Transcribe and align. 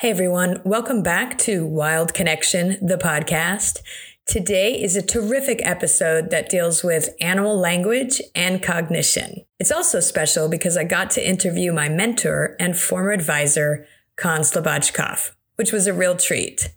Hey 0.00 0.10
everyone, 0.10 0.60
welcome 0.62 1.02
back 1.02 1.38
to 1.38 1.64
Wild 1.64 2.12
Connection, 2.12 2.76
the 2.86 2.98
podcast. 2.98 3.78
Today 4.26 4.78
is 4.78 4.94
a 4.94 5.00
terrific 5.00 5.62
episode 5.64 6.28
that 6.28 6.50
deals 6.50 6.84
with 6.84 7.14
animal 7.18 7.58
language 7.58 8.20
and 8.34 8.62
cognition. 8.62 9.46
It's 9.58 9.72
also 9.72 10.00
special 10.00 10.50
because 10.50 10.76
I 10.76 10.84
got 10.84 11.10
to 11.12 11.26
interview 11.26 11.72
my 11.72 11.88
mentor 11.88 12.56
and 12.60 12.78
former 12.78 13.10
advisor, 13.10 13.86
Con 14.16 14.42
Slobodchikoff, 14.42 15.30
which 15.54 15.72
was 15.72 15.86
a 15.86 15.94
real 15.94 16.14
treat. 16.14 16.74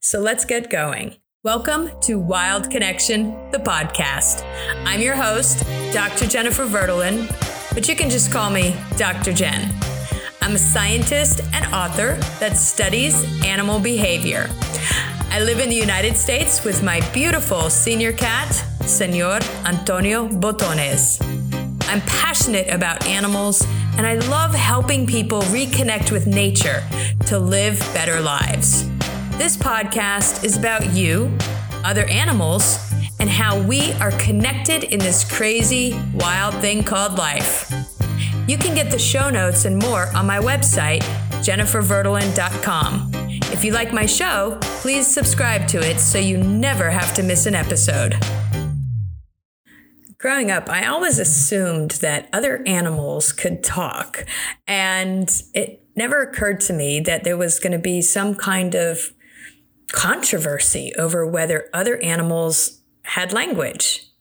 So 0.00 0.18
let's 0.18 0.46
get 0.46 0.70
going. 0.70 1.16
Welcome 1.42 1.90
to 2.04 2.18
Wild 2.18 2.70
Connection, 2.70 3.50
the 3.50 3.58
podcast. 3.58 4.46
I'm 4.86 5.02
your 5.02 5.16
host, 5.16 5.62
Dr. 5.92 6.26
Jennifer 6.26 6.64
Verdolin, 6.64 7.28
but 7.74 7.86
you 7.86 7.94
can 7.94 8.08
just 8.08 8.32
call 8.32 8.48
me 8.48 8.74
Dr. 8.96 9.34
Jen. 9.34 9.70
I'm 10.42 10.56
a 10.56 10.58
scientist 10.58 11.40
and 11.52 11.72
author 11.72 12.16
that 12.40 12.56
studies 12.56 13.14
animal 13.44 13.78
behavior. 13.78 14.50
I 15.30 15.40
live 15.40 15.60
in 15.60 15.68
the 15.68 15.76
United 15.76 16.16
States 16.16 16.64
with 16.64 16.82
my 16.82 17.00
beautiful 17.12 17.70
senior 17.70 18.12
cat, 18.12 18.52
Senor 18.84 19.38
Antonio 19.64 20.26
Botones. 20.26 21.22
I'm 21.88 22.00
passionate 22.00 22.68
about 22.74 23.06
animals 23.06 23.64
and 23.96 24.04
I 24.04 24.14
love 24.14 24.52
helping 24.52 25.06
people 25.06 25.42
reconnect 25.42 26.10
with 26.10 26.26
nature 26.26 26.82
to 27.26 27.38
live 27.38 27.78
better 27.94 28.20
lives. 28.20 28.90
This 29.38 29.56
podcast 29.56 30.42
is 30.42 30.58
about 30.58 30.92
you, 30.92 31.30
other 31.84 32.04
animals, 32.06 32.92
and 33.20 33.30
how 33.30 33.62
we 33.62 33.92
are 34.00 34.10
connected 34.18 34.82
in 34.82 34.98
this 34.98 35.22
crazy, 35.22 35.94
wild 36.14 36.54
thing 36.56 36.82
called 36.82 37.16
life. 37.16 37.91
You 38.48 38.58
can 38.58 38.74
get 38.74 38.90
the 38.90 38.98
show 38.98 39.30
notes 39.30 39.66
and 39.66 39.78
more 39.78 40.08
on 40.16 40.26
my 40.26 40.38
website, 40.38 41.02
jenniferverdolin.com. 41.44 43.10
If 43.52 43.62
you 43.62 43.72
like 43.72 43.92
my 43.92 44.04
show, 44.04 44.58
please 44.60 45.06
subscribe 45.06 45.68
to 45.68 45.78
it 45.78 46.00
so 46.00 46.18
you 46.18 46.38
never 46.38 46.90
have 46.90 47.14
to 47.14 47.22
miss 47.22 47.46
an 47.46 47.54
episode. 47.54 48.16
Growing 50.18 50.50
up, 50.50 50.68
I 50.68 50.86
always 50.86 51.20
assumed 51.20 51.92
that 52.02 52.28
other 52.32 52.64
animals 52.66 53.32
could 53.32 53.62
talk, 53.62 54.26
and 54.66 55.30
it 55.54 55.86
never 55.94 56.20
occurred 56.20 56.60
to 56.62 56.72
me 56.72 56.98
that 56.98 57.22
there 57.22 57.36
was 57.36 57.60
going 57.60 57.72
to 57.72 57.78
be 57.78 58.02
some 58.02 58.34
kind 58.34 58.74
of 58.74 59.12
controversy 59.92 60.92
over 60.98 61.24
whether 61.24 61.68
other 61.72 61.96
animals 61.98 62.80
had 63.04 63.32
language 63.32 64.11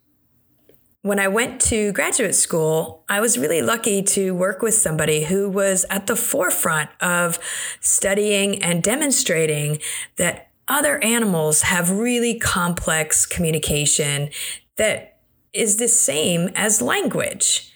when 1.03 1.19
I 1.19 1.27
went 1.27 1.59
to 1.61 1.91
graduate 1.93 2.35
school, 2.35 3.03
I 3.09 3.19
was 3.19 3.37
really 3.37 3.61
lucky 3.61 4.03
to 4.03 4.35
work 4.35 4.61
with 4.61 4.75
somebody 4.75 5.23
who 5.23 5.49
was 5.49 5.83
at 5.89 6.07
the 6.07 6.15
forefront 6.15 6.91
of 7.01 7.39
studying 7.79 8.61
and 8.61 8.83
demonstrating 8.83 9.79
that 10.17 10.49
other 10.67 11.03
animals 11.03 11.63
have 11.63 11.91
really 11.91 12.37
complex 12.37 13.25
communication 13.25 14.29
that 14.77 15.17
is 15.53 15.77
the 15.77 15.87
same 15.87 16.49
as 16.55 16.81
language. 16.81 17.73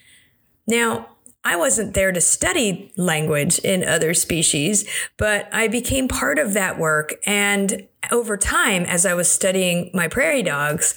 Now, 0.67 1.09
I 1.43 1.55
wasn't 1.55 1.93
there 1.93 2.11
to 2.11 2.21
study 2.21 2.91
language 2.95 3.59
in 3.59 3.83
other 3.83 4.13
species, 4.13 4.87
but 5.17 5.47
I 5.51 5.67
became 5.67 6.07
part 6.07 6.39
of 6.39 6.53
that 6.53 6.79
work. 6.79 7.15
And 7.25 7.87
over 8.11 8.37
time, 8.37 8.83
as 8.83 9.05
I 9.05 9.13
was 9.13 9.29
studying 9.29 9.91
my 9.93 10.07
prairie 10.07 10.41
dogs, 10.41 10.95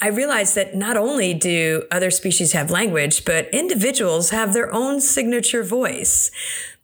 I 0.00 0.08
realized 0.08 0.54
that 0.54 0.76
not 0.76 0.96
only 0.96 1.34
do 1.34 1.84
other 1.90 2.12
species 2.12 2.52
have 2.52 2.70
language, 2.70 3.24
but 3.24 3.48
individuals 3.52 4.30
have 4.30 4.52
their 4.52 4.72
own 4.72 5.00
signature 5.00 5.64
voice. 5.64 6.30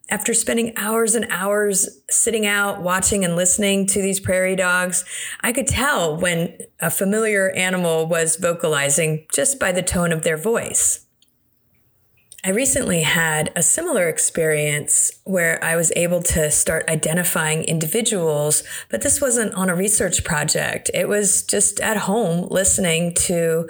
After 0.09 0.33
spending 0.33 0.73
hours 0.75 1.15
and 1.15 1.25
hours 1.29 2.01
sitting 2.09 2.45
out, 2.45 2.81
watching 2.81 3.23
and 3.23 3.37
listening 3.37 3.87
to 3.87 4.01
these 4.01 4.19
prairie 4.19 4.55
dogs, 4.55 5.05
I 5.41 5.53
could 5.53 5.65
tell 5.65 6.17
when 6.17 6.57
a 6.81 6.91
familiar 6.91 7.51
animal 7.51 8.05
was 8.05 8.35
vocalizing 8.35 9.25
just 9.33 9.59
by 9.59 9.71
the 9.71 9.81
tone 9.81 10.11
of 10.11 10.23
their 10.23 10.37
voice. 10.37 11.04
I 12.45 12.49
recently 12.51 13.01
had 13.01 13.51
a 13.55 13.63
similar 13.63 14.07
experience 14.07 15.11
where 15.23 15.61
I 15.63 15.75
was 15.75 15.91
able 15.95 16.21
to 16.21 16.51
start 16.51 16.87
identifying 16.87 17.63
individuals, 17.63 18.61
but 18.91 19.01
this 19.01 19.19
wasn't 19.19 19.55
on 19.55 19.67
a 19.67 19.75
research 19.75 20.23
project. 20.23 20.91
It 20.93 21.07
was 21.07 21.41
just 21.41 21.79
at 21.79 21.97
home 21.97 22.47
listening 22.51 23.15
to 23.15 23.67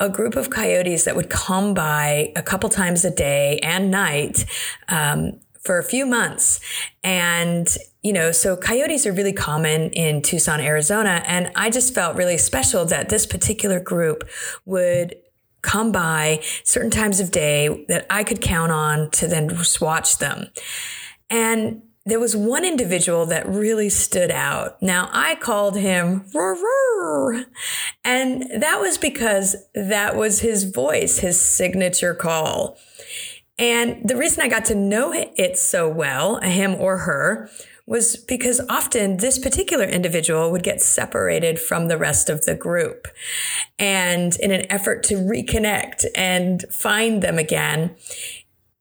a 0.00 0.10
group 0.10 0.36
of 0.36 0.50
coyotes 0.50 1.04
that 1.04 1.16
would 1.16 1.30
come 1.30 1.72
by 1.72 2.30
a 2.36 2.42
couple 2.42 2.68
times 2.68 3.06
a 3.06 3.10
day 3.10 3.58
and 3.62 3.90
night 3.90 4.44
um, 4.88 5.40
for 5.62 5.78
a 5.78 5.82
few 5.82 6.04
months. 6.04 6.60
And, 7.02 7.74
you 8.02 8.12
know, 8.12 8.32
so 8.32 8.54
coyotes 8.54 9.06
are 9.06 9.12
really 9.12 9.32
common 9.32 9.88
in 9.92 10.20
Tucson, 10.20 10.60
Arizona. 10.60 11.22
And 11.26 11.50
I 11.56 11.70
just 11.70 11.94
felt 11.94 12.16
really 12.16 12.36
special 12.36 12.84
that 12.84 13.08
this 13.08 13.24
particular 13.24 13.80
group 13.80 14.28
would 14.66 15.14
come 15.64 15.90
by 15.90 16.40
certain 16.62 16.90
times 16.90 17.18
of 17.18 17.32
day 17.32 17.84
that 17.88 18.06
I 18.08 18.22
could 18.22 18.40
count 18.40 18.70
on 18.70 19.10
to 19.12 19.26
then 19.26 19.48
just 19.48 19.80
watch 19.80 20.18
them. 20.18 20.50
And 21.28 21.82
there 22.06 22.20
was 22.20 22.36
one 22.36 22.64
individual 22.64 23.24
that 23.26 23.48
really 23.48 23.88
stood 23.88 24.30
out. 24.30 24.80
Now 24.82 25.08
I 25.12 25.36
called 25.36 25.76
him 25.76 26.26
roar, 26.34 27.46
and 28.04 28.42
that 28.62 28.78
was 28.80 28.98
because 28.98 29.56
that 29.74 30.14
was 30.14 30.40
his 30.40 30.64
voice, 30.64 31.18
his 31.18 31.40
signature 31.40 32.14
call. 32.14 32.76
And 33.58 34.06
the 34.06 34.16
reason 34.16 34.42
I 34.42 34.48
got 34.48 34.66
to 34.66 34.74
know 34.74 35.12
it 35.14 35.56
so 35.56 35.88
well, 35.88 36.40
him 36.40 36.74
or 36.74 36.98
her, 36.98 37.48
was 37.86 38.16
because 38.16 38.60
often 38.68 39.18
this 39.18 39.38
particular 39.38 39.84
individual 39.84 40.50
would 40.50 40.62
get 40.62 40.80
separated 40.80 41.58
from 41.58 41.88
the 41.88 41.98
rest 41.98 42.30
of 42.30 42.44
the 42.46 42.54
group. 42.54 43.08
And 43.78 44.34
in 44.36 44.50
an 44.50 44.70
effort 44.70 45.02
to 45.04 45.16
reconnect 45.16 46.06
and 46.14 46.64
find 46.70 47.22
them 47.22 47.38
again, 47.38 47.94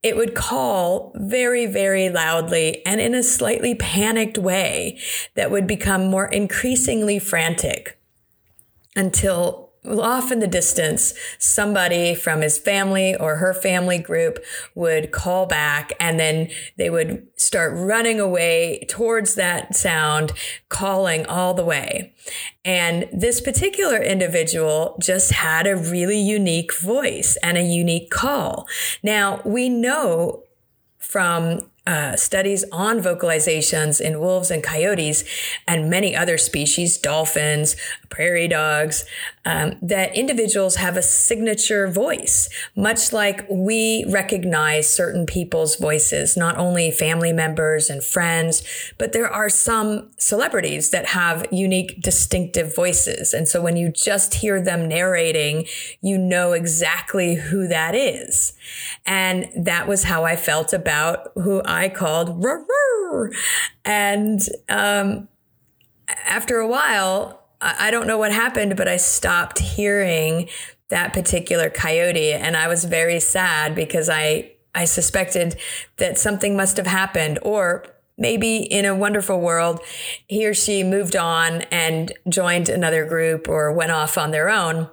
it 0.04 0.16
would 0.16 0.36
call 0.36 1.14
very, 1.16 1.66
very 1.66 2.10
loudly 2.10 2.86
and 2.86 3.00
in 3.00 3.16
a 3.16 3.24
slightly 3.24 3.76
panicked 3.76 4.38
way 4.38 5.00
that 5.36 5.52
would 5.52 5.68
become 5.68 6.08
more 6.08 6.28
increasingly 6.28 7.20
frantic 7.20 7.98
until 8.96 9.63
off 9.86 10.32
in 10.32 10.40
the 10.40 10.48
distance, 10.48 11.14
somebody 11.38 12.16
from 12.16 12.42
his 12.42 12.58
family 12.58 13.16
or 13.16 13.36
her 13.38 13.54
family 13.54 14.00
group 14.00 14.44
would 14.76 15.12
call 15.12 15.46
back 15.46 15.92
and 16.00 16.20
then 16.20 16.50
they 16.78 16.90
would 16.90 17.28
start 17.36 17.74
running 17.76 18.20
away 18.20 18.86
towards 18.90 19.36
that 19.36 19.76
sound, 19.76 20.32
calling 20.70 21.26
all 21.26 21.54
the 21.54 21.66
way. 21.66 22.14
And 22.64 23.10
this 23.12 23.42
particular 23.42 23.98
individual 24.02 24.98
just 25.02 25.34
had 25.34 25.68
a 25.68 25.76
really 25.76 26.20
unique 26.20 26.74
voice 26.74 27.38
and 27.44 27.58
a 27.58 27.64
unique 27.64 28.10
call. 28.10 28.68
Now, 29.04 29.42
we 29.44 29.68
know 29.68 30.44
from 31.00 31.70
uh, 31.86 32.16
studies 32.16 32.64
on 32.72 33.00
vocalizations 33.00 34.00
in 34.00 34.20
wolves 34.20 34.50
and 34.50 34.64
coyotes 34.64 35.26
and 35.68 35.90
many 35.90 36.16
other 36.16 36.38
species, 36.38 36.98
dolphins, 36.98 37.76
prairie 38.10 38.48
dogs, 38.48 39.04
um, 39.46 39.76
that 39.82 40.16
individuals 40.16 40.78
have 40.78 40.96
a 40.96 41.02
signature 41.02 41.88
voice, 41.88 42.50
much 42.76 43.12
like 43.12 43.46
we 43.50 44.06
recognize 44.08 44.94
certain 44.94 45.26
people's 45.26 45.76
voices, 45.76 46.38
not 46.38 46.58
only 46.58 46.92
family 46.92 47.34
members 47.34 47.90
and 47.90 48.04
friends, 48.04 48.64
but 48.98 49.12
there 49.12 49.30
are 49.30 49.50
some 49.50 50.12
celebrities 50.18 50.92
that 50.92 51.08
have 51.08 51.46
unique, 51.52 52.02
distinctive 52.02 52.74
voices. 52.74 53.34
And 53.34 53.48
so 53.48 53.62
when 53.62 53.76
you 53.76 53.92
just 53.92 54.36
hear 54.36 54.62
them 54.62 54.88
narrating, 54.88 55.66
you 56.02 56.18
know 56.18 56.54
exactly 56.54 57.36
who 57.36 57.68
that 57.68 57.96
is. 57.96 58.54
And 59.06 59.50
that 59.56 59.88
was 59.88 60.04
how 60.04 60.24
I 60.24 60.38
felt 60.38 60.72
about 60.72 61.32
who 61.36 61.62
I 61.66 61.90
called 61.90 62.42
And 63.84 64.40
um, 64.70 65.28
after 66.26 66.58
a 66.60 66.68
while, 66.68 67.43
I 67.64 67.92
don't 67.92 68.08
know 68.08 68.18
what 68.18 68.32
happened, 68.32 68.76
but 68.76 68.88
I 68.88 68.98
stopped 68.98 69.60
hearing 69.60 70.50
that 70.90 71.14
particular 71.14 71.70
coyote. 71.70 72.34
And 72.34 72.58
I 72.58 72.68
was 72.68 72.86
very 72.86 73.20
sad 73.20 73.74
because 73.74 74.10
I, 74.10 74.52
I 74.76 74.86
suspected 74.86 75.58
that 75.98 76.18
something 76.18 76.58
must 76.58 76.78
have 76.78 76.88
happened 76.88 77.40
or 77.42 77.86
maybe 78.18 78.58
in 78.58 78.86
a 78.86 78.96
wonderful 78.96 79.40
world, 79.40 79.80
he 80.28 80.46
or 80.46 80.54
she 80.54 80.84
moved 80.84 81.16
on 81.16 81.62
and 81.64 82.12
joined 82.30 82.70
another 82.70 83.06
group 83.06 83.48
or 83.48 83.72
went 83.72 83.92
off 83.92 84.18
on 84.18 84.32
their 84.32 84.50
own. 84.50 84.90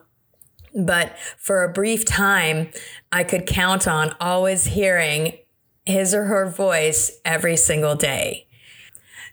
But 0.74 1.18
for 1.36 1.64
a 1.64 1.72
brief 1.72 2.04
time, 2.04 2.70
I 3.10 3.24
could 3.24 3.46
count 3.46 3.88
on 3.88 4.14
always 4.20 4.66
hearing 4.66 5.36
his 5.84 6.14
or 6.14 6.24
her 6.24 6.48
voice 6.48 7.18
every 7.24 7.56
single 7.56 7.96
day. 7.96 8.46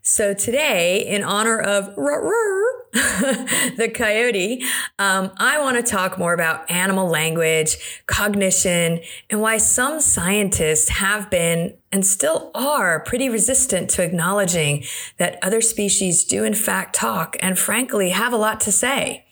So 0.09 0.33
today, 0.33 1.05
in 1.05 1.21
honor 1.25 1.59
of 1.59 1.87
the 2.93 3.91
coyote, 3.93 4.63
um, 4.97 5.31
I 5.35 5.59
want 5.59 5.75
to 5.75 5.83
talk 5.83 6.17
more 6.17 6.33
about 6.33 6.71
animal 6.71 7.09
language, 7.09 8.01
cognition, 8.05 9.01
and 9.29 9.41
why 9.41 9.57
some 9.57 9.99
scientists 9.99 10.87
have 10.87 11.29
been 11.29 11.75
and 11.91 12.05
still 12.05 12.51
are 12.55 13.01
pretty 13.01 13.27
resistant 13.27 13.89
to 13.91 14.01
acknowledging 14.01 14.85
that 15.17 15.39
other 15.43 15.59
species 15.59 16.23
do 16.23 16.45
in 16.45 16.53
fact 16.53 16.95
talk 16.95 17.35
and 17.41 17.59
frankly 17.59 18.11
have 18.11 18.31
a 18.31 18.37
lot 18.37 18.61
to 18.61 18.71
say. 18.71 19.25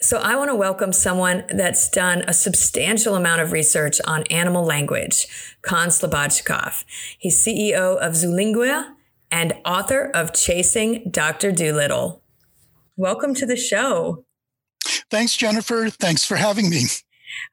So 0.00 0.16
I 0.16 0.34
want 0.34 0.48
to 0.48 0.56
welcome 0.56 0.94
someone 0.94 1.44
that's 1.50 1.90
done 1.90 2.24
a 2.26 2.32
substantial 2.32 3.16
amount 3.16 3.42
of 3.42 3.52
research 3.52 4.00
on 4.06 4.22
animal 4.30 4.64
language, 4.64 5.26
Con 5.60 5.88
Slobodchikoff. 5.88 6.86
He's 7.18 7.44
CEO 7.44 7.98
of 7.98 8.14
Zoolingua 8.14 8.94
and 9.30 9.54
author 9.64 10.10
of 10.14 10.32
Chasing 10.32 11.08
Dr. 11.10 11.52
Dolittle. 11.52 12.22
Welcome 12.96 13.34
to 13.34 13.46
the 13.46 13.56
show. 13.56 14.24
Thanks, 15.10 15.36
Jennifer. 15.36 15.88
Thanks 15.88 16.24
for 16.24 16.36
having 16.36 16.70
me. 16.70 16.84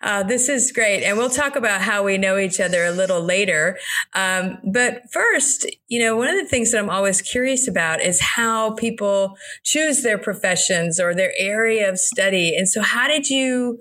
Uh, 0.01 0.23
this 0.23 0.49
is 0.49 0.71
great. 0.71 1.03
And 1.03 1.17
we'll 1.17 1.29
talk 1.29 1.55
about 1.55 1.81
how 1.81 2.03
we 2.03 2.17
know 2.17 2.37
each 2.37 2.59
other 2.59 2.83
a 2.83 2.91
little 2.91 3.21
later. 3.21 3.77
Um, 4.13 4.57
but 4.71 5.03
first, 5.11 5.65
you 5.87 5.99
know, 5.99 6.15
one 6.15 6.27
of 6.27 6.35
the 6.35 6.47
things 6.47 6.71
that 6.71 6.79
I'm 6.79 6.89
always 6.89 7.21
curious 7.21 7.67
about 7.67 8.01
is 8.01 8.21
how 8.21 8.71
people 8.71 9.35
choose 9.63 10.01
their 10.01 10.17
professions 10.17 10.99
or 10.99 11.13
their 11.13 11.33
area 11.37 11.89
of 11.89 11.99
study. 11.99 12.55
And 12.55 12.67
so, 12.67 12.81
how 12.81 13.07
did 13.07 13.29
you 13.29 13.79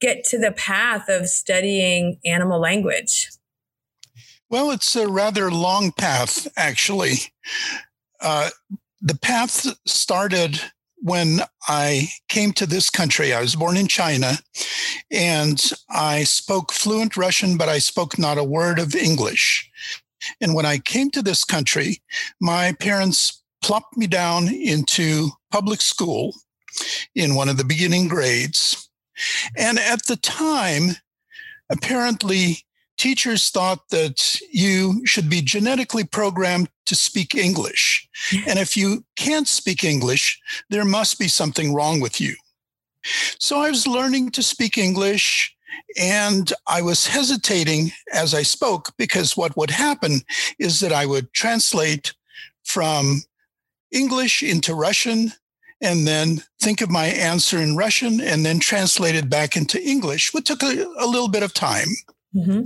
get 0.00 0.24
to 0.24 0.38
the 0.38 0.52
path 0.52 1.08
of 1.08 1.28
studying 1.28 2.18
animal 2.24 2.60
language? 2.60 3.30
Well, 4.56 4.70
it's 4.70 4.96
a 4.96 5.06
rather 5.06 5.50
long 5.50 5.92
path, 5.92 6.48
actually. 6.56 7.16
Uh, 8.22 8.48
the 9.02 9.18
path 9.18 9.66
started 9.86 10.58
when 10.96 11.40
I 11.68 12.08
came 12.30 12.52
to 12.52 12.64
this 12.64 12.88
country. 12.88 13.34
I 13.34 13.42
was 13.42 13.54
born 13.54 13.76
in 13.76 13.86
China 13.86 14.38
and 15.10 15.62
I 15.90 16.24
spoke 16.24 16.72
fluent 16.72 17.18
Russian, 17.18 17.58
but 17.58 17.68
I 17.68 17.76
spoke 17.76 18.18
not 18.18 18.38
a 18.38 18.44
word 18.44 18.78
of 18.78 18.94
English. 18.94 19.70
And 20.40 20.54
when 20.54 20.64
I 20.64 20.78
came 20.78 21.10
to 21.10 21.20
this 21.20 21.44
country, 21.44 22.00
my 22.40 22.72
parents 22.80 23.42
plopped 23.62 23.98
me 23.98 24.06
down 24.06 24.48
into 24.48 25.32
public 25.52 25.82
school 25.82 26.34
in 27.14 27.34
one 27.34 27.50
of 27.50 27.58
the 27.58 27.64
beginning 27.64 28.08
grades. 28.08 28.88
And 29.54 29.78
at 29.78 30.06
the 30.06 30.16
time, 30.16 30.92
apparently 31.68 32.65
teachers 32.96 33.50
thought 33.50 33.88
that 33.90 34.40
you 34.50 35.02
should 35.04 35.28
be 35.28 35.42
genetically 35.42 36.04
programmed 36.04 36.68
to 36.86 36.94
speak 36.94 37.34
English. 37.34 38.08
And 38.46 38.58
if 38.58 38.76
you 38.76 39.04
can't 39.16 39.48
speak 39.48 39.84
English, 39.84 40.40
there 40.70 40.84
must 40.84 41.18
be 41.18 41.28
something 41.28 41.74
wrong 41.74 42.00
with 42.00 42.20
you. 42.20 42.34
So 43.38 43.60
I 43.60 43.70
was 43.70 43.86
learning 43.86 44.30
to 44.32 44.42
speak 44.42 44.78
English 44.78 45.54
and 45.98 46.52
I 46.66 46.82
was 46.82 47.06
hesitating 47.06 47.92
as 48.12 48.34
I 48.34 48.42
spoke 48.42 48.92
because 48.96 49.36
what 49.36 49.56
would 49.56 49.70
happen 49.70 50.22
is 50.58 50.80
that 50.80 50.92
I 50.92 51.06
would 51.06 51.32
translate 51.32 52.14
from 52.64 53.22
English 53.92 54.42
into 54.42 54.74
Russian 54.74 55.32
and 55.80 56.06
then 56.06 56.42
think 56.60 56.80
of 56.80 56.90
my 56.90 57.06
answer 57.06 57.58
in 57.58 57.76
Russian 57.76 58.20
and 58.20 58.44
then 58.44 58.58
translate 58.58 59.14
it 59.14 59.28
back 59.28 59.56
into 59.56 59.82
English, 59.82 60.32
which 60.32 60.46
took 60.46 60.62
a, 60.62 60.86
a 60.98 61.06
little 61.06 61.28
bit 61.28 61.42
of 61.42 61.52
time. 61.52 61.88
Mm-hmm. 62.34 62.62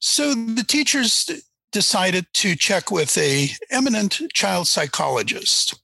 So 0.00 0.34
the 0.34 0.64
teachers 0.66 1.30
decided 1.70 2.26
to 2.34 2.54
check 2.54 2.90
with 2.90 3.16
a 3.16 3.48
eminent 3.70 4.20
child 4.34 4.68
psychologist. 4.68 5.80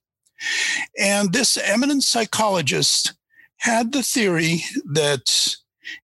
And 0.98 1.32
this 1.32 1.56
eminent 1.56 2.04
psychologist 2.04 3.14
had 3.58 3.92
the 3.92 4.02
theory 4.02 4.64
that 4.92 5.56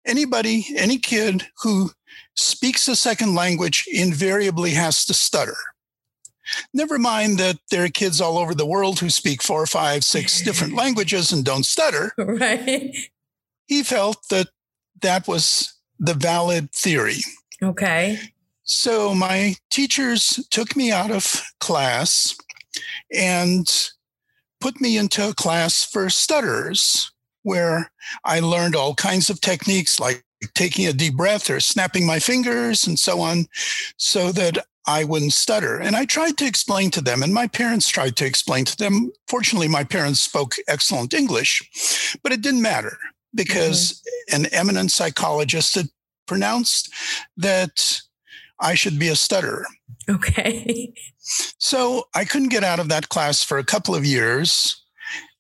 anybody, 0.05 0.67
any 0.77 0.99
kid 0.99 1.47
who 1.63 1.91
speaks 2.35 2.89
a 2.89 2.97
second 2.97 3.35
language 3.35 3.85
invariably 3.93 4.71
has 4.71 5.05
to 5.05 5.15
stutter. 5.15 5.57
Never 6.73 6.99
mind 6.99 7.39
that 7.39 7.59
there 7.71 7.85
are 7.85 7.89
kids 7.89 8.21
all 8.21 8.39
over 8.39 8.55
the 8.55 8.67
world 8.67 8.99
who 8.99 9.09
speak 9.09 9.43
four, 9.43 9.67
five, 9.67 10.05
six 10.05 10.43
different 10.43 10.75
languages 10.83 11.33
and 11.33 11.45
don't 11.45 11.65
stutter. 11.65 12.13
Right. 12.19 12.95
He 13.67 13.83
felt 13.83 14.29
that 14.29 14.49
that 15.01 15.27
was 15.27 15.73
the 15.99 16.15
valid 16.15 16.71
theory. 16.73 17.21
Okay. 17.65 18.19
So 18.65 19.15
my 19.15 19.57
teachers 19.71 20.47
took 20.51 20.75
me 20.77 20.91
out 20.91 21.11
of 21.11 21.43
class 21.61 22.37
and 23.15 23.67
put 24.61 24.81
me 24.81 24.97
into 24.97 25.29
a 25.29 25.35
class 25.35 25.85
for 25.85 26.09
stutterers 26.09 27.11
where 27.43 27.91
I 28.25 28.41
learned 28.41 28.75
all 28.75 28.95
kinds 28.95 29.29
of 29.29 29.41
techniques 29.41 30.01
like 30.01 30.25
taking 30.55 30.87
a 30.87 30.93
deep 30.93 31.15
breath 31.15 31.51
or 31.51 31.61
snapping 31.61 32.07
my 32.07 32.19
fingers 32.19 32.87
and 32.87 32.99
so 32.99 33.21
on 33.21 33.47
so 33.97 34.33
that 34.33 34.65
I 34.87 35.05
wouldn't 35.05 35.33
stutter. 35.33 35.79
And 35.79 35.97
I 35.97 36.05
tried 36.05 36.37
to 36.39 36.47
explain 36.47 36.91
to 36.93 37.01
them, 37.01 37.23
and 37.23 37.33
my 37.33 37.47
parents 37.47 37.89
tried 37.89 38.17
to 38.17 38.27
explain 38.27 38.65
to 38.67 38.77
them. 38.77 39.11
Fortunately, 39.29 39.69
my 39.69 39.85
parents 39.85 40.21
spoke 40.21 40.57
excellent 40.69 41.15
English, 41.15 42.19
but 42.23 42.33
it 42.33 42.43
didn't 42.43 42.63
matter 42.63 42.99
because 43.35 44.03
mm-hmm. 44.31 44.45
an 44.45 44.53
eminent 44.53 44.91
psychologist 44.91 45.75
had 45.75 45.89
pronounced 46.27 46.93
that 47.37 48.01
I 48.61 48.75
should 48.75 48.99
be 48.99 49.09
a 49.09 49.17
stutterer. 49.17 49.67
Okay. 50.09 50.93
so 51.59 52.05
I 52.15 52.25
couldn't 52.25 52.51
get 52.51 52.65
out 52.65 52.81
of 52.81 52.89
that 52.89 53.09
class 53.09 53.43
for 53.43 53.59
a 53.59 53.65
couple 53.65 53.95
of 53.95 54.05
years 54.05 54.85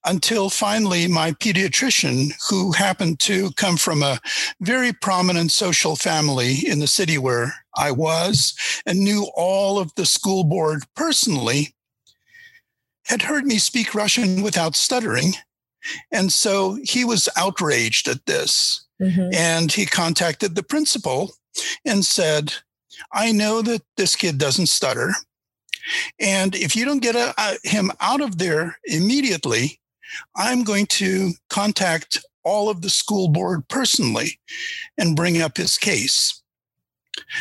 until 0.04 0.50
finally 0.50 1.08
my 1.08 1.32
pediatrician, 1.32 2.32
who 2.48 2.72
happened 2.72 3.18
to 3.20 3.50
come 3.52 3.76
from 3.76 4.02
a 4.02 4.20
very 4.60 4.92
prominent 4.92 5.50
social 5.50 5.96
family 5.96 6.56
in 6.66 6.78
the 6.78 6.86
city 6.86 7.16
where 7.16 7.54
I 7.76 7.90
was 7.90 8.54
and 8.86 9.00
knew 9.00 9.30
all 9.34 9.78
of 9.78 9.94
the 9.94 10.06
school 10.06 10.44
board 10.44 10.84
personally, 10.94 11.74
had 13.06 13.22
heard 13.22 13.44
me 13.44 13.58
speak 13.58 13.94
Russian 13.94 14.42
without 14.42 14.76
stuttering. 14.76 15.34
And 16.10 16.32
so 16.32 16.78
he 16.82 17.04
was 17.04 17.28
outraged 17.36 18.08
at 18.08 18.26
this. 18.26 18.83
Mm-hmm. 19.00 19.34
And 19.34 19.72
he 19.72 19.86
contacted 19.86 20.54
the 20.54 20.62
principal 20.62 21.34
and 21.84 22.04
said, 22.04 22.54
I 23.12 23.32
know 23.32 23.62
that 23.62 23.82
this 23.96 24.16
kid 24.16 24.38
doesn't 24.38 24.66
stutter. 24.66 25.12
And 26.18 26.54
if 26.54 26.74
you 26.74 26.84
don't 26.84 27.02
get 27.02 27.16
a, 27.16 27.58
him 27.62 27.90
out 28.00 28.20
of 28.20 28.38
there 28.38 28.78
immediately, 28.84 29.80
I'm 30.36 30.64
going 30.64 30.86
to 30.86 31.32
contact 31.50 32.24
all 32.44 32.68
of 32.68 32.82
the 32.82 32.90
school 32.90 33.28
board 33.28 33.68
personally 33.68 34.38
and 34.96 35.16
bring 35.16 35.40
up 35.40 35.56
his 35.56 35.78
case. 35.78 36.42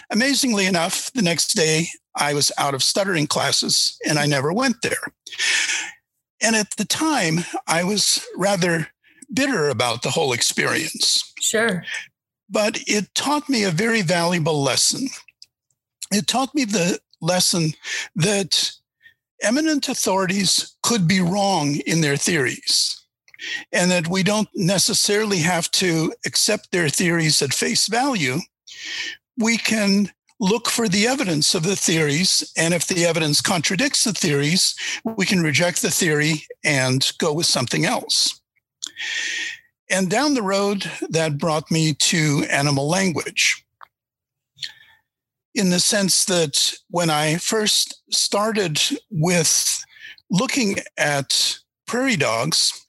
Amazingly 0.09 0.65
enough, 0.65 1.11
the 1.13 1.21
next 1.21 1.53
day 1.53 1.87
I 2.15 2.33
was 2.33 2.51
out 2.57 2.73
of 2.73 2.83
stuttering 2.83 3.27
classes 3.27 3.97
and 4.07 4.17
I 4.19 4.25
never 4.25 4.53
went 4.53 4.81
there. 4.81 5.11
And 6.41 6.55
at 6.55 6.71
the 6.77 6.85
time, 6.85 7.39
I 7.67 7.83
was 7.83 8.25
rather 8.35 8.89
bitter 9.33 9.69
about 9.69 10.03
the 10.03 10.11
whole 10.11 10.33
experience. 10.33 11.32
Sure. 11.43 11.83
But 12.49 12.79
it 12.87 13.13
taught 13.15 13.49
me 13.49 13.63
a 13.63 13.71
very 13.71 14.01
valuable 14.01 14.61
lesson. 14.61 15.09
It 16.11 16.27
taught 16.27 16.53
me 16.55 16.65
the 16.65 16.99
lesson 17.21 17.73
that 18.15 18.71
eminent 19.41 19.89
authorities 19.89 20.75
could 20.83 21.07
be 21.07 21.19
wrong 21.19 21.75
in 21.85 22.01
their 22.01 22.17
theories 22.17 23.03
and 23.71 23.91
that 23.91 24.07
we 24.07 24.23
don't 24.23 24.47
necessarily 24.55 25.39
have 25.39 25.69
to 25.71 26.13
accept 26.25 26.71
their 26.71 26.87
theories 26.87 27.41
at 27.41 27.53
face 27.53 27.87
value. 27.87 28.39
We 29.37 29.57
can 29.57 30.11
look 30.39 30.69
for 30.69 30.87
the 30.87 31.07
evidence 31.07 31.55
of 31.55 31.63
the 31.63 31.75
theories. 31.75 32.51
And 32.55 32.73
if 32.73 32.87
the 32.87 33.05
evidence 33.05 33.41
contradicts 33.41 34.03
the 34.03 34.13
theories, 34.13 34.75
we 35.03 35.25
can 35.25 35.41
reject 35.41 35.81
the 35.81 35.91
theory 35.91 36.45
and 36.63 37.11
go 37.17 37.33
with 37.33 37.45
something 37.45 37.85
else. 37.85 38.39
And 39.93 40.09
down 40.09 40.33
the 40.33 40.41
road, 40.41 40.89
that 41.09 41.37
brought 41.37 41.69
me 41.69 41.93
to 41.93 42.45
animal 42.49 42.89
language. 42.89 43.63
In 45.53 45.69
the 45.69 45.79
sense 45.79 46.25
that 46.25 46.73
when 46.89 47.11
I 47.11 47.35
first 47.35 48.01
started 48.11 48.81
with 49.11 49.85
looking 50.31 50.77
at 50.97 51.59
prairie 51.85 52.15
dogs, 52.15 52.83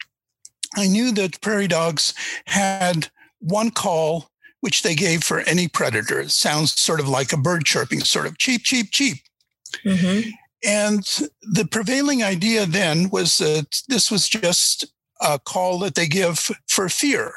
I 0.77 0.89
knew 0.89 1.13
that 1.13 1.43
prairie 1.43 1.69
dogs 1.69 2.15
had 2.47 3.11
one 3.39 3.71
call 3.71 4.31
which 4.61 4.81
they 4.81 4.95
gave 4.95 5.23
for 5.23 5.41
any 5.41 5.69
predator. 5.69 6.21
It 6.21 6.31
sounds 6.31 6.81
sort 6.81 7.01
of 7.01 7.07
like 7.07 7.35
a 7.35 7.37
bird 7.37 7.67
chirping, 7.67 8.01
sort 8.01 8.25
of 8.25 8.39
cheep, 8.39 8.63
cheep, 8.63 8.91
cheep. 8.91 9.19
Mm-hmm. 9.85 10.31
And 10.67 11.05
the 11.43 11.69
prevailing 11.71 12.23
idea 12.23 12.65
then 12.65 13.11
was 13.11 13.37
that 13.37 13.83
this 13.89 14.11
was 14.11 14.27
just 14.27 14.87
a 15.25 15.39
call 15.39 15.79
that 15.81 15.95
they 15.95 16.07
give 16.07 16.51
for 16.69 16.89
fear. 16.89 17.33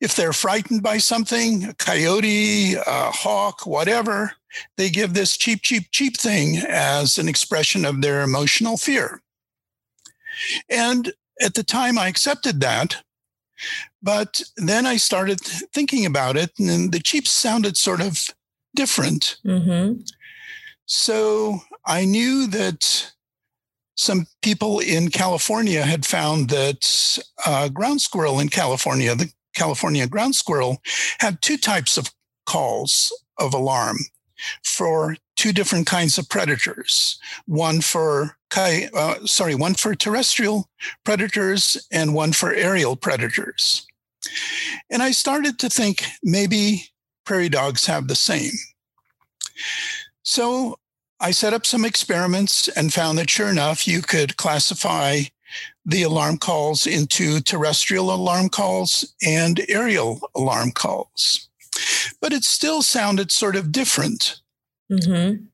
if 0.00 0.14
they're 0.14 0.32
frightened 0.32 0.82
by 0.82 0.98
something, 0.98 1.64
a 1.64 1.74
coyote, 1.74 2.74
a 2.74 3.10
hawk, 3.10 3.66
whatever, 3.66 4.32
they 4.76 4.90
give 4.90 5.14
this 5.14 5.36
cheap, 5.36 5.62
cheap, 5.62 5.90
cheap 5.90 6.16
thing 6.16 6.58
as 6.68 7.18
an 7.18 7.28
expression 7.28 7.84
of 7.84 8.02
their 8.02 8.22
emotional 8.22 8.76
fear. 8.76 9.22
And 10.68 11.12
at 11.40 11.54
the 11.54 11.62
time, 11.62 11.98
I 11.98 12.08
accepted 12.08 12.60
that. 12.60 13.02
But 14.02 14.42
then 14.56 14.84
I 14.84 14.98
started 14.98 15.40
thinking 15.40 16.04
about 16.04 16.36
it, 16.36 16.52
and 16.58 16.92
the 16.92 17.00
cheeps 17.00 17.30
sounded 17.30 17.78
sort 17.78 18.02
of 18.02 18.28
different. 18.74 19.38
Mm-hmm. 19.46 20.02
So 20.84 21.60
I 21.86 22.04
knew 22.04 22.46
that 22.48 23.12
some 23.96 24.26
people 24.42 24.78
in 24.78 25.10
California 25.10 25.82
had 25.82 26.06
found 26.06 26.50
that 26.50 27.18
uh, 27.44 27.68
ground 27.68 28.00
squirrel 28.00 28.38
in 28.38 28.48
California, 28.48 29.14
the 29.14 29.32
California 29.54 30.06
ground 30.06 30.34
squirrel, 30.34 30.82
had 31.18 31.40
two 31.42 31.56
types 31.56 31.96
of 31.96 32.12
calls 32.44 33.12
of 33.38 33.54
alarm 33.54 33.98
for 34.62 35.16
two 35.36 35.52
different 35.52 35.86
kinds 35.86 36.18
of 36.18 36.28
predators. 36.28 37.18
One 37.46 37.80
for 37.80 38.36
uh, 38.54 39.26
sorry 39.26 39.54
one 39.54 39.74
for 39.74 39.94
terrestrial 39.94 40.70
predators 41.04 41.76
and 41.90 42.14
one 42.14 42.32
for 42.32 42.54
aerial 42.54 42.96
predators. 42.96 43.86
And 44.90 45.02
i 45.02 45.10
started 45.10 45.58
to 45.58 45.68
think 45.68 46.04
maybe 46.22 46.84
prairie 47.24 47.48
dogs 47.48 47.86
have 47.86 48.08
the 48.08 48.14
same. 48.14 48.52
So 50.22 50.78
i 51.20 51.30
set 51.30 51.54
up 51.54 51.66
some 51.66 51.84
experiments 51.84 52.68
and 52.68 52.92
found 52.92 53.18
that 53.18 53.30
sure 53.30 53.48
enough 53.48 53.86
you 53.86 54.02
could 54.02 54.36
classify 54.36 55.20
the 55.84 56.02
alarm 56.02 56.36
calls 56.36 56.86
into 56.86 57.40
terrestrial 57.40 58.12
alarm 58.12 58.48
calls 58.48 59.14
and 59.24 59.60
aerial 59.68 60.20
alarm 60.34 60.70
calls 60.72 61.46
but 62.20 62.32
it 62.32 62.44
still 62.44 62.82
sounded 62.82 63.30
sort 63.30 63.56
of 63.56 63.72
different. 63.72 64.40
Mm-hmm. 64.90 65.44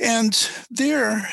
And 0.00 0.50
there, 0.70 1.28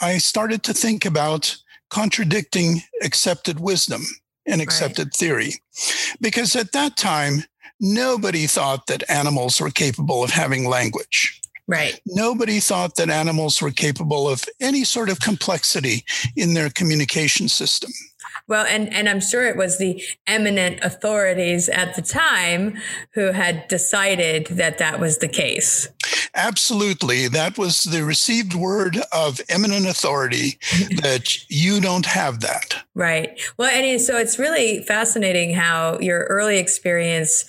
I 0.00 0.18
started 0.18 0.62
to 0.64 0.74
think 0.74 1.04
about 1.04 1.56
contradicting 1.90 2.82
accepted 3.02 3.60
wisdom 3.60 4.02
and 4.46 4.60
accepted 4.60 5.06
right. 5.06 5.14
theory. 5.14 5.52
Because 6.20 6.54
at 6.56 6.72
that 6.72 6.96
time, 6.96 7.44
nobody 7.80 8.46
thought 8.46 8.86
that 8.86 9.08
animals 9.10 9.60
were 9.60 9.70
capable 9.70 10.22
of 10.22 10.30
having 10.30 10.68
language. 10.68 11.40
Right. 11.66 11.98
Nobody 12.06 12.60
thought 12.60 12.96
that 12.96 13.08
animals 13.08 13.62
were 13.62 13.70
capable 13.70 14.28
of 14.28 14.44
any 14.60 14.84
sort 14.84 15.08
of 15.08 15.20
complexity 15.20 16.04
in 16.36 16.54
their 16.54 16.68
communication 16.70 17.48
system. 17.48 17.90
Well, 18.46 18.66
and, 18.66 18.92
and 18.92 19.08
I'm 19.08 19.20
sure 19.20 19.46
it 19.46 19.56
was 19.56 19.78
the 19.78 20.02
eminent 20.26 20.80
authorities 20.82 21.68
at 21.68 21.94
the 21.96 22.02
time 22.02 22.76
who 23.12 23.32
had 23.32 23.66
decided 23.68 24.46
that 24.48 24.78
that 24.78 25.00
was 25.00 25.18
the 25.18 25.28
case. 25.28 25.88
Absolutely. 26.34 27.28
That 27.28 27.56
was 27.56 27.84
the 27.84 28.04
received 28.04 28.54
word 28.54 28.98
of 29.12 29.40
eminent 29.48 29.86
authority 29.86 30.58
that 31.00 31.48
you 31.48 31.80
don't 31.80 32.06
have 32.06 32.40
that. 32.40 32.84
Right. 32.94 33.40
Well, 33.56 33.70
and 33.70 34.00
so 34.00 34.18
it's 34.18 34.38
really 34.38 34.82
fascinating 34.82 35.54
how 35.54 35.98
your 36.00 36.24
early 36.24 36.58
experience 36.58 37.46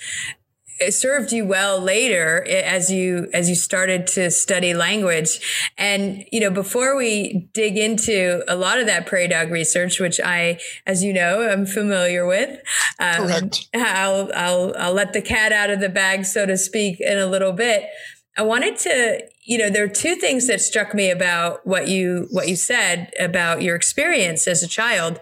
it 0.79 0.93
served 0.93 1.31
you 1.31 1.45
well 1.45 1.79
later 1.79 2.45
as 2.47 2.91
you 2.91 3.29
as 3.33 3.49
you 3.49 3.55
started 3.55 4.07
to 4.07 4.29
study 4.29 4.73
language. 4.73 5.71
And 5.77 6.25
you 6.31 6.39
know 6.39 6.49
before 6.49 6.95
we 6.95 7.49
dig 7.53 7.77
into 7.77 8.43
a 8.47 8.55
lot 8.55 8.79
of 8.79 8.87
that 8.87 9.05
prairie 9.05 9.27
dog 9.27 9.51
research 9.51 9.99
which 9.99 10.19
i 10.19 10.59
as 10.85 11.03
you 11.03 11.13
know 11.13 11.49
i'm 11.49 11.65
familiar 11.65 12.25
with 12.25 12.59
um, 12.99 13.27
Correct. 13.27 13.67
I'll, 13.73 14.29
I'll 14.33 14.73
i'll 14.77 14.93
let 14.93 15.13
the 15.13 15.21
cat 15.21 15.51
out 15.51 15.69
of 15.69 15.79
the 15.79 15.89
bag 15.89 16.25
so 16.25 16.45
to 16.45 16.57
speak 16.57 16.99
in 16.99 17.17
a 17.17 17.25
little 17.25 17.51
bit. 17.53 17.89
I 18.37 18.41
wanted 18.41 18.77
to 18.79 19.23
you 19.45 19.57
know 19.57 19.69
there 19.69 19.85
are 19.85 19.89
two 19.89 20.15
things 20.15 20.47
that 20.47 20.61
struck 20.61 20.93
me 20.93 21.09
about 21.09 21.65
what 21.65 21.87
you 21.87 22.27
what 22.31 22.47
you 22.47 22.55
said 22.55 23.11
about 23.19 23.61
your 23.61 23.75
experience 23.75 24.47
as 24.47 24.61
a 24.63 24.67
child. 24.67 25.19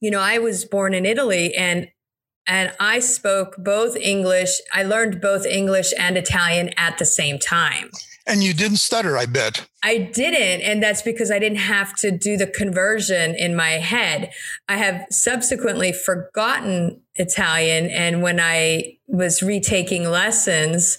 You 0.00 0.12
know 0.12 0.20
i 0.20 0.38
was 0.38 0.64
born 0.64 0.94
in 0.94 1.04
italy 1.04 1.54
and 1.56 1.88
and 2.48 2.72
I 2.80 2.98
spoke 2.98 3.56
both 3.58 3.94
English. 3.94 4.60
I 4.72 4.82
learned 4.82 5.20
both 5.20 5.44
English 5.46 5.92
and 5.98 6.16
Italian 6.16 6.70
at 6.78 6.98
the 6.98 7.04
same 7.04 7.38
time. 7.38 7.90
And 8.26 8.42
you 8.42 8.52
didn't 8.52 8.76
stutter, 8.78 9.16
I 9.16 9.26
bet. 9.26 9.66
I 9.82 9.98
didn't. 9.98 10.62
And 10.62 10.82
that's 10.82 11.00
because 11.00 11.30
I 11.30 11.38
didn't 11.38 11.58
have 11.58 11.94
to 11.96 12.10
do 12.10 12.36
the 12.36 12.46
conversion 12.46 13.34
in 13.34 13.56
my 13.56 13.70
head. 13.72 14.32
I 14.68 14.76
have 14.76 15.06
subsequently 15.10 15.92
forgotten 15.92 17.00
Italian. 17.14 17.86
And 17.86 18.22
when 18.22 18.38
I 18.38 18.98
was 19.06 19.42
retaking 19.42 20.10
lessons, 20.10 20.98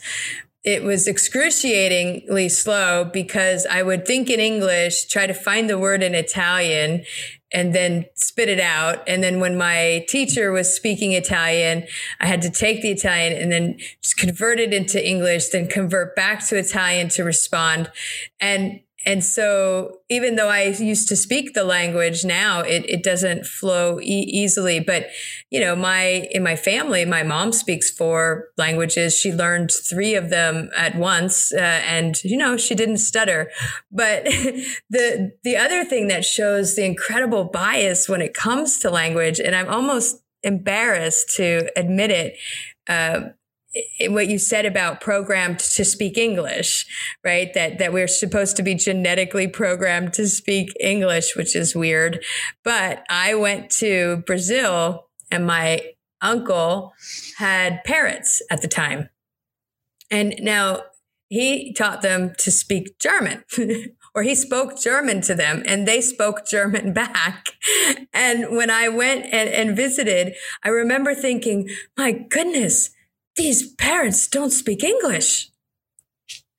it 0.63 0.83
was 0.83 1.07
excruciatingly 1.07 2.49
slow 2.49 3.05
because 3.05 3.65
I 3.65 3.83
would 3.83 4.05
think 4.05 4.29
in 4.29 4.39
English, 4.39 5.05
try 5.05 5.27
to 5.27 5.33
find 5.33 5.69
the 5.69 5.77
word 5.77 6.03
in 6.03 6.15
Italian, 6.15 7.05
and 7.51 7.73
then 7.73 8.05
spit 8.13 8.49
it 8.49 8.59
out. 8.59 9.03
And 9.07 9.23
then 9.23 9.39
when 9.39 9.57
my 9.57 10.05
teacher 10.07 10.51
was 10.51 10.73
speaking 10.73 11.13
Italian, 11.13 11.85
I 12.19 12.27
had 12.27 12.41
to 12.43 12.49
take 12.49 12.81
the 12.81 12.91
Italian 12.91 13.33
and 13.41 13.51
then 13.51 13.77
just 14.01 14.17
convert 14.17 14.59
it 14.59 14.73
into 14.73 15.05
English, 15.05 15.49
then 15.49 15.67
convert 15.67 16.15
back 16.15 16.45
to 16.47 16.57
Italian 16.57 17.09
to 17.09 17.23
respond. 17.23 17.91
And 18.39 18.81
and 19.05 19.23
so 19.23 19.99
even 20.09 20.35
though 20.35 20.49
I 20.49 20.63
used 20.63 21.07
to 21.07 21.15
speak 21.15 21.53
the 21.53 21.63
language 21.63 22.25
now, 22.25 22.61
it, 22.61 22.85
it 22.89 23.01
doesn't 23.01 23.45
flow 23.45 23.99
e- 24.01 24.03
easily. 24.03 24.79
But, 24.79 25.07
you 25.49 25.59
know, 25.61 25.75
my, 25.75 26.27
in 26.31 26.43
my 26.43 26.55
family, 26.55 27.05
my 27.05 27.23
mom 27.23 27.53
speaks 27.53 27.89
four 27.89 28.49
languages. 28.57 29.17
She 29.17 29.31
learned 29.31 29.71
three 29.71 30.15
of 30.15 30.29
them 30.29 30.69
at 30.75 30.95
once. 30.95 31.53
Uh, 31.53 31.59
and, 31.59 32.21
you 32.23 32.35
know, 32.35 32.57
she 32.57 32.75
didn't 32.75 32.97
stutter. 32.97 33.49
But 33.91 34.23
the, 34.89 35.31
the 35.43 35.55
other 35.55 35.85
thing 35.85 36.09
that 36.09 36.25
shows 36.25 36.75
the 36.75 36.83
incredible 36.85 37.45
bias 37.45 38.09
when 38.09 38.21
it 38.21 38.33
comes 38.33 38.79
to 38.79 38.89
language, 38.89 39.39
and 39.39 39.55
I'm 39.55 39.69
almost 39.69 40.21
embarrassed 40.43 41.35
to 41.37 41.69
admit 41.77 42.11
it, 42.11 42.37
uh, 42.87 43.29
what 44.07 44.27
you 44.27 44.39
said 44.39 44.65
about 44.65 44.99
programmed 44.99 45.59
to 45.59 45.85
speak 45.85 46.17
English, 46.17 46.85
right? 47.23 47.53
That 47.53 47.77
that 47.79 47.93
we're 47.93 48.07
supposed 48.07 48.55
to 48.57 48.63
be 48.63 48.75
genetically 48.75 49.47
programmed 49.47 50.13
to 50.13 50.27
speak 50.27 50.71
English, 50.79 51.35
which 51.35 51.55
is 51.55 51.75
weird. 51.75 52.23
But 52.63 53.03
I 53.09 53.35
went 53.35 53.69
to 53.71 54.23
Brazil 54.25 55.07
and 55.31 55.45
my 55.45 55.81
uncle 56.21 56.93
had 57.37 57.83
parrots 57.83 58.41
at 58.49 58.61
the 58.61 58.67
time. 58.67 59.09
And 60.11 60.35
now 60.39 60.81
he 61.27 61.73
taught 61.73 62.01
them 62.01 62.33
to 62.39 62.51
speak 62.51 62.97
German. 62.99 63.43
or 64.15 64.23
he 64.23 64.35
spoke 64.35 64.79
German 64.79 65.21
to 65.21 65.35
them 65.35 65.63
and 65.65 65.87
they 65.87 66.01
spoke 66.01 66.45
German 66.47 66.93
back. 66.93 67.49
And 68.13 68.55
when 68.55 68.69
I 68.69 68.89
went 68.89 69.25
and, 69.31 69.49
and 69.49 69.75
visited, 69.75 70.35
I 70.63 70.69
remember 70.69 71.13
thinking, 71.13 71.69
my 71.97 72.11
goodness, 72.11 72.91
these 73.39 73.73
parents 73.75 74.27
don't 74.27 74.51
speak 74.51 74.83
English. 74.83 75.49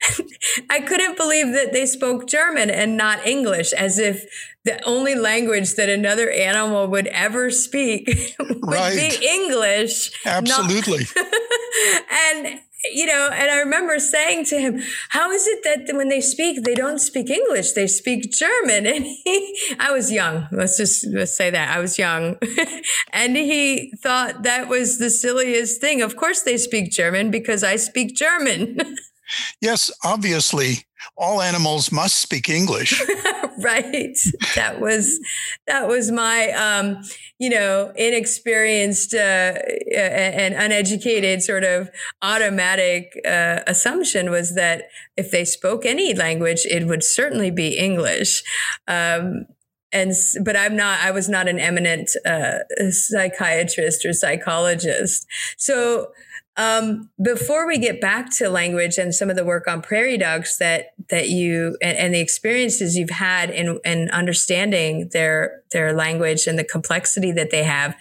I 0.70 0.80
couldn't 0.80 1.16
believe 1.16 1.52
that 1.52 1.72
they 1.72 1.84
spoke 1.84 2.26
German 2.26 2.70
and 2.70 2.96
not 2.96 3.26
English, 3.26 3.74
as 3.74 3.98
if 3.98 4.24
the 4.64 4.82
only 4.84 5.14
language 5.14 5.74
that 5.74 5.90
another 5.90 6.30
animal 6.30 6.88
would 6.88 7.06
ever 7.08 7.50
speak 7.50 8.34
would 8.38 8.58
right. 8.62 8.96
be 8.96 9.26
English. 9.26 10.10
Absolutely. 10.24 11.06
and 12.34 12.60
you 12.92 13.06
know, 13.06 13.30
and 13.32 13.50
I 13.50 13.58
remember 13.58 13.98
saying 13.98 14.44
to 14.46 14.58
him, 14.58 14.82
"How 15.10 15.30
is 15.30 15.46
it 15.46 15.62
that 15.64 15.96
when 15.96 16.08
they 16.08 16.20
speak, 16.20 16.64
they 16.64 16.74
don't 16.74 16.98
speak 16.98 17.30
English; 17.30 17.72
they 17.72 17.86
speak 17.86 18.32
German?" 18.32 18.86
And 18.90 19.04
he, 19.04 19.54
I 19.78 19.92
was 19.92 20.10
young. 20.10 20.48
Let's 20.50 20.76
just 20.76 21.06
let's 21.06 21.34
say 21.34 21.50
that 21.50 21.76
I 21.76 21.80
was 21.80 21.98
young, 21.98 22.36
and 23.12 23.36
he 23.36 23.92
thought 24.02 24.42
that 24.42 24.68
was 24.68 24.98
the 24.98 25.10
silliest 25.10 25.80
thing. 25.80 26.02
Of 26.02 26.16
course, 26.16 26.42
they 26.42 26.56
speak 26.56 26.90
German 26.90 27.30
because 27.30 27.62
I 27.62 27.76
speak 27.76 28.16
German. 28.16 28.96
yes, 29.60 29.90
obviously, 30.04 30.84
all 31.16 31.40
animals 31.40 31.92
must 31.92 32.18
speak 32.18 32.48
English. 32.48 33.00
right. 33.60 34.16
That 34.54 34.80
was 34.80 35.20
that 35.66 35.88
was 35.88 36.10
my 36.10 36.50
um, 36.52 37.02
you 37.38 37.50
know 37.50 37.92
inexperienced 37.96 39.14
uh, 39.14 39.54
and 39.94 40.54
uneducated 40.54 41.42
sort 41.42 41.64
of 41.64 41.90
automatic 42.22 43.12
uh, 43.26 43.60
assumption 43.66 44.30
was 44.30 44.54
that 44.54 44.84
if 45.16 45.30
they 45.30 45.44
spoke 45.44 45.84
any 45.84 46.14
language, 46.14 46.64
it 46.66 46.86
would 46.86 47.02
certainly 47.02 47.50
be 47.50 47.76
English. 47.76 48.42
Um, 48.88 49.46
and 49.92 50.12
but 50.44 50.56
i'm 50.56 50.76
not 50.76 51.00
i 51.00 51.10
was 51.10 51.28
not 51.28 51.48
an 51.48 51.58
eminent 51.58 52.10
uh, 52.24 52.58
psychiatrist 52.90 54.04
or 54.06 54.12
psychologist 54.12 55.26
so 55.56 56.12
um, 56.56 57.10
before 57.22 57.66
we 57.66 57.78
get 57.78 58.00
back 58.00 58.36
to 58.38 58.48
language 58.48 58.98
and 58.98 59.14
some 59.14 59.30
of 59.30 59.36
the 59.36 59.44
work 59.44 59.68
on 59.68 59.82
prairie 59.82 60.18
dogs 60.18 60.58
that 60.58 60.94
that 61.08 61.28
you 61.28 61.76
and, 61.80 61.96
and, 61.96 62.14
the 62.14 62.20
experiences 62.20 62.96
you've 62.96 63.10
had 63.10 63.50
in 63.50 63.78
in 63.84 64.10
understanding 64.10 65.08
their 65.12 65.62
their 65.72 65.92
language 65.92 66.46
and 66.46 66.58
the 66.58 66.64
complexity 66.64 67.32
that 67.32 67.50
they 67.50 67.62
have, 67.62 67.96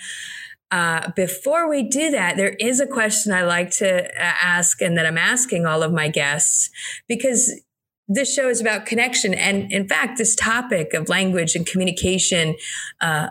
uh, 0.71 1.11
before 1.15 1.69
we 1.69 1.83
do 1.83 2.11
that, 2.11 2.37
there 2.37 2.55
is 2.59 2.79
a 2.79 2.85
question 2.87 3.33
I 3.33 3.43
like 3.43 3.71
to 3.77 4.05
uh, 4.05 4.09
ask 4.17 4.81
and 4.81 4.97
that 4.97 5.05
I'm 5.05 5.17
asking 5.17 5.65
all 5.65 5.81
of 5.81 5.91
my 5.91 6.09
guests 6.09 6.69
because 7.07 7.51
this 8.07 8.33
show 8.33 8.49
is 8.49 8.59
about 8.59 8.85
connection. 8.85 9.33
And 9.33 9.71
in 9.71 9.87
fact, 9.87 10.17
this 10.17 10.35
topic 10.35 10.93
of 10.93 11.09
language 11.09 11.55
and 11.55 11.65
communication 11.65 12.55
uh, 13.01 13.29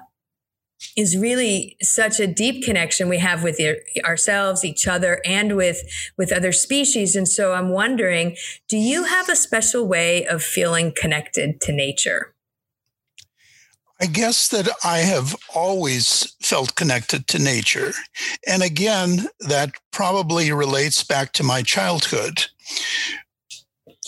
is 0.97 1.17
really 1.17 1.77
such 1.83 2.21
a 2.21 2.27
deep 2.27 2.65
connection 2.65 3.09
we 3.09 3.19
have 3.19 3.43
with 3.43 3.61
ourselves, 4.05 4.65
each 4.65 4.87
other, 4.87 5.21
and 5.25 5.57
with 5.57 5.83
with 6.17 6.33
other 6.33 6.53
species. 6.53 7.17
And 7.17 7.29
so 7.29 7.53
I'm 7.53 7.71
wondering, 7.71 8.37
do 8.69 8.77
you 8.77 9.05
have 9.05 9.29
a 9.29 9.37
special 9.37 9.87
way 9.87 10.27
of 10.27 10.43
feeling 10.43 10.93
connected 10.95 11.61
to 11.63 11.73
nature? 11.73 12.35
I 14.01 14.07
guess 14.07 14.49
that 14.49 14.69
I 14.85 14.99
have 14.99 15.35
always 15.55 16.37
felt 16.41 16.77
connected 16.77 17.27
to 17.29 17.39
nature. 17.41 17.93
And 18.47 18.63
again, 18.63 19.27
that 19.41 19.73
probably 19.91 20.53
relates 20.53 21.03
back 21.03 21.33
to 21.33 21.43
my 21.43 21.63
childhood. 21.63 22.47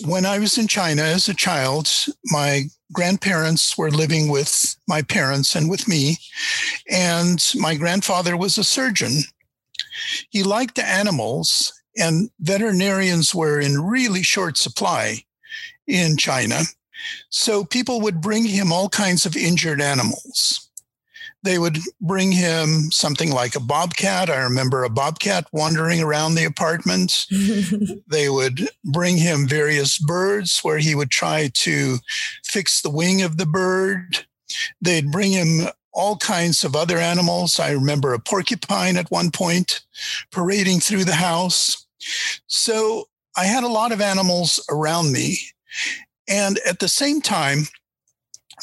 When 0.05 0.25
I 0.25 0.39
was 0.39 0.57
in 0.57 0.67
China 0.67 1.03
as 1.03 1.29
a 1.29 1.35
child, 1.35 1.89
my 2.27 2.65
grandparents 2.93 3.77
were 3.77 3.91
living 3.91 4.29
with 4.29 4.77
my 4.89 5.03
parents 5.03 5.55
and 5.55 5.69
with 5.69 5.87
me, 5.87 6.17
and 6.91 7.45
my 7.57 7.75
grandfather 7.75 8.37
was 8.37 8.57
a 8.57 8.65
surgeon. 8.65 9.23
He 10.31 10.43
liked 10.43 10.79
animals, 10.79 11.73
and 11.97 12.31
veterinarians 12.41 13.35
were 13.35 13.61
in 13.61 13.83
really 13.83 14.23
short 14.23 14.57
supply 14.57 15.25
in 15.87 16.17
China. 16.17 16.63
So 17.29 17.65
people 17.65 18.01
would 18.01 18.21
bring 18.21 18.45
him 18.45 18.73
all 18.73 18.89
kinds 18.89 19.27
of 19.27 19.37
injured 19.37 19.81
animals. 19.81 20.70
They 21.43 21.59
would 21.59 21.79
bring 22.01 22.33
him 22.33 22.91
something 22.91 23.31
like 23.31 23.57
a 23.57 23.61
bobcat. 23.61 24.29
I 24.29 24.43
remember 24.43 24.85
a 24.85 24.91
bobcat 24.91 25.47
wandering 25.53 26.03
around 26.03 26.35
the 26.35 26.45
apartment. 26.45 27.27
they 28.09 28.29
would 28.29 28.69
bring 28.85 29.17
him 29.17 29.49
various 29.49 29.99
birds 29.99 30.61
where 30.61 30.79
he 30.79 30.95
would 30.95 31.11
try 31.11 31.51
to 31.55 31.99
fix 32.45 32.83
the 32.83 32.91
wing 32.91 33.23
of 33.23 33.39
the 33.39 33.47
bird. 33.47 34.27
They'd 34.83 35.11
bring 35.11 35.33
him 35.33 35.69
all 35.93 36.17
kinds 36.17 36.63
of 36.65 36.77
other 36.77 36.99
animals. 36.99 37.59
I 37.59 37.71
remember 37.71 38.13
a 38.13 38.21
porcupine 38.21 38.97
at 38.97 39.11
one 39.11 39.31
point 39.31 39.81
parading 40.31 40.81
through 40.81 41.05
the 41.05 41.15
house. 41.15 41.87
So 42.47 43.09
I 43.37 43.45
had 43.45 43.65
a 43.65 43.69
lot 43.69 43.93
of 43.93 44.01
animals 44.01 44.65
around 44.71 45.13
me. 45.13 45.39
And 46.29 46.59
at 46.67 46.79
the 46.79 46.89
same 46.89 47.21
time, 47.21 47.65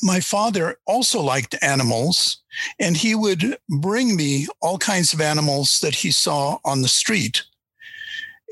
my 0.01 0.20
father 0.20 0.77
also 0.86 1.22
liked 1.22 1.56
animals, 1.62 2.42
and 2.80 2.98
he 2.98 3.16
would 3.16 3.58
bring 3.70 4.16
me 4.16 4.48
all 4.62 4.77
kinds 4.77 5.13
of 5.13 5.22
animals 5.22 5.80
that 5.82 5.96
he 5.96 6.12
saw 6.12 6.60
on 6.63 6.82
the 6.82 6.88
street. 6.88 7.44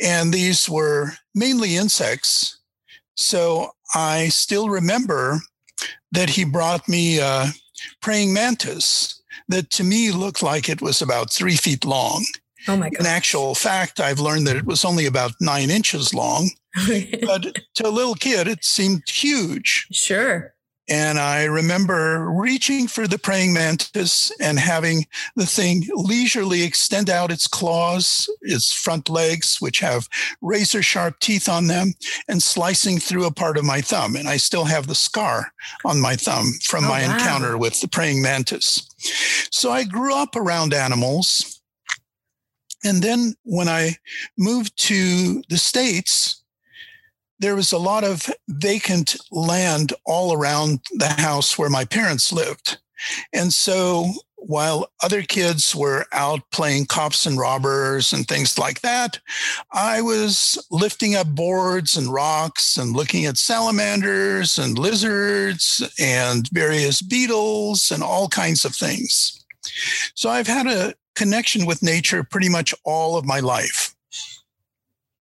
And 0.02 0.34
these 0.34 0.70
were 0.70 1.14
mainly 1.34 1.78
insects. 1.78 2.58
So 3.16 3.72
I 3.94 4.28
still 4.30 4.70
remember 4.70 5.40
that 6.12 6.30
he 6.30 6.44
brought 6.44 6.88
me 6.88 7.20
a 7.20 7.48
praying 8.02 8.34
mantis 8.34 9.22
that 9.48 9.70
to 9.72 9.84
me 9.84 10.12
looked 10.12 10.42
like 10.42 10.70
it 10.70 10.82
was 10.82 11.02
about 11.02 11.32
three 11.32 11.56
feet 11.56 11.86
long. 11.86 12.26
Oh 12.68 12.76
my 12.76 12.90
God. 12.90 13.02
In 13.02 13.06
actual 13.06 13.54
fact, 13.54 14.00
I've 14.00 14.20
learned 14.20 14.48
that 14.48 14.56
it 14.56 14.66
was 14.66 14.84
only 14.84 15.06
about 15.06 15.34
nine 15.40 15.70
inches 15.70 16.14
long. 16.14 16.50
but 17.22 17.60
to 17.76 17.88
a 17.88 17.90
little 17.90 18.16
kid, 18.16 18.48
it 18.48 18.66
seemed 18.66 19.08
huge. 19.08 19.88
Sure. 19.92 20.55
And 20.88 21.18
I 21.18 21.46
remember 21.46 22.30
reaching 22.30 22.88
for 22.88 23.08
the 23.08 23.18
praying 23.18 23.54
mantis 23.54 24.32
and 24.40 24.60
having 24.60 25.08
the 25.36 25.48
thing 25.48 25.88
leisurely 25.96 26.62
extend 26.62 27.10
out 27.10 27.32
its 27.32 27.48
claws, 27.48 28.30
its 28.42 28.72
front 28.72 29.10
legs, 29.10 29.58
which 29.60 29.80
have 29.80 30.08
razor 30.42 30.84
sharp 30.84 31.20
teeth 31.20 31.50
on 31.50 31.68
them, 31.68 31.94
and 32.28 32.44
slicing 32.44 33.00
through 33.00 33.26
a 33.26 33.34
part 33.34 33.58
of 33.58 33.66
my 33.66 33.82
thumb. 33.82 34.16
And 34.16 34.28
I 34.28 34.38
still 34.38 34.66
have 34.66 34.86
the 34.86 34.96
scar 34.96 35.52
on 35.84 36.00
my 36.00 36.16
thumb 36.16 36.52
from 36.64 36.86
oh, 36.86 36.90
my 36.90 37.02
wow. 37.08 37.14
encounter 37.14 37.58
with 37.58 37.82
the 37.82 37.88
praying 37.88 38.22
mantis. 38.22 38.88
So 39.52 39.72
I 39.72 39.86
grew 39.86 40.16
up 40.16 40.36
around 40.36 40.74
animals. 40.74 41.62
And 42.84 43.02
then 43.02 43.34
when 43.44 43.68
I 43.68 43.98
moved 44.38 44.78
to 44.84 45.42
the 45.50 45.58
States, 45.58 46.44
there 47.46 47.56
was 47.56 47.72
a 47.72 47.78
lot 47.78 48.04
of 48.04 48.28
vacant 48.50 49.16
land 49.32 49.94
all 50.04 50.34
around 50.34 50.80
the 50.94 51.10
house 51.10 51.60
where 51.60 51.70
my 51.70 51.86
parents 51.86 52.34
lived. 52.34 52.80
And 53.34 53.54
so 53.54 54.14
while 54.38 54.88
other 55.04 55.22
kids 55.22 55.76
were 55.76 56.08
out 56.12 56.42
playing 56.52 56.88
cops 56.88 57.28
and 57.28 57.38
robbers 57.38 58.12
and 58.12 58.28
things 58.28 58.58
like 58.58 58.82
that, 58.82 59.20
I 59.72 60.02
was 60.02 60.58
lifting 60.72 61.14
up 61.14 61.28
boards 61.28 61.96
and 61.96 62.12
rocks 62.12 62.78
and 62.78 62.96
looking 62.96 63.26
at 63.26 63.38
salamanders 63.38 64.58
and 64.58 64.80
lizards 64.80 65.88
and 66.00 66.50
various 66.50 67.00
beetles 67.00 67.92
and 67.92 68.02
all 68.02 68.28
kinds 68.28 68.66
of 68.66 68.74
things. 68.74 69.46
So 70.16 70.32
I've 70.32 70.48
had 70.48 70.66
a 70.66 70.96
connection 71.16 71.68
with 71.68 71.84
nature 71.84 72.24
pretty 72.24 72.50
much 72.50 72.74
all 72.86 73.18
of 73.18 73.24
my 73.24 73.40
life. 73.40 73.95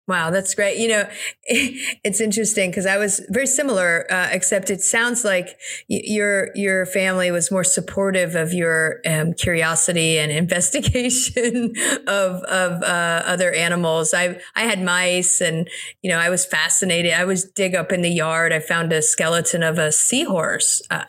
Wow, 0.05 0.31
that's 0.31 0.53
great. 0.53 0.79
You 0.79 0.89
know, 0.89 1.09
it's 1.45 2.19
interesting 2.19 2.69
because 2.69 2.85
I 2.85 2.97
was 2.97 3.21
very 3.29 3.47
similar, 3.47 4.05
uh, 4.11 4.27
except 4.33 4.69
it 4.69 4.81
sounds 4.81 5.23
like 5.23 5.57
y- 5.89 6.01
your 6.03 6.49
your 6.55 6.85
family 6.85 7.31
was 7.31 7.49
more 7.49 7.63
supportive 7.63 8.35
of 8.35 8.51
your 8.51 8.99
um, 9.05 9.33
curiosity 9.33 10.19
and 10.19 10.29
investigation 10.43 11.73
of 12.05 12.43
of 12.43 12.83
uh, 12.83 13.23
other 13.25 13.53
animals. 13.53 14.13
I 14.13 14.41
I 14.55 14.63
had 14.63 14.81
mice, 14.81 15.39
and 15.39 15.69
you 16.01 16.09
know, 16.09 16.17
I 16.17 16.29
was 16.29 16.45
fascinated. 16.45 17.13
I 17.13 17.23
was 17.23 17.45
dig 17.45 17.73
up 17.73 17.93
in 17.93 18.01
the 18.01 18.11
yard. 18.11 18.51
I 18.51 18.59
found 18.59 18.91
a 18.91 19.01
skeleton 19.01 19.63
of 19.63 19.77
a 19.79 19.93
seahorse. 19.93 20.81
Uh, 20.91 21.03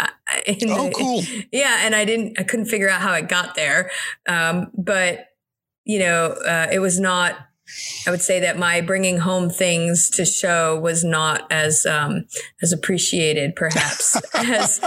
oh, 0.69 0.91
cool! 0.95 1.23
Yeah, 1.51 1.79
and 1.81 1.97
I 1.97 2.05
didn't, 2.05 2.39
I 2.39 2.45
couldn't 2.45 2.67
figure 2.67 2.89
out 2.89 3.01
how 3.01 3.15
it 3.15 3.29
got 3.29 3.57
there, 3.57 3.91
um, 4.29 4.71
but 4.73 5.31
you 5.85 5.99
know, 5.99 6.27
uh, 6.47 6.69
it 6.73 6.79
was 6.79 7.01
not 7.01 7.37
I 8.07 8.11
would 8.11 8.23
say 8.23 8.41
that 8.41 8.59
my 8.59 8.81
bringing 8.81 9.19
home 9.19 9.51
things 9.51 10.11
to 10.11 10.25
show 10.25 10.79
was 10.79 11.05
not 11.05 11.51
as 11.51 11.87
um, 11.87 12.27
as 12.63 12.73
appreciated, 12.73 13.57
perhaps, 13.57 14.21
as 14.35 14.81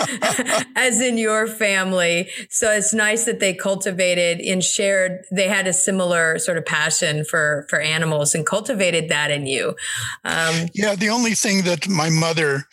as 0.75 1.01
in 1.01 1.17
your 1.17 1.47
family. 1.47 2.29
So 2.49 2.71
it's 2.71 2.93
nice 2.93 3.25
that 3.25 3.39
they 3.39 3.53
cultivated 3.53 4.39
and 4.39 4.63
shared. 4.63 5.25
They 5.31 5.47
had 5.47 5.67
a 5.67 5.73
similar 5.73 6.37
sort 6.39 6.57
of 6.57 6.65
passion 6.65 7.25
for 7.25 7.65
for 7.69 7.79
animals 7.79 8.35
and 8.35 8.45
cultivated 8.45 9.09
that 9.09 9.31
in 9.31 9.47
you. 9.47 9.75
Um, 10.23 10.67
yeah, 10.73 10.95
the 10.95 11.09
only 11.09 11.33
thing 11.33 11.63
that 11.63 11.87
my 11.87 12.09
mother 12.09 12.65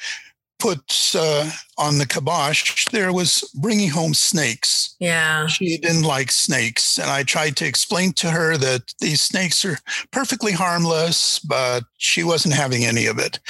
put 0.59 1.13
uh, 1.15 1.51
on 1.77 1.99
the 1.99 2.07
kibosh 2.07 2.87
there 2.95 3.13
was 3.13 3.51
bringing 3.61 3.91
home 3.91 4.15
snakes. 4.15 4.95
Yeah. 5.01 5.47
She 5.47 5.77
didn't 5.79 6.05
like 6.05 6.31
snakes. 6.31 6.99
And 6.99 7.11
I 7.11 7.25
tried 7.25 7.57
to 7.57 7.67
explain 7.67 8.13
to 8.15 8.31
her 8.31 8.57
that 8.57 8.95
these 9.01 9.21
snakes 9.21 9.65
are 9.65 9.79
perfectly 10.11 10.53
harmless, 10.53 11.39
but 11.41 11.85
she 11.99 12.23
wasn't 12.23 12.55
having 12.55 12.85
any 12.85 13.07
of 13.07 13.19
it. 13.19 13.41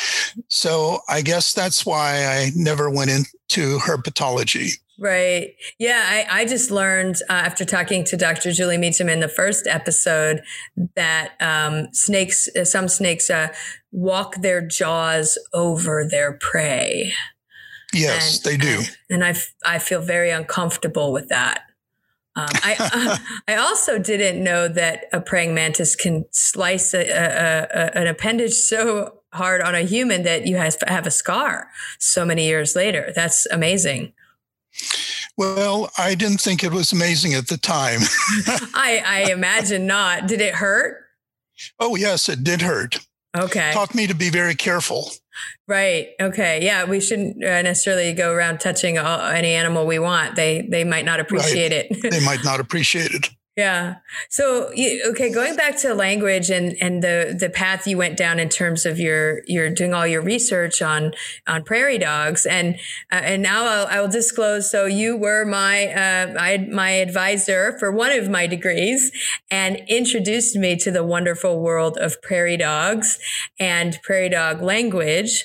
So 0.49 1.01
I 1.09 1.21
guess 1.21 1.53
that's 1.53 1.85
why 1.85 2.25
I 2.25 2.51
never 2.57 2.91
went 2.91 3.11
into 3.11 3.79
herpetology. 3.79 4.79
Right. 4.99 5.55
Yeah. 5.79 6.03
I, 6.07 6.43
I 6.43 6.45
just 6.45 6.71
learned 6.71 7.17
uh, 7.29 7.33
after 7.33 7.65
talking 7.65 8.05
to 8.05 8.17
Dr. 8.17 8.53
Julie 8.53 8.79
Meacham 8.79 9.09
in 9.09 9.21
the 9.21 9.29
first 9.29 9.67
episode 9.67 10.43
that 10.95 11.33
um, 11.41 11.89
snakes, 11.93 12.49
uh, 12.57 12.65
some 12.65 12.89
snakes 12.89 13.29
uh, 13.29 13.49
walk 13.91 14.37
their 14.37 14.65
jaws 14.65 15.39
over 15.53 16.07
their 16.09 16.35
prey. 16.35 17.13
Yes, 17.93 18.45
and, 18.45 18.53
they 18.53 18.57
do. 18.57 18.83
And, 19.11 19.23
and 19.23 19.25
I, 19.25 19.75
I 19.75 19.79
feel 19.79 20.01
very 20.01 20.31
uncomfortable 20.31 21.13
with 21.13 21.29
that. 21.29 21.63
Um, 22.37 22.49
I 22.53 22.77
uh, 22.93 23.19
I 23.49 23.57
also 23.57 23.99
didn't 23.99 24.43
know 24.43 24.69
that 24.69 25.05
a 25.13 25.21
praying 25.21 25.55
mantis 25.55 25.95
can 25.95 26.25
slice 26.33 26.95
a, 26.95 27.09
a, 27.09 27.67
a, 27.71 27.99
an 27.99 28.07
appendage 28.07 28.55
so 28.55 29.21
hard 29.33 29.61
on 29.63 29.75
a 29.75 29.83
human 29.83 30.23
that 30.23 30.47
you 30.47 30.57
have, 30.57 30.77
have 30.87 31.07
a 31.07 31.11
scar 31.11 31.69
so 31.99 32.25
many 32.25 32.47
years 32.47 32.77
later. 32.77 33.13
That's 33.15 33.47
amazing. 33.47 34.13
Well, 35.37 35.91
I 35.99 36.15
didn't 36.15 36.41
think 36.41 36.63
it 36.63 36.73
was 36.73 36.93
amazing 36.93 37.35
at 37.35 37.49
the 37.49 37.57
time. 37.57 38.01
I, 38.75 39.03
I 39.05 39.33
imagine 39.33 39.87
not. 39.87 40.29
Did 40.29 40.41
it 40.41 40.55
hurt? 40.55 41.05
Oh, 41.81 41.97
yes, 41.97 42.29
it 42.29 42.45
did 42.45 42.63
hurt. 42.63 42.99
Okay. 43.37 43.73
Taught 43.73 43.95
me 43.95 44.07
to 44.07 44.15
be 44.15 44.31
very 44.31 44.55
careful. 44.55 45.11
Right. 45.67 46.11
Okay. 46.21 46.65
Yeah, 46.65 46.85
we 46.85 47.01
shouldn't 47.01 47.43
uh, 47.43 47.63
necessarily 47.63 48.13
go 48.13 48.33
around 48.33 48.61
touching 48.61 48.99
all, 48.99 49.21
any 49.21 49.55
animal 49.55 49.87
we 49.87 49.99
want. 49.99 50.37
They 50.37 50.63
they 50.63 50.85
might 50.85 51.05
not 51.05 51.19
appreciate 51.19 51.73
right. 51.73 51.87
it. 51.91 52.11
they 52.11 52.25
might 52.25 52.45
not 52.45 52.61
appreciate 52.61 53.13
it. 53.13 53.31
Yeah. 53.57 53.97
So 54.31 54.73
okay, 55.07 55.33
going 55.33 55.55
back 55.55 55.79
to 55.79 55.95
language 55.95 56.51
and 56.51 56.77
and 56.81 57.05
the 57.05 57.37
the 57.39 57.49
path 57.49 57.87
you 57.87 57.97
went 57.97 58.17
down 58.17 58.41
in 58.41 58.49
terms 58.49 58.85
of 58.85 58.99
your 58.99 59.43
you're 59.47 59.71
doing 59.71 59.95
all 59.95 60.09
your 60.09 60.23
research 60.23 60.83
on 60.83 61.13
on 61.47 61.63
prairie 61.63 61.99
dogs 61.99 62.47
and 62.47 62.75
uh, 63.13 63.21
and 63.23 63.45
now 63.45 63.65
I'll, 63.65 63.87
I 63.87 64.01
will 64.01 64.09
disclose. 64.09 64.69
So 64.69 64.87
you 64.87 65.17
were 65.17 65.45
my 65.45 65.87
uh, 65.87 66.35
I, 66.37 66.67
my 66.69 66.91
advisor 66.91 67.79
for 67.79 67.93
one 67.93 68.11
of 68.11 68.29
my 68.29 68.49
degrees 68.49 69.13
and 69.53 69.81
introduced 69.89 70.57
me 70.57 70.75
to 70.79 70.91
the 70.91 71.05
wonderful 71.05 71.61
world 71.61 71.97
of 71.97 72.21
prairie 72.23 72.57
dogs 72.57 73.21
and 73.61 74.01
prairie 74.03 74.31
dog 74.31 74.63
language. 74.63 75.45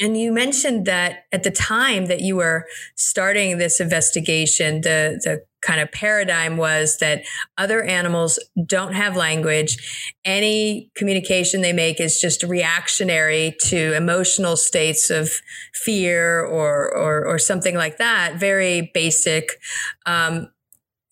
And 0.00 0.16
you 0.16 0.32
mentioned 0.32 0.86
that 0.86 1.24
at 1.30 1.44
the 1.44 1.50
time 1.50 2.06
that 2.06 2.20
you 2.20 2.36
were 2.36 2.64
starting 2.96 3.58
this 3.58 3.78
investigation, 3.78 4.80
the 4.80 5.20
the 5.22 5.44
kind 5.64 5.80
of 5.80 5.90
paradigm 5.92 6.56
was 6.56 6.98
that 6.98 7.24
other 7.58 7.82
animals 7.82 8.38
don't 8.66 8.92
have 8.92 9.16
language. 9.16 10.14
Any 10.24 10.90
communication 10.94 11.62
they 11.62 11.72
make 11.72 12.00
is 12.00 12.20
just 12.20 12.42
reactionary 12.42 13.56
to 13.64 13.94
emotional 13.94 14.56
states 14.56 15.10
of 15.10 15.30
fear 15.72 16.40
or 16.40 16.94
or, 16.94 17.26
or 17.26 17.38
something 17.38 17.74
like 17.74 17.98
that. 17.98 18.36
Very 18.36 18.90
basic. 18.94 19.50
Um, 20.06 20.48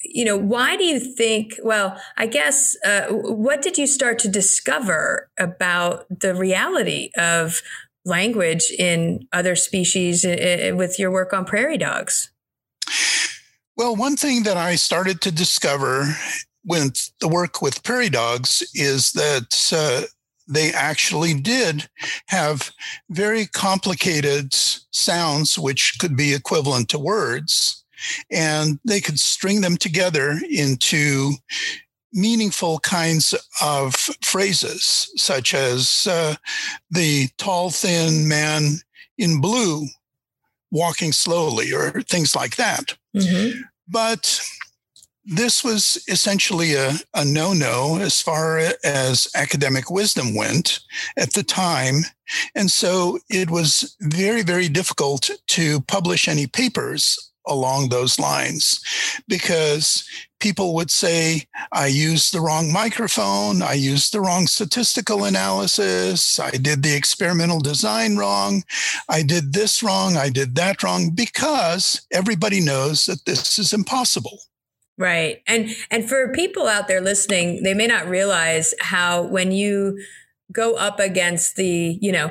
you 0.05 0.25
know, 0.25 0.37
why 0.37 0.77
do 0.77 0.85
you 0.85 0.99
think? 0.99 1.55
Well, 1.63 2.01
I 2.17 2.27
guess 2.27 2.77
uh, 2.85 3.07
what 3.09 3.63
did 3.63 3.79
you 3.79 3.87
start 3.87 4.19
to 4.21 4.29
discover 4.29 5.31
about 5.39 6.07
the 6.09 6.35
reality 6.35 7.11
of 7.17 7.63
language 8.05 8.73
in 8.79 9.29
other 9.33 9.55
species 9.55 10.25
uh, 10.25 10.71
uh, 10.73 10.77
with 10.77 10.99
your 10.99 11.11
work 11.11 11.33
on 11.33 11.45
prairie 11.45 11.79
dogs? 11.79 12.31
Well, 13.77 13.97
one 13.97 14.17
thing 14.17 14.43
that 14.43 14.57
I 14.57 14.75
started 14.77 15.21
to 15.23 15.33
discover 15.33 16.15
with 16.65 17.11
the 17.21 17.29
work 17.29 17.63
with 17.63 17.83
prairie 17.83 18.11
dogs 18.11 18.63
is 18.75 19.13
that 19.13 19.73
uh, 19.73 20.07
they 20.47 20.73
actually 20.73 21.35
did 21.35 21.89
have 22.27 22.71
very 23.09 23.47
complicated 23.47 24.53
sounds, 24.53 25.59
which 25.59 25.97
could 25.99 26.17
be 26.17 26.35
equivalent 26.35 26.91
to 26.91 26.99
words, 26.99 27.83
and 28.31 28.79
they 28.85 29.01
could 29.01 29.19
string 29.19 29.63
them 29.63 29.77
together 29.79 30.39
into 30.51 31.33
meaningful 32.13 32.79
kinds 32.81 33.35
of 33.63 33.95
phrases, 34.23 35.11
such 35.17 35.55
as 35.55 36.07
uh, 36.09 36.35
the 36.91 37.29
tall, 37.39 37.71
thin 37.71 38.29
man 38.29 38.77
in 39.17 39.41
blue 39.41 39.87
walking 40.71 41.13
slowly, 41.13 41.73
or 41.73 42.03
things 42.03 42.37
like 42.37 42.57
that. 42.57 42.97
Mm-hmm. 43.15 43.61
But 43.89 44.41
this 45.25 45.63
was 45.63 46.03
essentially 46.09 46.75
a, 46.75 46.95
a 47.15 47.25
no 47.25 47.53
no 47.53 47.99
as 48.01 48.21
far 48.21 48.59
as 48.83 49.29
academic 49.35 49.91
wisdom 49.91 50.35
went 50.35 50.81
at 51.17 51.35
the 51.35 51.45
time. 51.45 52.05
And 52.55 52.71
so 52.71 53.19
it 53.29 53.51
was 53.51 53.97
very, 54.01 54.43
very 54.43 54.69
difficult 54.69 55.31
to 55.49 55.81
publish 55.83 56.27
any 56.27 56.47
papers 56.47 57.33
along 57.47 57.89
those 57.89 58.19
lines 58.19 58.81
because 59.29 60.05
people 60.43 60.75
would 60.75 60.91
say, 60.91 61.47
I 61.71 61.87
used 61.87 62.35
the 62.35 62.41
wrong 62.41 62.73
microphone, 62.73 63.63
I 63.63 63.75
used 63.75 64.13
the 64.13 64.21
wrong 64.21 64.49
statistical 64.49 65.25
analysis, 65.25 66.41
I 66.41 66.51
did 66.51 66.83
the 66.83 66.97
experimental 66.97 67.61
design 67.61 68.17
wrong, 68.17 68.65
I 69.09 69.23
did 69.23 69.53
this 69.53 69.85
wrong, 69.85 70.17
I 70.17 70.31
did 70.31 70.57
that 70.57 70.83
wrong, 70.83 71.11
because 71.11 72.05
everybody 72.11 72.61
knows 72.61 73.05
that 73.05 73.25
this 73.25 73.57
is 73.57 73.73
impossible. 73.73 74.41
Right. 74.99 75.43
And 75.47 75.71
and 75.91 76.09
for 76.09 76.33
people 76.33 76.67
out 76.67 76.87
there 76.89 77.01
listening, 77.01 77.63
they 77.63 77.73
may 77.73 77.87
not 77.87 78.09
realize 78.09 78.75
how 78.81 79.23
when 79.23 79.53
you 79.53 79.99
go 80.51 80.75
up 80.75 81.01
against 81.01 81.57
the, 81.57 81.99
you 82.01 82.13
know, 82.13 82.31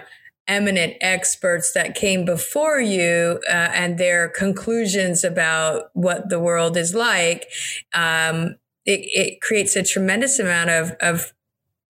eminent 0.51 0.95
experts 0.99 1.71
that 1.71 1.95
came 1.95 2.25
before 2.25 2.81
you 2.81 3.39
uh, 3.47 3.69
and 3.73 3.97
their 3.97 4.27
conclusions 4.27 5.23
about 5.23 5.83
what 5.93 6.27
the 6.29 6.39
world 6.39 6.75
is 6.75 6.93
like, 6.93 7.47
um, 7.93 8.57
it, 8.85 8.99
it, 9.13 9.41
creates 9.41 9.77
a 9.77 9.83
tremendous 9.83 10.39
amount 10.39 10.69
of, 10.69 10.91
of 10.99 11.33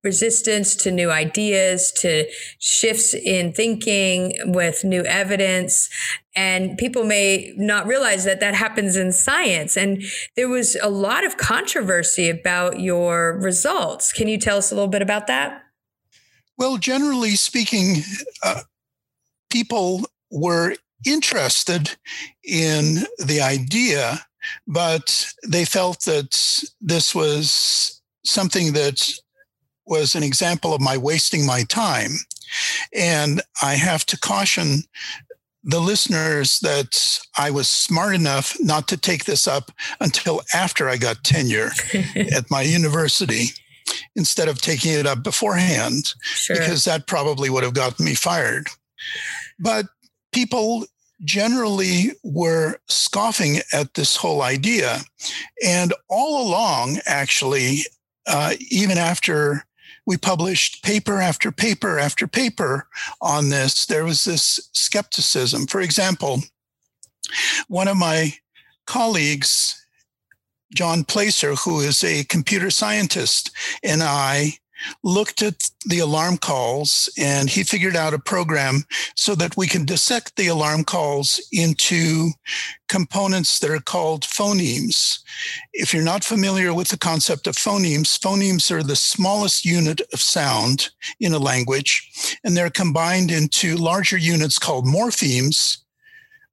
resistance 0.03 0.75
to 0.75 0.91
new 0.91 1.09
ideas, 1.09 1.91
to 1.91 2.27
shifts 2.59 3.15
in 3.15 3.51
thinking 3.51 4.33
with 4.45 4.83
new 4.83 5.03
evidence. 5.05 5.89
And 6.35 6.77
people 6.77 7.03
may 7.03 7.53
not 7.57 7.87
realize 7.87 8.25
that 8.25 8.41
that 8.41 8.53
happens 8.53 8.95
in 8.95 9.11
science. 9.11 9.75
And 9.75 10.03
there 10.35 10.49
was 10.49 10.75
a 10.83 10.89
lot 10.89 11.25
of 11.25 11.37
controversy 11.37 12.29
about 12.29 12.79
your 12.79 13.39
results. 13.41 14.13
Can 14.13 14.27
you 14.27 14.37
tell 14.37 14.57
us 14.57 14.71
a 14.71 14.75
little 14.75 14.89
bit 14.89 15.01
about 15.01 15.25
that? 15.27 15.63
Well, 16.61 16.77
generally 16.77 17.37
speaking, 17.37 18.03
uh, 18.43 18.61
people 19.49 20.05
were 20.29 20.75
interested 21.07 21.89
in 22.43 23.07
the 23.17 23.41
idea, 23.41 24.27
but 24.67 25.33
they 25.43 25.65
felt 25.65 26.01
that 26.01 26.63
this 26.79 27.15
was 27.15 27.99
something 28.23 28.73
that 28.73 29.09
was 29.87 30.13
an 30.13 30.21
example 30.21 30.71
of 30.71 30.81
my 30.81 30.97
wasting 30.97 31.47
my 31.47 31.63
time. 31.63 32.11
And 32.95 33.41
I 33.63 33.73
have 33.73 34.05
to 34.05 34.19
caution 34.19 34.83
the 35.63 35.79
listeners 35.79 36.59
that 36.59 37.19
I 37.39 37.49
was 37.49 37.67
smart 37.69 38.13
enough 38.13 38.55
not 38.59 38.87
to 38.89 38.97
take 38.97 39.25
this 39.25 39.47
up 39.47 39.71
until 39.99 40.41
after 40.53 40.87
I 40.87 40.97
got 40.97 41.23
tenure 41.23 41.71
at 42.15 42.51
my 42.51 42.61
university 42.61 43.45
instead 44.15 44.47
of 44.47 44.61
taking 44.61 44.93
it 44.93 45.07
up 45.07 45.23
beforehand, 45.23 46.13
sure. 46.23 46.57
because 46.57 46.85
that 46.85 47.07
probably 47.07 47.49
would 47.49 47.63
have 47.63 47.73
gotten 47.73 48.05
me 48.05 48.15
fired. 48.15 48.67
But 49.59 49.87
people 50.31 50.85
generally 51.23 52.11
were 52.23 52.77
scoffing 52.87 53.59
at 53.73 53.93
this 53.93 54.15
whole 54.15 54.41
idea. 54.41 54.99
And 55.65 55.93
all 56.09 56.47
along, 56.47 56.99
actually, 57.05 57.81
uh, 58.27 58.55
even 58.69 58.97
after 58.97 59.65
we 60.05 60.17
published 60.17 60.83
paper 60.83 61.21
after 61.21 61.51
paper 61.51 61.99
after 61.99 62.27
paper 62.27 62.87
on 63.21 63.49
this, 63.49 63.85
there 63.85 64.03
was 64.03 64.23
this 64.23 64.69
skepticism. 64.73 65.67
For 65.67 65.79
example, 65.79 66.41
one 67.67 67.87
of 67.87 67.97
my 67.97 68.33
colleagues 68.87 69.80
John 70.73 71.03
Placer, 71.03 71.55
who 71.55 71.79
is 71.79 72.03
a 72.03 72.23
computer 72.25 72.69
scientist, 72.69 73.51
and 73.83 74.01
I 74.01 74.53
looked 75.03 75.41
at 75.41 75.69
the 75.85 75.99
alarm 75.99 76.37
calls 76.37 77.09
and 77.17 77.49
he 77.49 77.63
figured 77.63 77.95
out 77.95 78.13
a 78.13 78.19
program 78.19 78.83
so 79.15 79.35
that 79.35 79.57
we 79.57 79.67
can 79.67 79.85
dissect 79.85 80.35
the 80.35 80.47
alarm 80.47 80.83
calls 80.83 81.41
into 81.51 82.29
components 82.89 83.59
that 83.59 83.71
are 83.71 83.79
called 83.79 84.23
phonemes. 84.23 85.19
If 85.73 85.93
you're 85.93 86.03
not 86.03 86.23
familiar 86.23 86.73
with 86.73 86.89
the 86.89 86.97
concept 86.97 87.47
of 87.47 87.55
phonemes, 87.55 88.19
phonemes 88.19 88.71
are 88.71 88.83
the 88.83 88.95
smallest 88.95 89.65
unit 89.65 90.01
of 90.13 90.19
sound 90.19 90.89
in 91.19 91.33
a 91.33 91.39
language, 91.39 92.37
and 92.43 92.55
they're 92.55 92.69
combined 92.69 93.31
into 93.31 93.77
larger 93.77 94.17
units 94.17 94.59
called 94.59 94.85
morphemes 94.85 95.77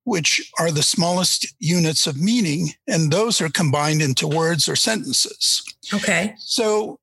which 0.08 0.50
are 0.58 0.70
the 0.70 0.82
smallest 0.82 1.54
units 1.58 2.06
of 2.06 2.20
meaning, 2.20 2.70
and 2.86 3.10
those 3.10 3.40
are 3.40 3.50
combined 3.50 4.02
into 4.02 4.26
words 4.26 4.68
or 4.68 4.76
sentences. 4.76 5.62
Okay. 5.92 6.34
So 6.38 6.98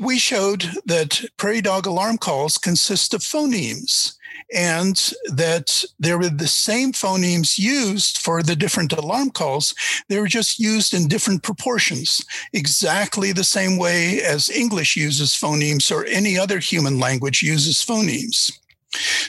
we 0.00 0.18
showed 0.18 0.64
that 0.86 1.24
prairie 1.36 1.60
dog 1.60 1.86
alarm 1.86 2.18
calls 2.18 2.58
consist 2.58 3.14
of 3.14 3.20
phonemes 3.20 4.14
and 4.54 5.12
that 5.26 5.84
there 5.98 6.16
were 6.16 6.30
the 6.30 6.46
same 6.46 6.92
phonemes 6.92 7.58
used 7.58 8.18
for 8.18 8.42
the 8.42 8.56
different 8.56 8.92
alarm 8.92 9.30
calls. 9.30 9.74
They 10.08 10.18
were 10.20 10.28
just 10.28 10.58
used 10.58 10.94
in 10.94 11.08
different 11.08 11.42
proportions, 11.42 12.24
exactly 12.52 13.32
the 13.32 13.44
same 13.44 13.76
way 13.76 14.22
as 14.22 14.48
English 14.48 14.96
uses 14.96 15.32
phonemes 15.32 15.90
or 15.90 16.04
any 16.04 16.38
other 16.38 16.60
human 16.60 16.98
language 16.98 17.42
uses 17.42 17.84
phonemes. 17.84 18.52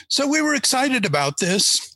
So 0.08 0.26
we 0.26 0.40
were 0.40 0.54
excited 0.54 1.04
about 1.04 1.38
this. 1.38 1.89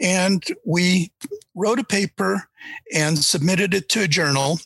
And 0.00 0.44
we 0.64 1.12
wrote 1.54 1.78
a 1.78 1.84
paper 1.84 2.48
and 2.92 3.18
submitted 3.18 3.74
it 3.74 3.88
to 3.90 4.02
a 4.02 4.08
journal. 4.08 4.58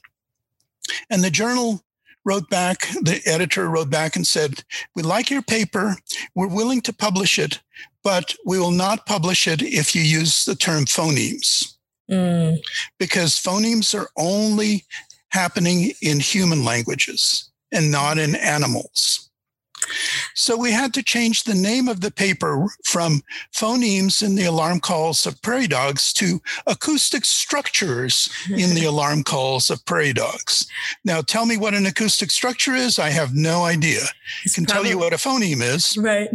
And 1.11 1.23
the 1.23 1.31
journal 1.31 1.83
wrote 2.25 2.51
back, 2.51 2.89
the 3.03 3.23
editor 3.25 3.69
wrote 3.69 3.89
back 3.89 4.17
and 4.17 4.27
said, 4.27 4.65
We 4.95 5.03
like 5.03 5.31
your 5.31 5.43
paper. 5.43 5.97
We're 6.35 6.49
willing 6.49 6.81
to 6.83 6.93
publish 6.93 7.39
it, 7.39 7.61
but 8.03 8.35
we 8.45 8.59
will 8.59 8.73
not 8.73 9.07
publish 9.07 9.47
it 9.49 9.63
if 9.63 9.95
you 9.95 10.03
use 10.03 10.45
the 10.45 10.57
term 10.57 10.85
phonemes. 10.85 11.75
Mm. 12.11 12.59
Because 12.99 13.35
phonemes 13.35 13.99
are 13.99 14.09
only 14.17 14.85
happening 15.31 15.93
in 16.03 16.21
human 16.21 16.65
languages 16.65 17.51
and 17.73 17.91
not 17.91 18.19
in 18.19 18.35
animals. 18.37 19.26
So 20.35 20.57
we 20.57 20.73
had 20.73 20.95
to 20.95 21.03
change 21.03 21.45
the 21.45 21.55
name 21.55 21.89
of 21.89 22.01
the 22.01 22.11
paper 22.11 22.67
from 22.85 23.23
phonemes 23.55 24.23
in 24.23 24.35
the 24.35 24.45
alarm 24.45 24.81
calls 24.81 25.27
of 25.27 25.41
prairie 25.43 25.67
dogs 25.67 26.13
to 26.15 26.41
acoustic 26.67 27.25
structures 27.25 28.29
in 28.51 28.75
the 28.75 28.85
alarm 28.93 29.23
calls 29.25 29.71
of 29.71 29.85
prairie 29.85 30.13
dogs. 30.13 30.67
Now, 31.05 31.21
tell 31.21 31.47
me 31.47 31.57
what 31.57 31.75
an 31.75 31.87
acoustic 31.87 32.31
structure 32.31 32.75
is. 32.75 32.99
I 32.99 33.11
have 33.11 33.35
no 33.35 33.65
idea. 33.65 34.01
I 34.45 34.49
can 34.55 34.65
probably, 34.65 34.83
tell 34.83 34.91
you 34.93 34.99
what 34.99 35.13
a 35.13 35.17
phoneme 35.17 35.63
is. 35.63 35.97
Right. 36.07 36.29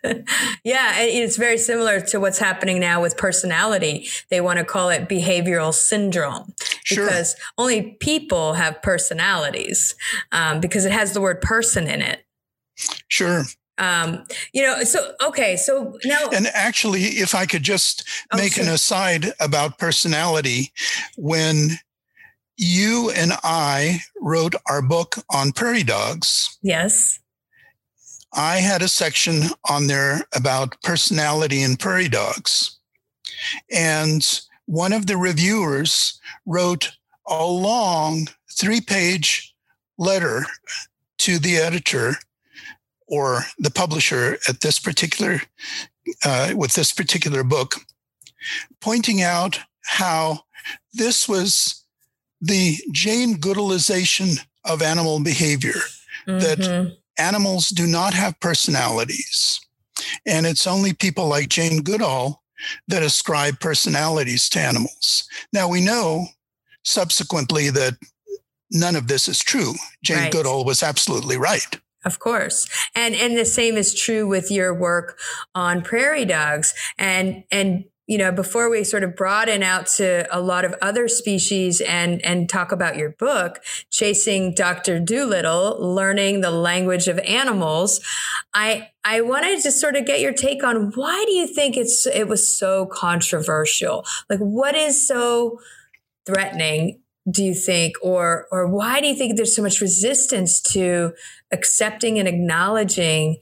yeah, 0.64 1.00
it's 1.00 1.36
very 1.36 1.58
similar 1.58 2.00
to 2.00 2.20
what's 2.20 2.38
happening 2.38 2.80
now 2.80 3.02
with 3.02 3.16
personality. 3.16 4.08
They 4.30 4.40
want 4.40 4.58
to 4.58 4.64
call 4.64 4.90
it 4.90 5.08
behavioral 5.08 5.74
syndrome 5.74 6.54
sure. 6.84 7.06
because 7.06 7.36
only 7.56 7.96
people 8.00 8.54
have 8.54 8.80
personalities 8.82 9.94
um, 10.32 10.60
because 10.60 10.84
it 10.84 10.92
has 10.92 11.12
the 11.12 11.20
word 11.20 11.40
person 11.40 11.88
in 11.88 12.02
it. 12.02 12.24
Sure. 13.08 13.44
Um, 13.78 14.24
you 14.52 14.62
know, 14.62 14.82
so 14.82 15.12
okay, 15.22 15.56
so 15.56 15.98
now 16.04 16.28
and 16.32 16.48
actually, 16.48 17.02
if 17.02 17.34
I 17.34 17.46
could 17.46 17.62
just 17.62 18.04
oh, 18.32 18.36
make 18.36 18.54
sure. 18.54 18.64
an 18.64 18.70
aside 18.70 19.32
about 19.38 19.78
personality, 19.78 20.72
when 21.16 21.78
you 22.58 23.10
and 23.10 23.32
I 23.44 24.00
wrote 24.20 24.56
our 24.66 24.82
book 24.82 25.16
on 25.30 25.52
prairie 25.52 25.84
dogs. 25.84 26.58
Yes. 26.60 27.20
I 28.34 28.56
had 28.56 28.82
a 28.82 28.88
section 28.88 29.44
on 29.70 29.86
there 29.86 30.22
about 30.34 30.80
personality 30.82 31.62
in 31.62 31.76
prairie 31.76 32.08
dogs. 32.08 32.78
And 33.72 34.40
one 34.66 34.92
of 34.92 35.06
the 35.06 35.16
reviewers 35.16 36.20
wrote 36.44 36.90
a 37.26 37.46
long 37.46 38.26
three 38.52 38.80
page 38.80 39.54
letter 39.96 40.44
to 41.18 41.38
the 41.38 41.56
editor 41.56 42.16
or 43.08 43.44
the 43.58 43.70
publisher 43.70 44.38
at 44.48 44.60
this 44.60 44.78
particular 44.78 45.42
uh, 46.24 46.52
with 46.56 46.74
this 46.74 46.92
particular 46.92 47.42
book, 47.44 47.74
pointing 48.80 49.22
out 49.22 49.60
how 49.84 50.40
this 50.94 51.28
was 51.28 51.84
the 52.40 52.76
Jane 52.92 53.36
Goodallization 53.36 54.38
of 54.64 54.82
animal 54.82 55.20
behavior. 55.22 55.80
Mm-hmm. 56.26 56.38
That 56.40 56.96
animals 57.18 57.68
do 57.68 57.86
not 57.86 58.14
have 58.14 58.38
personalities, 58.40 59.60
and 60.26 60.46
it's 60.46 60.66
only 60.66 60.92
people 60.92 61.26
like 61.26 61.48
Jane 61.48 61.82
Goodall 61.82 62.42
that 62.88 63.02
ascribe 63.02 63.60
personalities 63.60 64.48
to 64.50 64.60
animals. 64.60 65.28
Now 65.52 65.68
we 65.68 65.80
know 65.80 66.26
subsequently 66.84 67.70
that 67.70 67.94
none 68.70 68.96
of 68.96 69.08
this 69.08 69.28
is 69.28 69.38
true. 69.40 69.74
Jane 70.02 70.18
right. 70.18 70.32
Goodall 70.32 70.64
was 70.64 70.82
absolutely 70.82 71.36
right. 71.36 71.78
Of 72.04 72.18
course. 72.18 72.68
And 72.94 73.14
and 73.14 73.36
the 73.36 73.44
same 73.44 73.76
is 73.76 73.94
true 73.94 74.26
with 74.26 74.50
your 74.50 74.72
work 74.72 75.18
on 75.54 75.82
prairie 75.82 76.24
dogs. 76.24 76.74
And 76.96 77.44
and 77.50 77.84
you 78.08 78.16
know, 78.16 78.32
before 78.32 78.70
we 78.70 78.84
sort 78.84 79.04
of 79.04 79.14
broaden 79.14 79.62
out 79.62 79.86
to 79.86 80.26
a 80.34 80.40
lot 80.40 80.64
of 80.64 80.74
other 80.80 81.08
species 81.08 81.82
and 81.82 82.24
and 82.24 82.48
talk 82.48 82.72
about 82.72 82.96
your 82.96 83.10
book, 83.10 83.60
Chasing 83.90 84.54
Dr. 84.54 84.98
Dolittle, 84.98 85.76
Learning 85.94 86.40
the 86.40 86.50
Language 86.50 87.06
of 87.06 87.18
Animals, 87.20 88.00
I 88.54 88.88
I 89.04 89.20
wanted 89.20 89.60
to 89.62 89.70
sort 89.70 89.94
of 89.94 90.06
get 90.06 90.20
your 90.20 90.32
take 90.32 90.64
on 90.64 90.92
why 90.94 91.24
do 91.26 91.32
you 91.32 91.46
think 91.46 91.76
it's 91.76 92.06
it 92.06 92.28
was 92.28 92.56
so 92.56 92.86
controversial? 92.86 94.06
Like 94.30 94.40
what 94.40 94.74
is 94.74 95.06
so 95.06 95.58
threatening 96.24 97.00
do 97.30 97.44
you 97.44 97.54
think? 97.54 97.94
Or 98.02 98.46
or 98.50 98.66
why 98.66 99.00
do 99.00 99.06
you 99.06 99.14
think 99.14 99.36
there's 99.36 99.54
so 99.54 99.62
much 99.62 99.80
resistance 99.80 100.60
to 100.72 101.12
accepting 101.52 102.18
and 102.18 102.28
acknowledging 102.28 103.38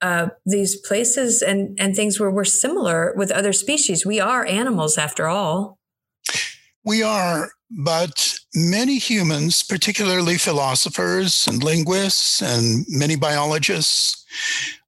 uh, 0.00 0.28
these 0.44 0.76
places 0.76 1.42
and 1.42 1.76
and 1.78 1.94
things 1.94 2.18
where 2.18 2.30
we're 2.30 2.44
similar 2.44 3.14
with 3.16 3.30
other 3.30 3.52
species? 3.52 4.06
We 4.06 4.20
are 4.20 4.46
animals 4.46 4.98
after 4.98 5.28
all. 5.28 5.78
We 6.84 7.02
are 7.02 7.50
but 7.70 8.38
many 8.54 8.98
humans 8.98 9.62
particularly 9.62 10.36
philosophers 10.36 11.46
and 11.46 11.62
linguists 11.62 12.42
and 12.42 12.84
many 12.88 13.16
biologists 13.16 14.26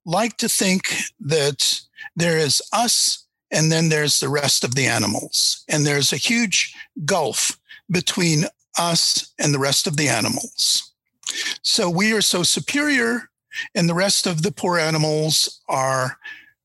like 0.05 0.37
to 0.37 0.47
think 0.47 0.83
that 1.19 1.81
there 2.15 2.37
is 2.37 2.61
us 2.71 3.25
and 3.51 3.71
then 3.71 3.89
there's 3.89 4.19
the 4.19 4.29
rest 4.29 4.63
of 4.63 4.75
the 4.75 4.85
animals. 4.85 5.63
And 5.67 5.85
there's 5.85 6.11
a 6.11 6.17
huge 6.17 6.75
gulf 7.05 7.57
between 7.89 8.45
us 8.77 9.33
and 9.39 9.53
the 9.53 9.59
rest 9.59 9.87
of 9.87 9.97
the 9.97 10.09
animals. 10.09 10.93
So 11.61 11.89
we 11.89 12.13
are 12.13 12.21
so 12.21 12.43
superior, 12.43 13.29
and 13.73 13.89
the 13.89 13.93
rest 13.93 14.27
of 14.27 14.41
the 14.41 14.51
poor 14.51 14.77
animals 14.77 15.61
are 15.67 16.17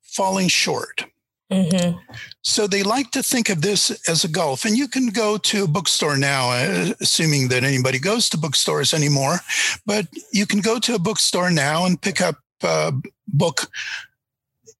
falling 0.03 0.49
short. 0.49 1.05
Mm-hmm. 1.51 1.99
So 2.43 2.67
they 2.67 2.83
like 2.85 3.11
to 3.11 3.23
think 3.23 3.49
of 3.49 3.63
this 3.63 3.91
as 4.09 4.23
a 4.25 4.29
gulf. 4.29 4.65
And 4.65 4.77
you 4.77 4.87
can 4.87 5.09
go 5.09 5.37
to 5.37 5.65
a 5.65 5.69
bookstore 5.69 6.17
now, 6.17 6.51
uh, 6.51 6.93
assuming 7.01 7.49
that 7.49 7.65
anybody 7.65 7.99
goes 7.99 8.29
to 8.29 8.39
bookstores 8.39 8.95
anymore, 8.95 9.41
but 9.85 10.07
you 10.33 10.47
can 10.47 10.61
go 10.61 10.79
to 10.79 10.95
a 10.95 10.99
bookstore 10.99 11.51
now 11.51 11.87
and 11.87 12.01
pick 12.01 12.21
up 12.21 12.37
a 12.63 12.93
book 13.27 13.69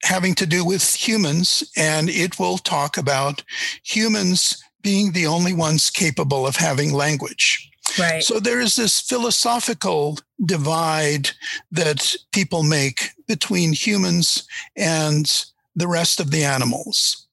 having 0.03 0.35
to 0.35 0.47
do 0.47 0.65
with 0.65 0.95
humans, 0.95 1.63
and 1.77 2.09
it 2.09 2.39
will 2.39 2.59
talk 2.59 2.97
about 2.97 3.43
humans 3.83 4.63
being 4.83 5.13
the 5.13 5.27
only 5.27 5.53
ones 5.53 5.91
capable 5.91 6.47
of 6.47 6.57
having 6.57 6.93
language. 6.93 7.71
Right. 7.99 8.23
So 8.23 8.39
there 8.39 8.61
is 8.61 8.77
this 8.77 9.01
philosophical 9.01 10.19
divide 10.45 11.31
that 11.73 12.15
people 12.33 12.63
make 12.63 13.11
between 13.27 13.73
humans 13.73 14.47
and 14.77 15.31
the 15.75 15.89
rest 15.89 16.21
of 16.21 16.31
the 16.31 16.45
animals. 16.45 17.27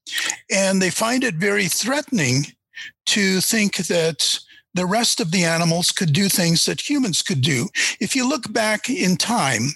And 0.50 0.82
they 0.82 0.90
find 0.90 1.24
it 1.24 1.36
very 1.36 1.68
threatening 1.68 2.46
to 3.08 3.42
think 3.42 3.78
that 3.88 4.40
the 4.74 4.86
rest 4.86 5.20
of 5.20 5.32
the 5.32 5.44
animals 5.44 5.92
could 5.92 6.14
do 6.14 6.30
things 6.30 6.66
that 6.66 6.90
humans 6.90 7.22
could 7.22 7.42
do. 7.42 7.68
If 8.00 8.16
you 8.16 8.28
look 8.28 8.52
back 8.54 8.90
in 8.90 9.18
time, 9.18 9.74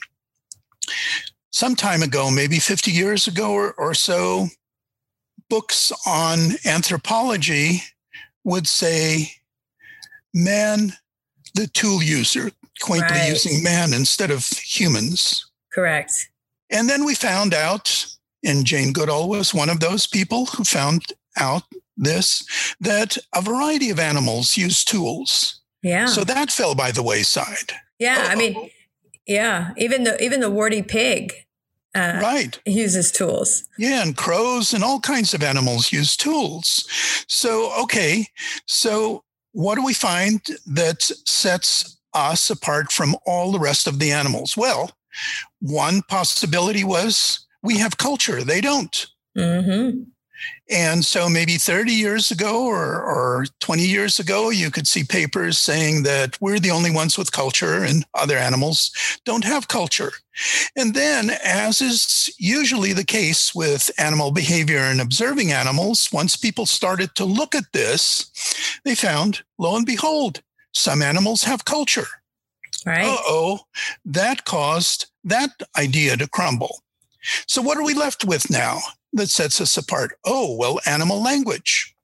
some 1.52 1.76
time 1.76 2.02
ago, 2.02 2.32
maybe 2.32 2.60
50 2.60 2.92
years 2.92 3.28
ago 3.28 3.52
or, 3.52 3.74
or 3.74 3.94
so, 3.94 4.48
books 5.52 5.92
on 6.08 6.54
anthropology 6.66 7.84
would 8.46 8.68
say 8.68 9.34
man, 10.34 10.94
the 11.56 11.68
tool 11.68 12.02
user, 12.02 12.52
quaintly 12.80 13.18
right. 13.18 13.30
using 13.30 13.62
man 13.62 13.94
instead 13.94 14.32
of 14.32 14.48
humans. 14.48 15.46
Correct. 15.74 16.30
And 16.70 16.90
then 16.90 17.04
we 17.04 17.16
found 17.16 17.54
out, 17.54 18.06
and 18.46 18.66
Jane 18.66 18.94
Goodall 18.94 19.28
was 19.28 19.54
one 19.54 19.70
of 19.70 19.82
those 19.82 20.08
people 20.08 20.46
who 20.46 20.64
found 20.64 21.04
out 21.36 21.64
this, 21.98 22.48
that 22.80 23.18
a 23.36 23.42
variety 23.42 23.90
of 23.90 24.00
animals 24.00 24.56
use 24.56 24.86
tools. 24.86 25.60
Yeah. 25.84 26.06
So 26.06 26.24
that 26.24 26.50
fell 26.50 26.76
by 26.76 26.92
the 26.92 27.04
wayside. 27.04 27.74
Yeah. 28.00 28.24
Oh. 28.26 28.32
I 28.32 28.36
mean, 28.36 28.70
yeah. 29.28 29.72
Even 29.76 30.06
the 30.06 30.22
even 30.24 30.40
the 30.40 30.50
warty 30.50 30.82
pig 30.82 31.34
uh, 31.96 32.20
right. 32.22 32.60
uses 32.66 33.12
tools. 33.12 33.64
Yeah 33.78 34.02
and 34.04 34.16
crows 34.16 34.74
and 34.74 34.84
all 34.84 35.00
kinds 35.00 35.34
of 35.34 35.44
animals 35.44 35.92
use 35.92 36.16
tools. 36.16 36.88
So 37.28 37.72
okay. 37.84 38.28
So 38.66 39.24
what 39.52 39.76
do 39.76 39.84
we 39.84 39.94
find 39.94 40.42
that 40.66 41.02
sets 41.02 41.98
us 42.14 42.50
apart 42.50 42.92
from 42.92 43.16
all 43.26 43.52
the 43.52 43.60
rest 43.60 43.88
of 43.88 44.00
the 44.00 44.12
animals? 44.12 44.56
Well 44.56 44.92
one 45.60 46.02
possibility 46.04 46.84
was 46.84 47.46
we 47.62 47.78
have 47.78 47.98
culture. 47.98 48.44
They 48.44 48.62
don't. 48.62 49.08
Mm-hmm. 49.38 50.04
And 50.72 51.04
so 51.04 51.28
maybe 51.28 51.58
30 51.58 51.92
years 51.92 52.32
ago 52.32 52.66
or, 52.66 53.02
or 53.02 53.46
20 53.60 53.86
years 53.86 54.20
ago, 54.20 54.50
you 54.50 54.72
could 54.72 54.88
see 54.88 55.04
papers 55.04 55.58
saying 55.58 56.04
that 56.04 56.40
we're 56.40 56.60
the 56.60 56.72
only 56.72 56.92
ones 56.92 57.18
with 57.18 57.34
culture 57.34 57.84
and 57.84 58.06
other 58.14 58.38
animals 58.38 58.92
don't 59.26 59.44
have 59.44 59.68
culture. 59.68 60.14
And 60.78 60.94
then, 60.94 61.32
as 61.44 61.82
is 61.82 62.34
usually 62.40 62.94
the 62.94 63.04
case 63.04 63.54
with 63.54 63.92
animal 63.98 64.32
behavior 64.32 64.80
and 64.80 65.02
observing 65.02 65.52
animals, 65.52 66.08
once 66.14 66.38
people 66.38 66.66
started 66.66 67.16
to 67.16 67.26
look 67.26 67.54
at 67.54 67.74
this, 67.74 68.32
they 68.86 68.96
found, 68.96 69.44
lo 69.58 69.76
and 69.76 69.86
behold, 69.86 70.42
some 70.74 71.02
animals 71.02 71.44
have 71.44 71.66
culture. 71.66 72.08
Right. 72.86 73.06
Uh 73.06 73.18
oh, 73.28 73.60
that 74.06 74.46
caused 74.46 75.08
that 75.26 75.52
idea 75.78 76.16
to 76.18 76.30
crumble. 76.30 76.82
So, 77.46 77.62
what 77.62 77.78
are 77.78 77.84
we 77.84 77.94
left 77.94 78.24
with 78.24 78.50
now? 78.50 78.80
That 79.14 79.30
sets 79.30 79.60
us 79.62 79.78
apart. 79.78 80.18
Oh, 80.26 80.56
well, 80.56 80.80
animal 80.86 81.22
language. 81.22 81.96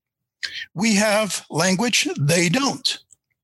We 0.73 0.95
have 0.95 1.45
language, 1.49 2.07
they 2.19 2.49
don't. 2.49 2.99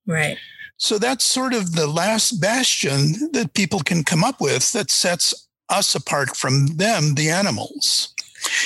Right. 0.05 0.37
So 0.77 0.97
that's 0.97 1.23
sort 1.23 1.53
of 1.53 1.73
the 1.73 1.87
last 1.87 2.41
bastion 2.41 3.31
that 3.31 3.53
people 3.53 3.79
can 3.79 4.03
come 4.03 4.23
up 4.23 4.41
with 4.41 4.71
that 4.73 4.91
sets 4.91 5.47
us 5.69 5.95
apart 5.95 6.35
from 6.35 6.67
them, 6.77 7.15
the 7.15 7.29
animals. 7.29 8.13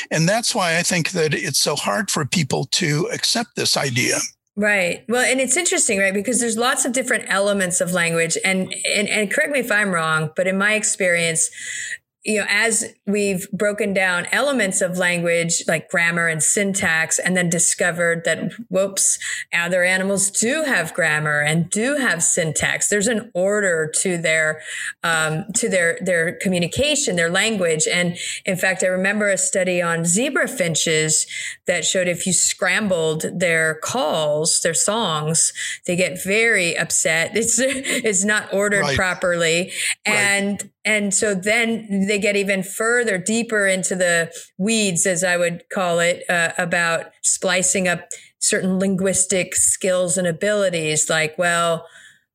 And 0.09 0.27
that's 0.27 0.55
why 0.55 0.77
I 0.77 0.83
think 0.83 1.11
that 1.11 1.33
it's 1.33 1.59
so 1.59 1.75
hard 1.75 2.09
for 2.09 2.25
people 2.25 2.65
to 2.71 3.07
accept 3.13 3.55
this 3.55 3.77
idea. 3.77 4.17
Right. 4.55 5.05
Well, 5.07 5.23
and 5.23 5.39
it's 5.39 5.55
interesting, 5.55 5.99
right? 5.99 6.13
Because 6.13 6.39
there's 6.39 6.57
lots 6.57 6.83
of 6.83 6.91
different 6.91 7.25
elements 7.27 7.79
of 7.79 7.91
language 7.91 8.35
and, 8.43 8.73
and 8.95 9.07
and 9.07 9.31
correct 9.31 9.51
me 9.51 9.59
if 9.59 9.71
I'm 9.71 9.91
wrong, 9.91 10.31
but 10.35 10.47
in 10.47 10.57
my 10.57 10.73
experience, 10.73 11.51
you 12.27 12.39
know, 12.39 12.45
as 12.49 12.93
we've 13.05 13.49
broken 13.53 13.93
down 13.93 14.27
elements 14.33 14.81
of 14.81 14.97
language 14.97 15.63
like 15.65 15.89
grammar 15.89 16.27
and 16.27 16.43
syntax, 16.43 17.19
and 17.19 17.37
then 17.37 17.49
discovered 17.49 18.25
that, 18.25 18.51
whoops, 18.69 19.17
other 19.53 19.81
animals 19.81 20.29
do 20.29 20.63
have 20.63 20.93
grammar 20.93 21.39
and 21.39 21.69
do 21.69 21.95
have 21.95 22.21
syntax. 22.21 22.89
There's 22.89 23.07
an 23.07 23.31
order 23.33 23.89
to 24.01 24.17
their 24.17 24.61
um, 25.03 25.45
to 25.55 25.69
their 25.69 25.99
their 26.01 26.33
communication, 26.33 27.15
their 27.15 27.29
language. 27.29 27.87
And 27.87 28.17
in 28.45 28.57
fact, 28.57 28.83
I 28.83 28.87
remember 28.87 29.29
a 29.29 29.37
study 29.37 29.81
on 29.81 30.03
zebra 30.03 30.49
finches 30.49 31.27
that 31.65 31.85
showed 31.85 32.09
if 32.09 32.27
you 32.27 32.33
scrambled 32.33 33.25
their 33.39 33.75
calls, 33.75 34.59
their 34.63 34.73
songs, 34.73 35.53
they 35.85 35.95
get 35.95 36.21
very 36.21 36.77
upset. 36.77 37.37
It's 37.37 37.57
it's 37.59 38.25
not 38.25 38.53
ordered 38.53 38.81
right. 38.81 38.97
properly, 38.97 39.71
and 40.05 40.61
right. 40.61 40.71
And 40.87 41.13
so 41.13 41.35
then 41.35 42.05
they 42.07 42.17
get 42.17 42.37
even 42.37 42.63
further 42.63 43.17
deeper 43.17 43.67
into 43.67 43.93
the 43.93 44.31
weeds, 44.57 45.05
as 45.05 45.21
I 45.21 45.35
would 45.35 45.63
call 45.69 45.99
it, 45.99 46.23
uh, 46.29 46.53
about 46.57 47.07
splicing 47.21 47.89
up 47.89 48.07
certain 48.39 48.79
linguistic 48.79 49.53
skills 49.53 50.17
and 50.17 50.25
abilities. 50.25 51.09
Like, 51.09 51.37
well, 51.37 51.85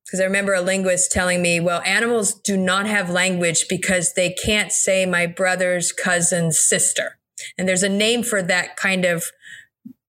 because 0.05 0.21
I 0.21 0.25
remember 0.25 0.53
a 0.53 0.61
linguist 0.61 1.11
telling 1.11 1.41
me, 1.41 1.59
well, 1.59 1.81
animals 1.83 2.35
do 2.35 2.55
not 2.55 2.85
have 2.85 3.09
language 3.09 3.65
because 3.67 4.13
they 4.13 4.31
can't 4.31 4.71
say 4.71 5.07
my 5.07 5.25
brother's 5.25 5.91
cousin's 5.91 6.59
sister. 6.59 7.17
And 7.57 7.67
there's 7.67 7.81
a 7.81 7.89
name 7.89 8.21
for 8.21 8.43
that 8.43 8.77
kind 8.77 9.03
of 9.03 9.23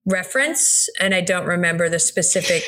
reference. 0.05 0.89
And 0.99 1.13
I 1.13 1.21
don't 1.21 1.45
remember 1.45 1.89
the 1.89 1.99
specific 1.99 2.63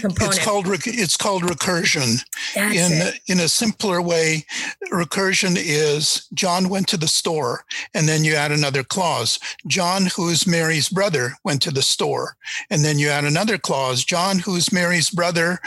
component. 0.00 0.36
It's 0.36 0.44
called 0.44 0.66
it's 0.68 1.16
called 1.16 1.42
recursion. 1.42 2.22
That's 2.54 2.76
in 2.76 3.08
it. 3.08 3.20
in 3.26 3.40
a 3.40 3.48
simpler 3.48 4.02
way, 4.02 4.44
recursion 4.92 5.56
is 5.56 6.26
John 6.34 6.68
went 6.68 6.88
to 6.88 6.96
the 6.96 7.08
store, 7.08 7.64
and 7.94 8.08
then 8.08 8.24
you 8.24 8.34
add 8.34 8.52
another 8.52 8.84
clause. 8.84 9.38
John, 9.66 10.06
who's 10.06 10.46
Mary's 10.46 10.88
brother, 10.88 11.32
went 11.44 11.62
to 11.62 11.70
the 11.70 11.82
store, 11.82 12.36
and 12.68 12.84
then 12.84 12.98
you 12.98 13.08
add 13.08 13.24
another 13.24 13.58
clause. 13.58 14.04
John, 14.04 14.38
who's 14.38 14.72
Mary's 14.72 15.10
brother, 15.10 15.58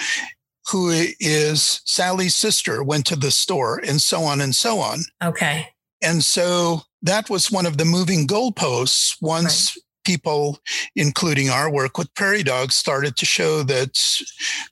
who 0.71 0.89
is 0.91 1.81
Sally's 1.85 2.35
sister, 2.35 2.83
went 2.83 3.05
to 3.07 3.15
the 3.15 3.31
store, 3.31 3.79
and 3.79 4.01
so 4.01 4.21
on 4.21 4.41
and 4.41 4.55
so 4.55 4.79
on. 4.79 4.99
Okay. 5.23 5.67
And 6.01 6.23
so 6.23 6.81
that 7.01 7.29
was 7.29 7.51
one 7.51 7.65
of 7.65 7.77
the 7.77 7.85
moving 7.85 8.27
goalposts 8.27 9.15
once 9.21 9.75
right 9.75 9.83
people, 10.03 10.59
including 10.95 11.49
our 11.49 11.71
work 11.71 11.97
with 11.97 12.13
prairie 12.13 12.43
dogs, 12.43 12.75
started 12.75 13.15
to 13.17 13.25
show 13.25 13.63
that 13.63 13.99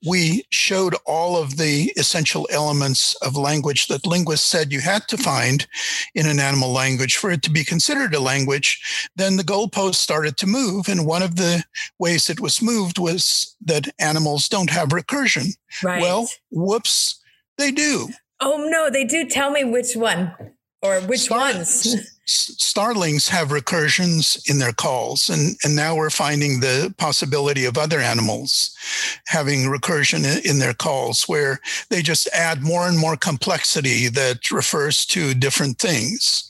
we 0.08 0.44
showed 0.52 0.96
all 1.06 1.42
of 1.42 1.58
the 1.58 1.92
essential 1.98 2.48
elements 2.52 3.16
of 3.22 3.36
language 3.36 3.88
that 3.88 4.06
linguists 4.06 4.50
said 4.50 4.72
you 4.72 4.80
had 4.80 5.08
to 5.08 5.18
find 5.18 5.68
in 6.16 6.28
an 6.28 6.40
animal 6.40 6.72
language 6.72 7.18
for 7.18 7.32
it 7.32 7.44
to 7.44 7.52
be 7.52 7.64
considered 7.64 8.14
a 8.14 8.20
language, 8.20 9.10
then 9.16 9.38
the 9.38 9.44
goalpost 9.44 9.96
started 9.96 10.38
to 10.38 10.48
move. 10.48 10.88
And 10.88 11.06
one 11.06 11.22
of 11.22 11.36
the 11.36 11.64
ways 12.00 12.30
it 12.30 12.40
was 12.40 12.62
moved 12.62 12.98
was 13.00 13.56
that 13.66 13.88
animals 14.00 14.48
don't 14.48 14.70
have 14.70 14.90
recursion. 14.90 15.56
Right. 15.84 16.02
Well, 16.02 16.30
whoops, 16.52 17.22
they 17.58 17.72
do. 17.72 18.10
Oh, 18.40 18.68
no, 18.70 18.90
they 18.90 19.04
do. 19.04 19.28
Tell 19.28 19.52
me 19.52 19.64
which 19.64 19.96
one 19.96 20.34
or 20.82 21.00
which 21.02 21.22
Star- 21.22 21.40
ones? 21.40 21.96
starlings 22.26 23.28
have 23.28 23.50
recursions 23.50 24.50
in 24.50 24.60
their 24.60 24.74
calls, 24.74 25.30
and, 25.30 25.56
and 25.64 25.76
now 25.76 25.96
we're 25.96 26.10
finding 26.10 26.60
the 26.60 26.94
possibility 26.98 27.66
of 27.66 27.78
other 27.78 28.00
animals 28.00 28.76
having 29.28 29.66
recursion 29.66 30.20
in, 30.20 30.52
in 30.52 30.60
their 30.60 30.74
calls, 30.74 31.24
where 31.24 31.60
they 31.90 32.02
just 32.02 32.28
add 32.34 32.62
more 32.62 32.88
and 32.88 32.98
more 32.98 33.18
complexity 33.18 34.08
that 34.08 34.52
refers 34.52 35.06
to 35.06 35.34
different 35.34 35.78
things. 35.80 36.48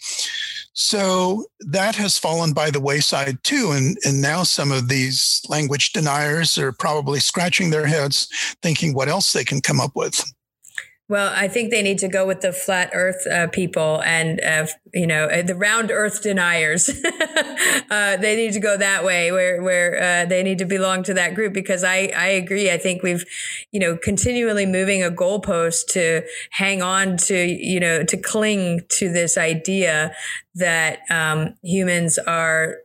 So 0.73 1.45
that 1.59 1.95
has 1.95 2.17
fallen 2.17 2.53
by 2.53 2.71
the 2.71 2.79
wayside 2.79 3.43
too. 3.43 3.71
And, 3.71 3.97
and 4.05 4.21
now 4.21 4.43
some 4.43 4.71
of 4.71 4.87
these 4.87 5.41
language 5.49 5.91
deniers 5.91 6.57
are 6.57 6.71
probably 6.71 7.19
scratching 7.19 7.69
their 7.69 7.85
heads, 7.85 8.27
thinking 8.61 8.93
what 8.93 9.09
else 9.09 9.33
they 9.33 9.43
can 9.43 9.61
come 9.61 9.81
up 9.81 9.91
with. 9.95 10.23
Well, 11.11 11.33
I 11.35 11.49
think 11.49 11.71
they 11.71 11.81
need 11.81 11.97
to 11.97 12.07
go 12.07 12.25
with 12.25 12.39
the 12.39 12.53
flat 12.53 12.91
Earth 12.93 13.27
uh, 13.27 13.47
people 13.47 14.01
and 14.05 14.39
uh, 14.39 14.67
you 14.93 15.05
know 15.05 15.25
uh, 15.25 15.41
the 15.41 15.55
round 15.55 15.91
Earth 15.91 16.23
deniers. 16.23 16.89
Uh, 17.91 18.15
they 18.15 18.37
need 18.37 18.53
to 18.53 18.59
go 18.61 18.77
that 18.77 19.03
way, 19.03 19.33
where 19.33 19.61
where 19.61 20.01
uh, 20.01 20.25
they 20.25 20.43
need 20.43 20.57
to 20.57 20.65
belong 20.65 21.03
to 21.03 21.13
that 21.13 21.35
group. 21.35 21.53
Because 21.53 21.83
I 21.83 22.11
I 22.15 22.27
agree. 22.27 22.71
I 22.71 22.77
think 22.77 23.03
we've 23.03 23.25
you 23.71 23.81
know 23.81 23.97
continually 23.97 24.65
moving 24.65 25.03
a 25.03 25.09
goalpost 25.09 25.87
to 25.91 26.21
hang 26.51 26.81
on 26.81 27.17
to 27.17 27.35
you 27.35 27.81
know 27.81 28.03
to 28.03 28.15
cling 28.15 28.81
to 28.91 29.11
this 29.11 29.37
idea 29.37 30.13
that 30.55 30.99
um, 31.09 31.55
humans 31.63 32.17
are 32.19 32.77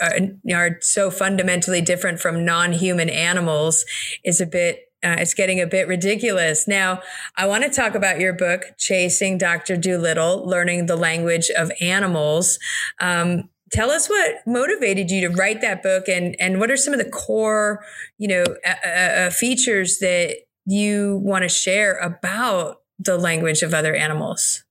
are 0.00 0.78
so 0.80 1.10
fundamentally 1.10 1.82
different 1.82 2.20
from 2.20 2.44
non-human 2.44 3.10
animals 3.10 3.84
is 4.24 4.40
a 4.40 4.46
bit 4.46 4.87
uh, 5.04 5.16
it's 5.18 5.34
getting 5.34 5.60
a 5.60 5.66
bit 5.66 5.86
ridiculous. 5.86 6.66
Now, 6.66 7.00
I 7.36 7.46
want 7.46 7.64
to 7.64 7.70
talk 7.70 7.94
about 7.94 8.18
your 8.18 8.32
book, 8.32 8.62
Chasing 8.78 9.38
Dr. 9.38 9.76
Dolittle 9.76 10.44
Learning 10.44 10.86
the 10.86 10.96
Language 10.96 11.50
of 11.56 11.70
Animals. 11.80 12.58
Um, 13.00 13.48
tell 13.70 13.90
us 13.90 14.08
what 14.08 14.36
motivated 14.46 15.10
you 15.10 15.28
to 15.28 15.34
write 15.34 15.60
that 15.60 15.82
book 15.82 16.08
and, 16.08 16.34
and 16.40 16.58
what 16.58 16.70
are 16.70 16.76
some 16.76 16.94
of 16.94 16.98
the 16.98 17.10
core, 17.10 17.84
you 18.18 18.26
know, 18.26 18.44
uh, 18.66 18.88
uh, 18.88 19.30
features 19.30 19.98
that 20.00 20.38
you 20.66 21.20
want 21.22 21.42
to 21.42 21.48
share 21.48 21.96
about 21.98 22.82
the 22.98 23.16
language 23.16 23.62
of 23.62 23.72
other 23.72 23.94
animals? 23.94 24.64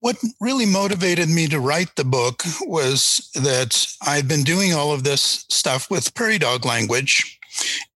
What 0.00 0.16
really 0.40 0.64
motivated 0.64 1.28
me 1.28 1.48
to 1.48 1.58
write 1.58 1.96
the 1.96 2.04
book 2.04 2.44
was 2.62 3.30
that 3.34 3.86
I've 4.00 4.28
been 4.28 4.44
doing 4.44 4.72
all 4.72 4.92
of 4.92 5.02
this 5.02 5.44
stuff 5.50 5.90
with 5.90 6.14
prairie 6.14 6.38
dog 6.38 6.64
language 6.64 7.37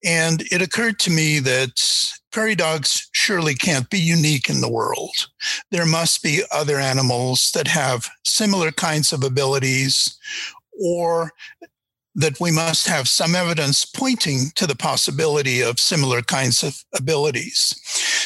and 0.04 0.42
it 0.50 0.62
occurred 0.62 0.98
to 1.00 1.10
me 1.10 1.38
that 1.40 1.80
prairie 2.30 2.54
dogs 2.54 3.08
surely 3.12 3.54
can't 3.54 3.88
be 3.90 3.98
unique 3.98 4.48
in 4.48 4.60
the 4.60 4.70
world. 4.70 5.28
There 5.70 5.86
must 5.86 6.22
be 6.22 6.42
other 6.50 6.78
animals 6.78 7.50
that 7.54 7.68
have 7.68 8.08
similar 8.24 8.72
kinds 8.72 9.12
of 9.12 9.22
abilities 9.22 10.18
or 10.82 11.32
that 12.14 12.40
we 12.40 12.50
must 12.50 12.86
have 12.88 13.08
some 13.08 13.34
evidence 13.34 13.84
pointing 13.84 14.50
to 14.54 14.66
the 14.66 14.76
possibility 14.76 15.62
of 15.62 15.80
similar 15.80 16.20
kinds 16.20 16.62
of 16.62 16.84
abilities. 16.94 17.74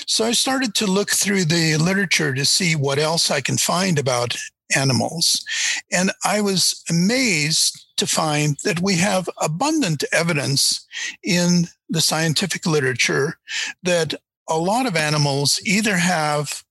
So 0.06 0.24
I 0.24 0.32
started 0.32 0.74
to 0.76 0.86
look 0.86 1.10
through 1.10 1.44
the 1.44 1.76
literature 1.76 2.34
to 2.34 2.44
see 2.44 2.74
what 2.74 2.98
else 2.98 3.30
I 3.30 3.40
can 3.40 3.58
find 3.58 3.98
about 3.98 4.36
animals. 4.74 5.44
And 5.92 6.10
I 6.24 6.40
was 6.40 6.82
amazed 6.90 7.86
to 7.96 8.06
find 8.06 8.56
that 8.64 8.80
we 8.80 8.96
have 8.96 9.28
abundant 9.40 10.04
evidence 10.12 10.86
in 11.22 11.68
the 11.88 12.00
scientific 12.00 12.66
literature 12.66 13.38
that 13.82 14.14
a 14.48 14.58
lot 14.58 14.86
of 14.86 14.96
animals 14.96 15.60
either 15.64 15.96
have 15.96 16.64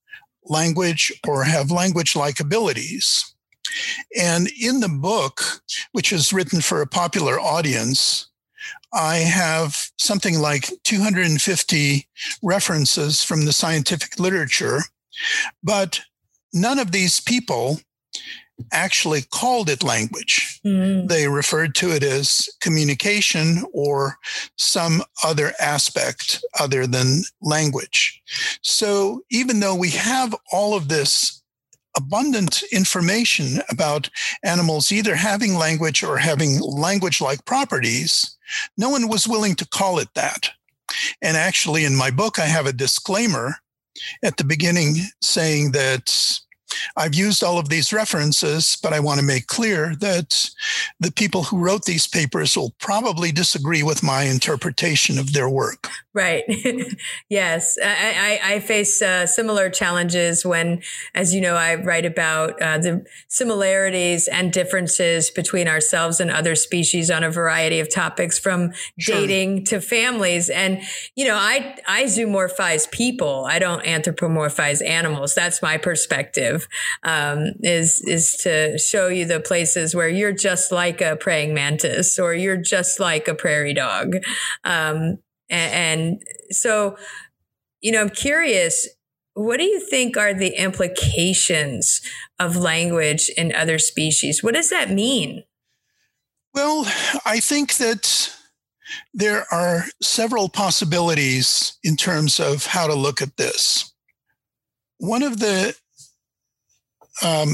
language 0.43 1.11
or 1.27 1.43
have 1.43 1.71
language 1.71 2.15
like 2.15 2.39
abilities. 2.39 3.33
And 4.19 4.49
in 4.61 4.79
the 4.79 4.89
book, 4.89 5.41
which 5.91 6.13
is 6.13 6.31
written 6.31 6.61
for 6.61 6.81
a 6.81 6.87
popular 6.87 7.39
audience, 7.39 8.27
I 8.93 9.17
have 9.17 9.77
something 9.97 10.39
like 10.39 10.71
250 10.83 12.07
references 12.41 13.23
from 13.23 13.45
the 13.45 13.51
scientific 13.51 14.19
literature, 14.19 14.79
but 15.63 15.99
none 16.53 16.79
of 16.79 16.91
these 16.91 17.19
people 17.19 17.79
actually 18.71 19.21
called 19.21 19.69
it 19.69 19.83
language. 19.83 20.59
Mm. 20.65 21.07
They 21.07 21.27
referred 21.27 21.75
to 21.75 21.91
it 21.91 22.03
as 22.03 22.49
communication 22.61 23.65
or 23.73 24.17
some 24.57 25.03
other 25.23 25.53
aspect 25.59 26.43
other 26.59 26.87
than 26.87 27.23
language. 27.41 28.21
So 28.61 29.21
even 29.29 29.59
though 29.59 29.75
we 29.75 29.91
have 29.91 30.35
all 30.51 30.75
of 30.75 30.87
this 30.87 31.41
abundant 31.97 32.63
information 32.71 33.61
about 33.69 34.09
animals 34.43 34.91
either 34.91 35.15
having 35.15 35.55
language 35.55 36.03
or 36.03 36.17
having 36.17 36.59
language 36.59 37.21
like 37.21 37.45
properties, 37.45 38.37
no 38.77 38.89
one 38.89 39.07
was 39.07 39.27
willing 39.27 39.55
to 39.55 39.67
call 39.67 39.99
it 39.99 40.09
that. 40.13 40.51
And 41.21 41.35
actually, 41.35 41.83
in 41.83 41.95
my 41.95 42.11
book, 42.11 42.39
I 42.39 42.45
have 42.45 42.65
a 42.65 42.73
disclaimer 42.73 43.55
at 44.23 44.37
the 44.37 44.43
beginning 44.43 44.95
saying 45.21 45.71
that 45.71 46.39
I've 46.97 47.15
used 47.15 47.43
all 47.43 47.57
of 47.57 47.69
these 47.69 47.93
references, 47.93 48.77
but 48.81 48.93
I 48.93 48.99
want 48.99 49.19
to 49.19 49.25
make 49.25 49.47
clear 49.47 49.95
that 49.99 50.49
the 50.99 51.11
people 51.11 51.43
who 51.43 51.57
wrote 51.57 51.85
these 51.85 52.07
papers 52.07 52.55
will 52.55 52.73
probably 52.79 53.31
disagree 53.31 53.83
with 53.83 54.03
my 54.03 54.23
interpretation 54.23 55.17
of 55.17 55.33
their 55.33 55.49
work. 55.49 55.89
Right. 56.15 56.43
yes. 57.29 57.77
I, 57.83 58.39
I, 58.43 58.53
I 58.53 58.59
face 58.61 59.01
uh, 59.01 59.27
similar 59.27 59.69
challenges 59.69 60.45
when, 60.45 60.81
as 61.13 61.35
you 61.35 61.41
know, 61.41 61.55
I 61.55 61.75
write 61.75 62.05
about 62.05 62.61
uh, 62.61 62.77
the 62.77 63.05
similarities 63.27 64.29
and 64.29 64.53
differences 64.53 65.29
between 65.29 65.67
ourselves 65.67 66.21
and 66.21 66.31
other 66.31 66.55
species 66.55 67.11
on 67.11 67.25
a 67.25 67.29
variety 67.29 67.81
of 67.81 67.93
topics 67.93 68.39
from 68.39 68.71
sure. 68.97 69.17
dating 69.17 69.65
to 69.65 69.81
families. 69.81 70.49
And, 70.49 70.81
you 71.15 71.25
know, 71.25 71.35
I, 71.35 71.77
I 71.85 72.05
zoomorphize 72.05 72.89
people. 72.91 73.45
I 73.45 73.59
don't 73.59 73.83
anthropomorphize 73.83 74.85
animals. 74.87 75.35
That's 75.35 75.61
my 75.61 75.77
perspective, 75.77 76.64
um, 77.03 77.53
is, 77.61 78.01
is 78.01 78.37
to 78.43 78.77
show 78.77 79.07
you 79.07 79.25
the 79.25 79.39
places 79.39 79.95
where 79.95 80.09
you're 80.09 80.31
just 80.31 80.71
like 80.71 81.01
a 81.01 81.15
praying 81.15 81.53
mantis 81.53 82.19
or 82.19 82.33
you're 82.33 82.57
just 82.57 82.99
like 82.99 83.27
a 83.27 83.35
prairie 83.35 83.73
dog. 83.73 84.15
Um, 84.63 85.19
and, 85.49 85.73
and 85.73 86.21
so, 86.51 86.97
you 87.81 87.91
know, 87.91 88.01
I'm 88.01 88.09
curious, 88.09 88.87
what 89.33 89.57
do 89.57 89.63
you 89.63 89.79
think 89.79 90.17
are 90.17 90.33
the 90.33 90.57
implications 90.57 92.01
of 92.39 92.55
language 92.55 93.29
in 93.37 93.53
other 93.53 93.77
species? 93.77 94.41
What 94.41 94.55
does 94.55 94.69
that 94.69 94.89
mean? 94.89 95.43
Well, 96.53 96.85
I 97.25 97.41
think 97.41 97.75
that 97.75 98.33
there 99.13 99.45
are 99.51 99.85
several 100.01 100.47
possibilities 100.47 101.77
in 101.83 101.97
terms 101.97 102.39
of 102.39 102.65
how 102.65 102.87
to 102.87 102.95
look 102.95 103.21
at 103.21 103.35
this. 103.35 103.93
One 104.99 105.23
of 105.23 105.39
the 105.39 105.75
um, 107.23 107.49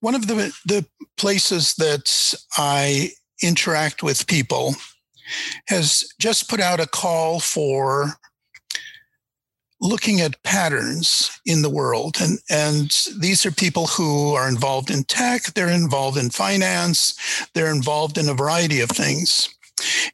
one 0.00 0.14
of 0.14 0.26
the 0.26 0.54
the 0.66 0.84
places 1.16 1.74
that 1.74 2.34
I 2.56 3.10
interact 3.42 4.02
with 4.02 4.26
people 4.26 4.74
has 5.68 6.04
just 6.18 6.48
put 6.48 6.60
out 6.60 6.80
a 6.80 6.86
call 6.86 7.40
for 7.40 8.18
looking 9.80 10.20
at 10.20 10.42
patterns 10.44 11.40
in 11.44 11.62
the 11.62 11.70
world. 11.70 12.16
And, 12.20 12.38
and 12.48 12.90
these 13.18 13.44
are 13.44 13.50
people 13.50 13.88
who 13.88 14.32
are 14.34 14.48
involved 14.48 14.90
in 14.90 15.02
tech, 15.04 15.42
they're 15.54 15.68
involved 15.68 16.16
in 16.16 16.30
finance, 16.30 17.46
they're 17.52 17.72
involved 17.72 18.16
in 18.16 18.28
a 18.28 18.34
variety 18.34 18.80
of 18.80 18.90
things. 18.90 19.48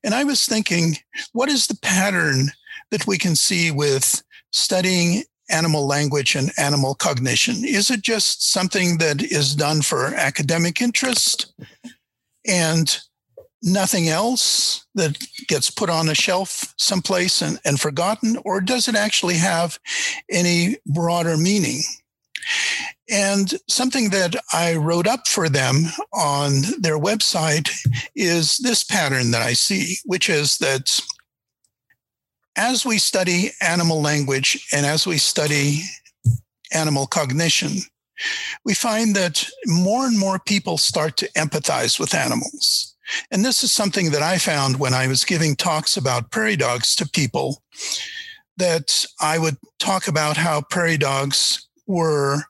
And 0.02 0.14
I 0.14 0.24
was 0.24 0.46
thinking, 0.46 0.96
what 1.32 1.50
is 1.50 1.66
the 1.66 1.78
pattern 1.82 2.50
that 2.90 3.06
we 3.06 3.18
can 3.18 3.36
see 3.36 3.70
with 3.70 4.22
studying 4.52 5.24
animal 5.50 5.86
language 5.86 6.34
and 6.34 6.52
animal 6.58 6.94
cognition? 6.94 7.64
Is 7.64 7.90
it 7.90 8.02
just 8.02 8.52
something 8.52 8.98
that 8.98 9.22
is 9.22 9.54
done 9.54 9.82
for 9.82 10.06
academic 10.14 10.80
interest? 10.80 11.52
And 12.46 12.98
nothing 13.62 14.08
else 14.08 14.86
that 14.94 15.18
gets 15.48 15.70
put 15.70 15.90
on 15.90 16.08
a 16.08 16.14
shelf 16.14 16.74
someplace 16.76 17.42
and, 17.42 17.58
and 17.64 17.80
forgotten, 17.80 18.38
or 18.44 18.60
does 18.60 18.88
it 18.88 18.94
actually 18.94 19.36
have 19.36 19.78
any 20.30 20.76
broader 20.86 21.36
meaning? 21.36 21.80
And 23.10 23.54
something 23.68 24.10
that 24.10 24.36
I 24.52 24.74
wrote 24.74 25.06
up 25.06 25.26
for 25.26 25.48
them 25.48 25.86
on 26.12 26.62
their 26.78 26.98
website 26.98 27.70
is 28.14 28.58
this 28.58 28.84
pattern 28.84 29.30
that 29.30 29.42
I 29.42 29.54
see, 29.54 29.96
which 30.04 30.28
is 30.28 30.58
that 30.58 31.00
as 32.58 32.84
we 32.84 32.98
study 32.98 33.52
animal 33.62 34.02
language 34.02 34.66
and 34.72 34.84
as 34.84 35.06
we 35.06 35.16
study 35.16 35.82
animal 36.74 37.06
cognition, 37.06 37.78
we 38.64 38.74
find 38.74 39.14
that 39.14 39.48
more 39.66 40.06
and 40.06 40.18
more 40.18 40.40
people 40.40 40.76
start 40.76 41.16
to 41.16 41.30
empathize 41.32 42.00
with 42.00 42.14
animals. 42.14 42.96
And 43.30 43.44
this 43.44 43.62
is 43.62 43.72
something 43.72 44.10
that 44.10 44.22
I 44.22 44.38
found 44.38 44.78
when 44.78 44.92
I 44.92 45.06
was 45.06 45.24
giving 45.24 45.54
talks 45.54 45.96
about 45.96 46.32
prairie 46.32 46.56
dogs 46.56 46.96
to 46.96 47.08
people 47.08 47.62
that 48.56 49.06
I 49.20 49.38
would 49.38 49.56
talk 49.78 50.08
about 50.08 50.36
how 50.36 50.60
prairie 50.62 50.98
dogs 50.98 51.68
were 51.86 52.42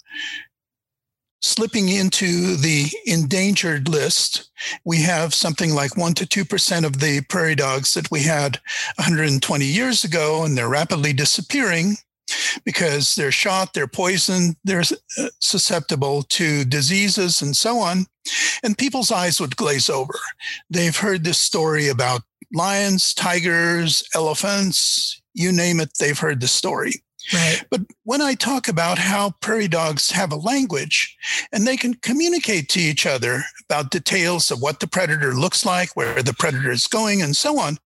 slipping 1.40 1.88
into 1.88 2.56
the 2.56 2.88
endangered 3.06 3.88
list. 3.88 4.50
We 4.84 5.02
have 5.02 5.34
something 5.34 5.74
like 5.74 5.92
1% 5.92 6.14
to 6.16 6.44
2% 6.44 6.84
of 6.84 7.00
the 7.00 7.22
prairie 7.28 7.54
dogs 7.54 7.94
that 7.94 8.10
we 8.10 8.22
had 8.22 8.60
120 8.96 9.64
years 9.64 10.04
ago, 10.04 10.44
and 10.44 10.56
they're 10.56 10.68
rapidly 10.68 11.12
disappearing 11.12 11.96
because 12.64 13.14
they're 13.14 13.32
shot, 13.32 13.72
they're 13.72 13.86
poisoned, 13.86 14.56
they're 14.64 14.82
uh, 15.18 15.28
susceptible 15.40 16.22
to 16.24 16.64
diseases 16.64 17.40
and 17.40 17.56
so 17.56 17.78
on. 17.78 18.06
And 18.62 18.76
people's 18.76 19.10
eyes 19.10 19.40
would 19.40 19.56
glaze 19.56 19.88
over. 19.88 20.18
They've 20.68 20.96
heard 20.96 21.24
this 21.24 21.38
story 21.38 21.88
about 21.88 22.22
lions, 22.52 23.14
tigers, 23.14 24.02
elephants, 24.14 25.20
you 25.34 25.52
name 25.52 25.80
it, 25.80 25.90
they've 25.98 26.18
heard 26.18 26.40
the 26.40 26.48
story. 26.48 26.94
Right. 27.32 27.62
But 27.70 27.82
when 28.04 28.20
I 28.20 28.34
talk 28.34 28.68
about 28.68 28.98
how 28.98 29.32
prairie 29.40 29.68
dogs 29.68 30.10
have 30.10 30.32
a 30.32 30.36
language 30.36 31.16
and 31.52 31.66
they 31.66 31.76
can 31.76 31.94
communicate 31.94 32.68
to 32.70 32.80
each 32.80 33.06
other 33.06 33.42
about 33.68 33.90
details 33.90 34.50
of 34.50 34.62
what 34.62 34.80
the 34.80 34.86
predator 34.86 35.34
looks 35.34 35.66
like, 35.66 35.94
where 35.94 36.22
the 36.22 36.32
predator 36.32 36.70
is 36.70 36.86
going, 36.86 37.20
and 37.22 37.36
so 37.36 37.58
on, 37.58 37.78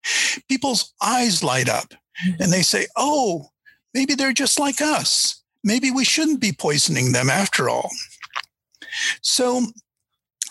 people's 0.49 0.93
eyes 1.03 1.43
light 1.43 1.69
up 1.69 1.91
mm-hmm. 1.91 2.43
and 2.43 2.53
they 2.53 2.63
say, 2.63 2.87
Oh, 2.97 3.47
maybe 3.95 4.15
they're 4.15 4.33
just 4.33 4.59
like 4.59 4.81
us. 4.81 5.43
Maybe 5.65 5.91
we 5.91 6.05
shouldn't 6.05 6.41
be 6.41 6.53
poisoning 6.53 7.13
them 7.13 7.31
after 7.31 7.69
all. 7.69 7.91
So 9.23 9.67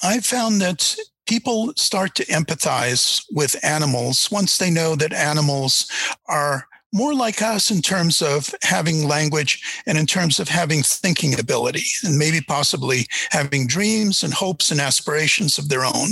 I 0.04 0.20
found 0.20 0.62
that 0.62 0.96
people 1.28 1.74
start 1.76 2.16
to 2.16 2.26
empathize 2.26 3.24
with 3.32 3.64
animals 3.64 4.30
once 4.32 4.58
they 4.58 4.72
know 4.72 4.96
that 4.96 5.14
animals 5.14 5.88
are 6.28 6.68
more 6.94 7.14
like 7.14 7.42
us 7.42 7.70
in 7.70 7.82
terms 7.82 8.22
of 8.22 8.54
having 8.64 9.08
language 9.08 9.82
and 9.86 9.98
in 9.98 10.06
terms 10.06 10.40
of 10.40 10.48
having 10.50 10.82
thinking 10.82 11.40
ability 11.40 11.84
and 12.04 12.18
maybe 12.18 12.42
possibly 12.42 13.06
having 13.30 13.68
dreams 13.68 14.24
and 14.24 14.34
hopes 14.34 14.72
and 14.72 14.82
aspirations 14.82 15.58
of 15.58 15.70
their 15.70 15.86
own. 15.86 16.10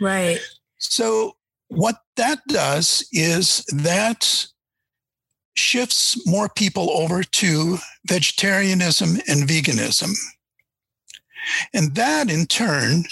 Right. 0.00 0.40
So, 0.78 1.36
what 1.68 2.02
that 2.16 2.38
does 2.46 3.08
is 3.12 3.64
that 3.72 4.46
shifts 5.56 6.24
more 6.26 6.48
people 6.48 6.90
over 6.90 7.24
to 7.24 7.78
vegetarianism 8.06 9.16
and 9.26 9.48
veganism. 9.48 10.12
And 11.72 11.94
that 11.94 12.30
in 12.30 12.46
turn 12.46 13.04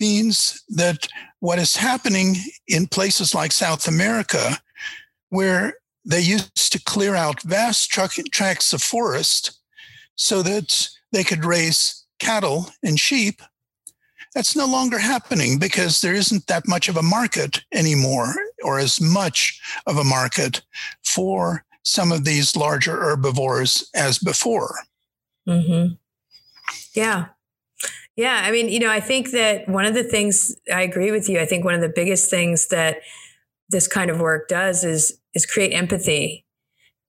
means 0.00 0.64
that 0.70 1.06
what 1.40 1.58
is 1.58 1.76
happening 1.76 2.36
in 2.66 2.86
places 2.86 3.34
like 3.34 3.52
South 3.52 3.86
America, 3.86 4.58
where 5.28 5.74
they 6.06 6.20
used 6.20 6.72
to 6.72 6.82
clear 6.82 7.14
out 7.14 7.42
vast 7.42 7.90
tracts 7.90 8.72
of 8.72 8.82
forest 8.82 9.58
so 10.14 10.42
that 10.42 10.88
they 11.12 11.24
could 11.24 11.44
raise 11.44 12.04
cattle 12.18 12.70
and 12.82 12.98
sheep, 12.98 13.42
that's 14.34 14.54
no 14.54 14.66
longer 14.66 14.98
happening 14.98 15.58
because 15.58 16.00
there 16.00 16.14
isn't 16.14 16.46
that 16.46 16.68
much 16.68 16.88
of 16.88 16.96
a 16.96 17.02
market 17.02 17.64
anymore, 17.72 18.34
or 18.62 18.78
as 18.78 19.00
much 19.00 19.60
of 19.86 19.96
a 19.96 20.04
market 20.04 20.62
for 21.04 21.64
some 21.84 22.12
of 22.12 22.24
these 22.24 22.54
larger 22.54 22.96
herbivores 22.96 23.88
as 23.94 24.18
before. 24.18 24.74
Mm-hmm. 25.48 25.94
Yeah. 26.94 27.26
Yeah. 28.16 28.42
I 28.44 28.50
mean, 28.50 28.68
you 28.68 28.80
know, 28.80 28.90
I 28.90 29.00
think 29.00 29.30
that 29.30 29.68
one 29.68 29.86
of 29.86 29.94
the 29.94 30.04
things 30.04 30.56
I 30.72 30.82
agree 30.82 31.10
with 31.10 31.28
you. 31.28 31.40
I 31.40 31.46
think 31.46 31.64
one 31.64 31.74
of 31.74 31.80
the 31.80 31.92
biggest 31.94 32.30
things 32.30 32.68
that 32.68 32.98
this 33.68 33.88
kind 33.88 34.10
of 34.10 34.20
work 34.20 34.48
does 34.48 34.84
is 34.84 35.18
is 35.36 35.46
create 35.46 35.72
empathy. 35.72 36.44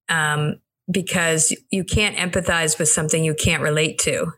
Um, 0.09 0.59
because 0.89 1.55
you 1.69 1.84
can't 1.84 2.15
empathize 2.15 2.80
with 2.80 2.89
something 2.89 3.23
you 3.23 3.34
can't 3.34 3.61
relate 3.61 3.97
to. 3.99 4.32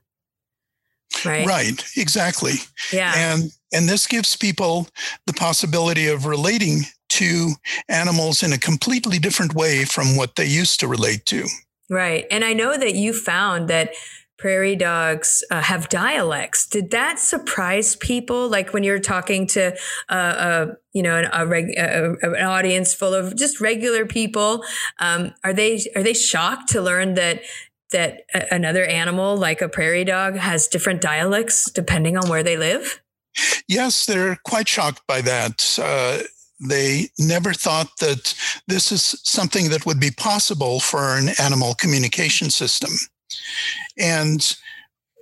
Right. 1.26 1.46
Right. 1.46 1.84
Exactly. 1.98 2.54
Yeah. 2.94 3.14
And 3.16 3.52
and 3.74 3.90
this 3.90 4.08
gives 4.08 4.36
people 4.36 4.88
the 5.26 5.34
possibility 5.34 6.08
of 6.08 6.26
relating 6.26 6.82
to 7.10 7.52
animals 7.88 8.44
in 8.44 8.54
a 8.54 8.58
completely 8.58 9.20
different 9.20 9.54
way 9.54 9.86
from 9.86 10.16
what 10.16 10.36
they 10.36 10.46
used 10.46 10.80
to 10.80 10.88
relate 10.88 11.26
to. 11.28 11.48
Right. 11.90 12.26
And 12.30 12.46
I 12.46 12.54
know 12.54 12.78
that 12.78 12.96
you 12.96 13.14
found 13.14 13.68
that 13.70 13.92
prairie 14.40 14.76
dogs 14.76 15.44
uh, 15.52 15.62
have 15.62 15.90
dialects. 15.90 16.66
Did 16.66 16.92
that 16.92 17.20
surprise 17.20 17.96
people? 17.96 18.50
Like 18.50 18.74
when 18.74 18.84
you're 18.84 19.00
talking 19.00 19.46
to 19.48 19.76
uh, 20.10 20.14
uh, 20.14 20.66
you 20.94 21.04
know 21.04 21.18
an, 21.18 21.30
a 21.32 21.46
reg- 21.46 21.78
an 21.78 22.36
audience 22.36 22.94
full 22.94 23.14
of 23.14 23.36
just 23.36 23.62
regular 23.62 24.06
people, 24.06 24.64
um, 25.00 25.34
are 25.44 25.54
they 25.54 25.86
are 25.96 26.02
they 26.02 26.14
shocked 26.14 26.70
to 26.70 26.82
learn 26.82 27.14
that 27.16 27.42
that 27.92 28.22
another 28.52 28.86
animal 28.86 29.36
like 29.38 29.62
a 29.62 29.70
prairie 29.70 30.06
dog 30.06 30.38
has 30.38 30.68
different 30.68 31.02
dialects 31.02 31.70
depending 31.70 32.18
on 32.18 32.30
where 32.30 32.44
they 32.44 32.58
live? 32.58 33.02
Yes, 33.68 34.06
they're 34.06 34.38
quite 34.44 34.68
shocked 34.68 35.02
by 35.08 35.22
that. 35.22 35.78
Uh, 35.82 36.20
they 36.60 37.10
never 37.18 37.54
thought 37.54 37.98
that 38.00 38.36
this 38.68 38.92
is 38.92 39.20
something 39.24 39.70
that 39.70 39.86
would 39.86 40.00
be 40.00 40.12
possible 40.12 40.80
for 40.80 41.16
an 41.18 41.30
animal 41.40 41.74
communication 41.76 42.50
system. 42.50 42.92
And 43.98 44.56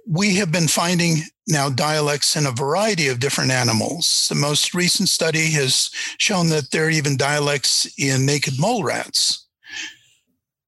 we 0.07 0.35
have 0.35 0.51
been 0.51 0.67
finding 0.67 1.17
now 1.47 1.69
dialects 1.69 2.35
in 2.35 2.45
a 2.45 2.51
variety 2.51 3.07
of 3.07 3.19
different 3.19 3.51
animals. 3.51 4.27
The 4.29 4.35
most 4.35 4.73
recent 4.73 5.09
study 5.09 5.51
has 5.51 5.89
shown 6.17 6.49
that 6.49 6.71
there 6.71 6.85
are 6.85 6.89
even 6.89 7.17
dialects 7.17 7.87
in 7.97 8.25
naked 8.25 8.59
mole 8.59 8.83
rats. 8.83 9.45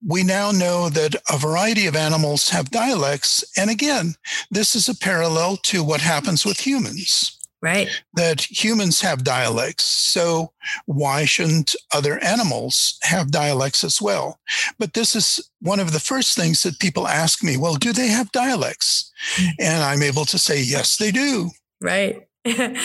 We 0.06 0.24
now 0.24 0.52
know 0.52 0.90
that 0.90 1.16
a 1.30 1.38
variety 1.38 1.86
of 1.88 1.96
animals 1.96 2.50
have 2.50 2.72
dialects. 2.72 3.44
And 3.58 3.70
again, 3.70 4.16
this 4.50 4.76
is 4.76 4.88
a 4.88 4.96
parallel 4.96 5.58
to 5.64 5.84
what 5.84 6.02
happens 6.02 6.46
with 6.46 6.66
humans. 6.66 7.39
Right. 7.62 7.90
That 8.14 8.42
humans 8.50 9.02
have 9.02 9.24
dialects. 9.24 9.84
So 9.84 10.54
why 10.86 11.26
shouldn't 11.26 11.76
other 11.94 12.18
animals 12.20 12.98
have 13.04 13.32
dialects 13.32 13.84
as 13.84 14.02
well? 14.02 14.40
But 14.78 14.94
this 14.94 15.16
is 15.16 15.50
one 15.60 15.80
of 15.80 15.92
the 15.92 16.00
first 16.00 16.38
things 16.38 16.64
that 16.64 16.80
people 16.80 17.08
ask 17.08 17.44
me 17.44 17.58
well, 17.58 17.76
do 17.76 17.92
they 17.92 18.08
have 18.08 18.32
dialects? 18.32 19.12
Hmm. 19.36 19.48
And 19.60 19.84
I'm 19.84 20.02
able 20.02 20.26
to 20.26 20.40
say, 20.40 20.62
yes, 20.62 20.98
they 20.98 21.12
do. 21.12 21.50
Right. 21.82 22.28
and 22.46 22.78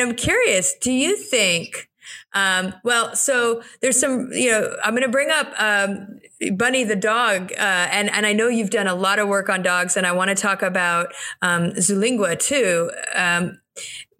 I'm 0.00 0.14
curious, 0.14 0.74
do 0.80 0.92
you 0.92 1.16
think? 1.16 1.88
Um, 2.34 2.74
well, 2.84 3.14
so 3.16 3.62
there's 3.80 3.98
some, 3.98 4.28
you 4.32 4.50
know, 4.50 4.76
I'm 4.82 4.92
going 4.92 5.02
to 5.02 5.08
bring 5.08 5.30
up 5.30 5.52
um, 5.58 6.20
Bunny 6.56 6.84
the 6.84 6.96
dog, 6.96 7.52
uh, 7.52 7.88
and 7.90 8.10
and 8.10 8.26
I 8.26 8.32
know 8.32 8.48
you've 8.48 8.70
done 8.70 8.86
a 8.86 8.94
lot 8.94 9.18
of 9.18 9.28
work 9.28 9.48
on 9.48 9.62
dogs, 9.62 9.96
and 9.96 10.06
I 10.06 10.12
want 10.12 10.28
to 10.28 10.34
talk 10.34 10.62
about 10.62 11.12
um, 11.42 11.70
Zoolingua 11.72 12.38
too. 12.38 12.90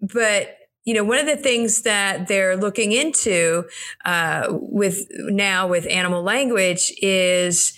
But 0.01 0.57
you 0.85 0.93
know, 0.93 1.03
one 1.03 1.17
of 1.17 1.25
the 1.25 1.35
things 1.35 1.81
that 1.81 2.27
they're 2.27 2.55
looking 2.55 2.91
into 2.91 3.63
uh, 4.05 4.47
with 4.49 5.07
now 5.11 5.67
with 5.67 5.87
animal 5.87 6.21
language 6.21 6.93
is 7.01 7.75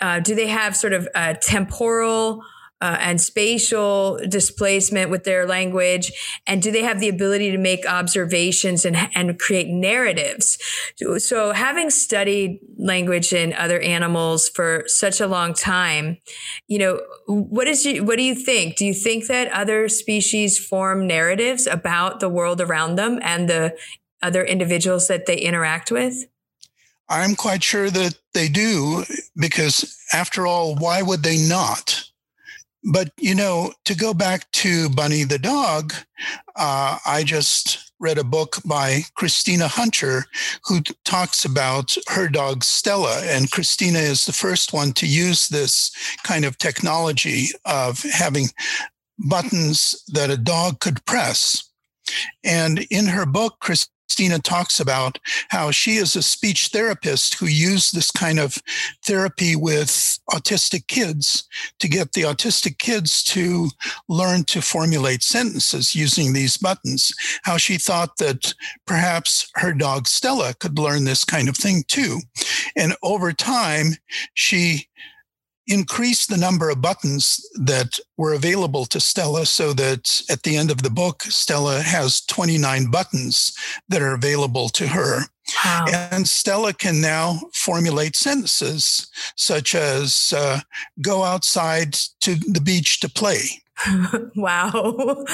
uh, 0.00 0.20
do 0.20 0.34
they 0.34 0.48
have 0.48 0.76
sort 0.76 0.92
of 0.92 1.08
a 1.14 1.34
temporal 1.34 2.42
uh, 2.80 2.96
and 3.00 3.20
spatial 3.20 4.18
displacement 4.28 5.10
with 5.10 5.24
their 5.24 5.46
language? 5.46 6.12
And 6.46 6.62
do 6.62 6.70
they 6.70 6.82
have 6.82 7.00
the 7.00 7.08
ability 7.08 7.50
to 7.50 7.58
make 7.58 7.86
observations 7.86 8.84
and, 8.84 8.96
and 9.14 9.38
create 9.38 9.68
narratives? 9.68 10.58
So, 11.18 11.52
having 11.52 11.90
studied 11.90 12.60
language 12.76 13.32
in 13.32 13.52
other 13.52 13.80
animals 13.80 14.48
for 14.48 14.84
such 14.86 15.20
a 15.20 15.26
long 15.26 15.54
time, 15.54 16.18
you 16.66 16.78
know, 16.78 17.00
what 17.26 17.66
is 17.66 17.84
you, 17.84 18.04
what 18.04 18.16
do 18.16 18.22
you 18.22 18.34
think? 18.34 18.76
Do 18.76 18.86
you 18.86 18.94
think 18.94 19.26
that 19.26 19.50
other 19.52 19.88
species 19.88 20.58
form 20.58 21.06
narratives 21.06 21.66
about 21.66 22.20
the 22.20 22.28
world 22.28 22.60
around 22.60 22.96
them 22.96 23.18
and 23.22 23.48
the 23.48 23.76
other 24.22 24.44
individuals 24.44 25.08
that 25.08 25.26
they 25.26 25.36
interact 25.36 25.90
with? 25.90 26.26
I'm 27.08 27.34
quite 27.34 27.62
sure 27.62 27.88
that 27.88 28.18
they 28.34 28.48
do, 28.48 29.04
because 29.36 29.96
after 30.12 30.46
all, 30.46 30.76
why 30.76 31.00
would 31.02 31.22
they 31.22 31.38
not? 31.38 32.04
But, 32.84 33.12
you 33.18 33.34
know, 33.34 33.72
to 33.84 33.94
go 33.94 34.14
back 34.14 34.50
to 34.52 34.88
Bunny 34.88 35.24
the 35.24 35.38
dog, 35.38 35.92
uh, 36.56 36.98
I 37.04 37.24
just 37.24 37.92
read 38.00 38.18
a 38.18 38.24
book 38.24 38.58
by 38.64 39.00
Christina 39.14 39.66
Hunger 39.66 40.24
who 40.64 40.80
talks 41.04 41.44
about 41.44 41.96
her 42.08 42.28
dog 42.28 42.62
Stella. 42.62 43.22
And 43.24 43.50
Christina 43.50 43.98
is 43.98 44.24
the 44.24 44.32
first 44.32 44.72
one 44.72 44.92
to 44.92 45.06
use 45.06 45.48
this 45.48 45.90
kind 46.22 46.44
of 46.44 46.58
technology 46.58 47.48
of 47.64 48.02
having 48.02 48.46
buttons 49.18 50.00
that 50.08 50.30
a 50.30 50.36
dog 50.36 50.80
could 50.80 51.04
press. 51.04 51.68
And 52.44 52.86
in 52.90 53.06
her 53.06 53.26
book, 53.26 53.56
Chris, 53.60 53.88
Christina 54.08 54.38
talks 54.38 54.80
about 54.80 55.18
how 55.50 55.70
she 55.70 55.96
is 55.96 56.16
a 56.16 56.22
speech 56.22 56.68
therapist 56.68 57.34
who 57.34 57.46
used 57.46 57.94
this 57.94 58.10
kind 58.10 58.40
of 58.40 58.56
therapy 59.04 59.54
with 59.54 60.18
autistic 60.30 60.86
kids 60.86 61.46
to 61.78 61.88
get 61.88 62.14
the 62.14 62.22
autistic 62.22 62.78
kids 62.78 63.22
to 63.24 63.68
learn 64.08 64.44
to 64.44 64.62
formulate 64.62 65.22
sentences 65.22 65.94
using 65.94 66.32
these 66.32 66.56
buttons. 66.56 67.12
How 67.42 67.58
she 67.58 67.76
thought 67.76 68.16
that 68.16 68.54
perhaps 68.86 69.50
her 69.56 69.74
dog 69.74 70.08
Stella 70.08 70.54
could 70.54 70.78
learn 70.78 71.04
this 71.04 71.22
kind 71.22 71.46
of 71.46 71.56
thing 71.56 71.84
too. 71.86 72.20
And 72.76 72.96
over 73.02 73.34
time, 73.34 73.88
she 74.32 74.88
increased 75.68 76.30
the 76.30 76.36
number 76.36 76.70
of 76.70 76.80
buttons 76.80 77.46
that 77.54 77.98
were 78.16 78.32
available 78.32 78.86
to 78.86 78.98
Stella 78.98 79.46
so 79.46 79.72
that 79.74 80.22
at 80.30 80.42
the 80.42 80.56
end 80.56 80.70
of 80.70 80.82
the 80.82 80.90
book, 80.90 81.22
Stella 81.22 81.82
has 81.82 82.22
29 82.22 82.90
buttons 82.90 83.56
that 83.88 84.02
are 84.02 84.14
available 84.14 84.68
to 84.70 84.88
her. 84.88 85.22
Wow. 85.64 85.86
And 85.90 86.28
Stella 86.28 86.72
can 86.72 87.00
now 87.00 87.40
formulate 87.54 88.16
sentences 88.16 89.06
such 89.36 89.74
as 89.74 90.32
uh, 90.36 90.60
go 91.00 91.24
outside 91.24 91.94
to 92.20 92.34
the 92.34 92.60
beach 92.60 93.00
to 93.00 93.08
play. 93.08 93.62
wow. 94.36 94.72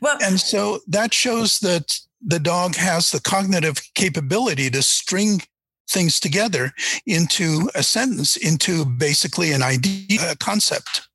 well, 0.00 0.18
and 0.22 0.38
so 0.38 0.80
that 0.88 1.14
shows 1.14 1.60
that 1.60 1.98
the 2.24 2.38
dog 2.38 2.76
has 2.76 3.10
the 3.10 3.20
cognitive 3.20 3.78
capability 3.94 4.70
to 4.70 4.82
string 4.82 5.42
things 5.92 6.18
together 6.18 6.72
into 7.06 7.70
a 7.74 7.82
sentence, 7.82 8.36
into 8.36 8.84
basically 8.84 9.52
an 9.52 9.62
idea, 9.62 10.30
a 10.30 10.36
concept. 10.36 11.08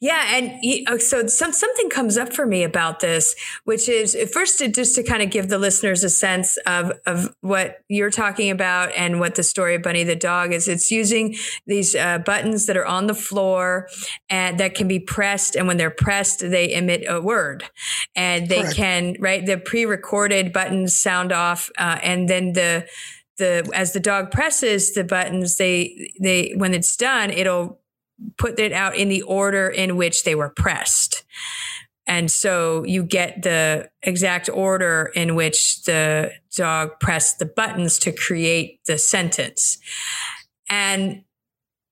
Yeah, 0.00 0.36
and 0.36 0.60
oh, 0.88 0.98
so 0.98 1.26
some, 1.26 1.52
something 1.52 1.88
comes 1.88 2.16
up 2.16 2.32
for 2.32 2.46
me 2.46 2.64
about 2.64 3.00
this, 3.00 3.34
which 3.64 3.88
is 3.88 4.16
first 4.32 4.58
to, 4.58 4.68
just 4.68 4.96
to 4.96 5.02
kind 5.02 5.22
of 5.22 5.30
give 5.30 5.48
the 5.48 5.58
listeners 5.58 6.02
a 6.02 6.10
sense 6.10 6.56
of 6.66 6.92
of 7.06 7.34
what 7.40 7.78
you're 7.88 8.10
talking 8.10 8.50
about 8.50 8.92
and 8.96 9.20
what 9.20 9.36
the 9.36 9.42
story 9.42 9.76
of 9.76 9.82
Bunny 9.82 10.04
the 10.04 10.16
dog 10.16 10.52
is. 10.52 10.66
It's 10.66 10.90
using 10.90 11.36
these 11.66 11.94
uh, 11.94 12.18
buttons 12.18 12.66
that 12.66 12.76
are 12.76 12.86
on 12.86 13.06
the 13.06 13.14
floor 13.14 13.88
and 14.28 14.58
that 14.58 14.74
can 14.74 14.88
be 14.88 14.98
pressed, 14.98 15.54
and 15.54 15.68
when 15.68 15.76
they're 15.76 15.90
pressed, 15.90 16.40
they 16.40 16.74
emit 16.74 17.04
a 17.08 17.20
word, 17.20 17.64
and 18.16 18.48
they 18.48 18.62
Correct. 18.62 18.76
can 18.76 19.16
right 19.20 19.46
the 19.46 19.58
pre-recorded 19.58 20.52
buttons 20.52 20.96
sound 20.96 21.30
off, 21.32 21.70
uh, 21.78 21.98
and 22.02 22.28
then 22.28 22.52
the 22.52 22.86
the 23.38 23.68
as 23.74 23.92
the 23.92 24.00
dog 24.00 24.30
presses 24.30 24.94
the 24.94 25.04
buttons, 25.04 25.56
they 25.56 26.12
they 26.20 26.52
when 26.56 26.74
it's 26.74 26.96
done, 26.96 27.30
it'll 27.30 27.80
put 28.38 28.58
it 28.58 28.72
out 28.72 28.96
in 28.96 29.08
the 29.08 29.22
order 29.22 29.68
in 29.68 29.96
which 29.96 30.24
they 30.24 30.34
were 30.34 30.50
pressed. 30.50 31.24
And 32.06 32.30
so 32.30 32.84
you 32.84 33.04
get 33.04 33.42
the 33.42 33.88
exact 34.02 34.48
order 34.52 35.12
in 35.14 35.34
which 35.34 35.82
the 35.84 36.32
dog 36.56 37.00
pressed 37.00 37.38
the 37.38 37.46
buttons 37.46 37.98
to 38.00 38.12
create 38.12 38.80
the 38.86 38.98
sentence. 38.98 39.78
And, 40.68 41.22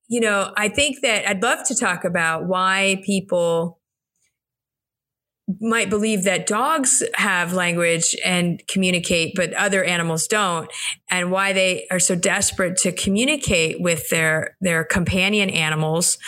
you 0.09 0.21
know, 0.21 0.53
I 0.57 0.69
think 0.69 1.01
that 1.03 1.29
I'd 1.29 1.43
love 1.43 1.67
to 1.69 1.75
talk 1.75 2.05
about 2.05 2.47
why 2.47 3.03
people 3.05 3.80
might 5.61 5.91
believe 5.91 6.25
that 6.25 6.47
dogs 6.47 7.03
have 7.15 7.53
language 7.53 8.15
and 8.25 8.63
communicate, 8.69 9.35
but 9.35 9.53
other 9.55 9.83
animals 9.85 10.27
don't, 10.27 10.71
and 11.11 11.31
why 11.31 11.53
they 11.53 11.87
are 11.91 11.99
so 11.99 12.15
desperate 12.15 12.77
to 12.79 12.93
communicate 12.93 13.81
with 13.81 14.09
their 14.11 14.57
their 14.61 14.85
companion 14.85 15.51
animals. 15.51 16.19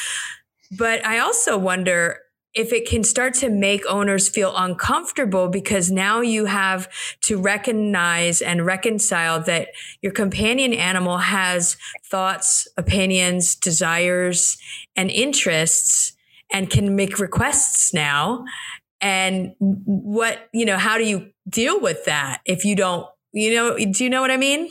But 0.77 1.05
I 1.05 1.19
also 1.19 1.59
wonder 1.59 2.19
if 2.55 2.73
it 2.73 2.87
can 2.87 3.03
start 3.03 3.33
to 3.33 3.49
make 3.49 3.85
owners 3.87 4.29
feel 4.29 4.55
uncomfortable 4.57 5.49
because 5.49 5.91
now 5.91 6.21
you 6.21 6.45
have 6.45 6.89
to 7.23 7.41
recognize 7.41 8.43
and 8.43 8.67
reconcile 8.67 9.41
that 9.41 9.69
your 10.03 10.13
companion 10.13 10.75
animal 10.75 11.19
has 11.19 11.77
thoughts, 12.11 12.69
opinions, 12.77 13.55
desires, 13.55 14.59
and 14.97 15.11
interests 15.11 16.15
and 16.53 16.69
can 16.69 16.95
make 16.95 17.19
requests 17.19 17.95
now 17.95 18.45
and 19.03 19.55
what 19.59 20.49
you 20.55 20.65
know 20.65 20.79
how 20.79 20.97
do 20.97 21.05
you 21.05 21.31
deal 21.49 21.79
with 21.81 22.05
that 22.07 22.41
if 22.47 22.65
you 22.65 22.75
don't 22.75 23.07
you 23.33 23.55
know 23.55 23.77
do 23.77 24.05
you 24.05 24.09
know 24.09 24.23
what 24.23 24.31
i 24.31 24.37
mean 24.37 24.71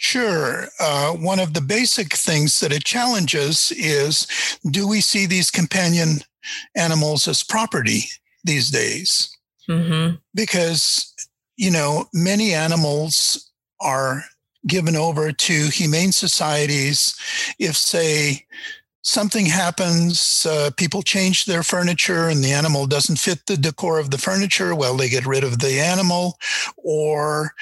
Sure. 0.00 0.68
Uh, 0.78 1.12
one 1.12 1.40
of 1.40 1.54
the 1.54 1.60
basic 1.60 2.14
things 2.14 2.60
that 2.60 2.72
it 2.72 2.84
challenges 2.84 3.72
is 3.76 4.26
do 4.70 4.86
we 4.86 5.00
see 5.00 5.26
these 5.26 5.50
companion 5.50 6.18
animals 6.76 7.26
as 7.26 7.42
property 7.42 8.04
these 8.44 8.70
days? 8.70 9.36
Mm-hmm. 9.68 10.16
Because, 10.34 11.12
you 11.56 11.70
know, 11.70 12.06
many 12.14 12.54
animals 12.54 13.50
are 13.80 14.22
given 14.66 14.96
over 14.96 15.32
to 15.32 15.68
humane 15.68 16.12
societies 16.12 17.16
if, 17.58 17.76
say, 17.76 18.46
something 19.08 19.46
happens, 19.46 20.46
uh, 20.48 20.70
people 20.76 21.02
change 21.02 21.46
their 21.46 21.62
furniture 21.62 22.28
and 22.28 22.44
the 22.44 22.52
animal 22.52 22.86
doesn't 22.86 23.18
fit 23.18 23.46
the 23.46 23.56
decor 23.56 23.98
of 23.98 24.10
the 24.10 24.18
furniture, 24.18 24.74
well, 24.74 24.96
they 24.96 25.08
get 25.08 25.26
rid 25.26 25.42
of 25.42 25.60
the 25.60 25.80
animal, 25.80 26.38
or 26.76 27.52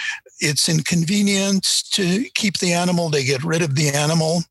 it's 0.41 0.69
inconvenient 0.69 1.65
to 1.93 2.25
keep 2.35 2.59
the 2.59 2.73
animal, 2.73 3.09
they 3.09 3.25
get 3.25 3.45
rid 3.45 3.63
of 3.63 3.77
the 3.77 3.89
animal. 3.89 4.43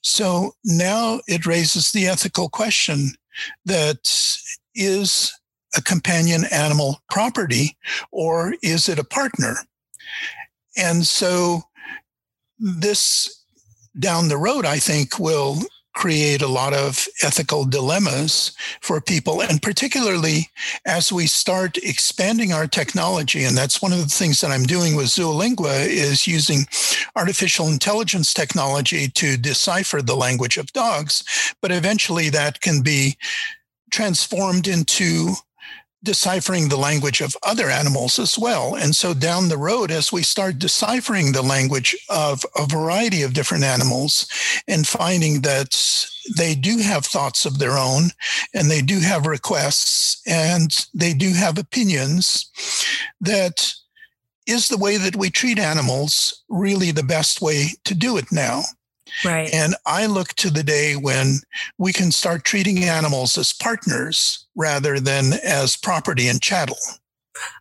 So 0.00 0.52
now 0.64 1.20
it 1.28 1.44
raises 1.44 1.92
the 1.92 2.06
ethical 2.06 2.48
question 2.48 3.10
that 3.66 4.10
is 4.74 5.38
a 5.76 5.82
companion 5.82 6.44
animal 6.50 7.02
property 7.10 7.76
or 8.10 8.54
is 8.62 8.88
it 8.88 8.98
a 8.98 9.04
partner? 9.04 9.56
And 10.78 11.06
so 11.06 11.62
this 12.58 13.44
down 13.98 14.28
the 14.28 14.38
road, 14.38 14.64
I 14.64 14.78
think, 14.78 15.18
will 15.18 15.60
create 15.94 16.42
a 16.42 16.48
lot 16.48 16.72
of 16.72 17.06
ethical 17.22 17.64
dilemmas 17.64 18.52
for 18.80 19.00
people. 19.00 19.42
And 19.42 19.60
particularly 19.60 20.48
as 20.86 21.12
we 21.12 21.26
start 21.26 21.76
expanding 21.78 22.52
our 22.52 22.66
technology, 22.66 23.44
and 23.44 23.56
that's 23.56 23.82
one 23.82 23.92
of 23.92 23.98
the 23.98 24.06
things 24.06 24.40
that 24.40 24.50
I'm 24.50 24.64
doing 24.64 24.96
with 24.96 25.06
Zoolingua 25.06 25.86
is 25.86 26.26
using 26.26 26.66
artificial 27.16 27.68
intelligence 27.68 28.32
technology 28.32 29.08
to 29.08 29.36
decipher 29.36 30.02
the 30.02 30.16
language 30.16 30.56
of 30.56 30.72
dogs. 30.72 31.24
But 31.60 31.72
eventually 31.72 32.30
that 32.30 32.60
can 32.60 32.82
be 32.82 33.16
transformed 33.90 34.66
into 34.66 35.34
deciphering 36.02 36.68
the 36.68 36.76
language 36.76 37.20
of 37.20 37.36
other 37.42 37.70
animals 37.70 38.18
as 38.18 38.38
well. 38.38 38.74
And 38.74 38.94
so 38.94 39.14
down 39.14 39.48
the 39.48 39.58
road, 39.58 39.90
as 39.90 40.12
we 40.12 40.22
start 40.22 40.58
deciphering 40.58 41.32
the 41.32 41.42
language 41.42 41.96
of 42.08 42.44
a 42.56 42.66
variety 42.66 43.22
of 43.22 43.34
different 43.34 43.64
animals 43.64 44.26
and 44.66 44.86
finding 44.86 45.42
that 45.42 46.06
they 46.36 46.54
do 46.54 46.78
have 46.78 47.04
thoughts 47.04 47.46
of 47.46 47.58
their 47.58 47.78
own 47.78 48.10
and 48.54 48.70
they 48.70 48.82
do 48.82 49.00
have 49.00 49.26
requests 49.26 50.20
and 50.26 50.70
they 50.94 51.14
do 51.14 51.32
have 51.32 51.58
opinions, 51.58 52.50
that 53.20 53.72
is 54.46 54.68
the 54.68 54.78
way 54.78 54.96
that 54.96 55.16
we 55.16 55.30
treat 55.30 55.58
animals 55.58 56.42
really 56.48 56.90
the 56.90 57.02
best 57.02 57.40
way 57.40 57.68
to 57.84 57.94
do 57.94 58.16
it 58.16 58.32
now? 58.32 58.62
Right. 59.24 59.52
And 59.52 59.74
I 59.86 60.06
look 60.06 60.28
to 60.34 60.50
the 60.50 60.62
day 60.62 60.96
when 60.96 61.40
we 61.78 61.92
can 61.92 62.10
start 62.10 62.44
treating 62.44 62.84
animals 62.84 63.36
as 63.36 63.52
partners 63.52 64.41
rather 64.54 65.00
than 65.00 65.32
as 65.44 65.76
property 65.76 66.28
and 66.28 66.40
chattel. 66.40 66.76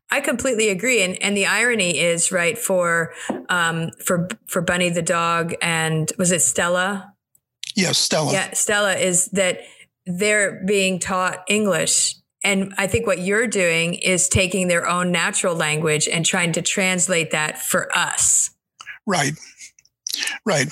I 0.10 0.20
completely 0.20 0.70
agree, 0.70 1.02
and 1.02 1.22
and 1.24 1.38
the 1.38 1.46
irony 1.46 1.98
is 1.98 2.32
right 2.32 2.58
for 2.58 3.14
um, 3.50 3.92
for 4.04 4.28
for 4.48 4.62
Bunny 4.62 4.90
the 4.90 5.02
dog 5.02 5.56
and 5.62 6.12
was 6.18 6.32
it 6.32 6.42
Stella? 6.42 7.14
Yes, 7.76 7.98
Stella. 7.98 8.34
Yeah, 8.34 8.52
Stella 8.54 8.96
is 8.96 9.28
that 9.28 9.62
they're 10.06 10.62
being 10.66 11.00
taught 11.00 11.46
English, 11.48 12.16
and 12.44 12.74
I 12.78 12.88
think 12.88 13.08
what 13.08 13.20
you're 13.20 13.48
doing 13.48 13.94
is 13.94 14.28
taking 14.28 14.68
their 14.68 14.86
own 14.86 15.14
natural 15.14 15.56
language 15.56 16.10
and 16.10 16.26
trying 16.26 16.52
to 16.54 16.62
translate 16.62 17.32
that 17.32 17.58
for 17.58 17.96
us. 17.98 18.52
Right, 19.08 19.34
right 20.46 20.68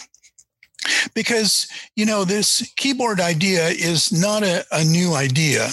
because 1.13 1.67
you 1.95 2.05
know 2.05 2.24
this 2.24 2.72
keyboard 2.78 3.20
idea 3.20 3.67
is 3.67 4.11
not 4.11 4.43
a, 4.43 4.65
a 4.72 4.84
new 4.84 5.13
idea 5.13 5.70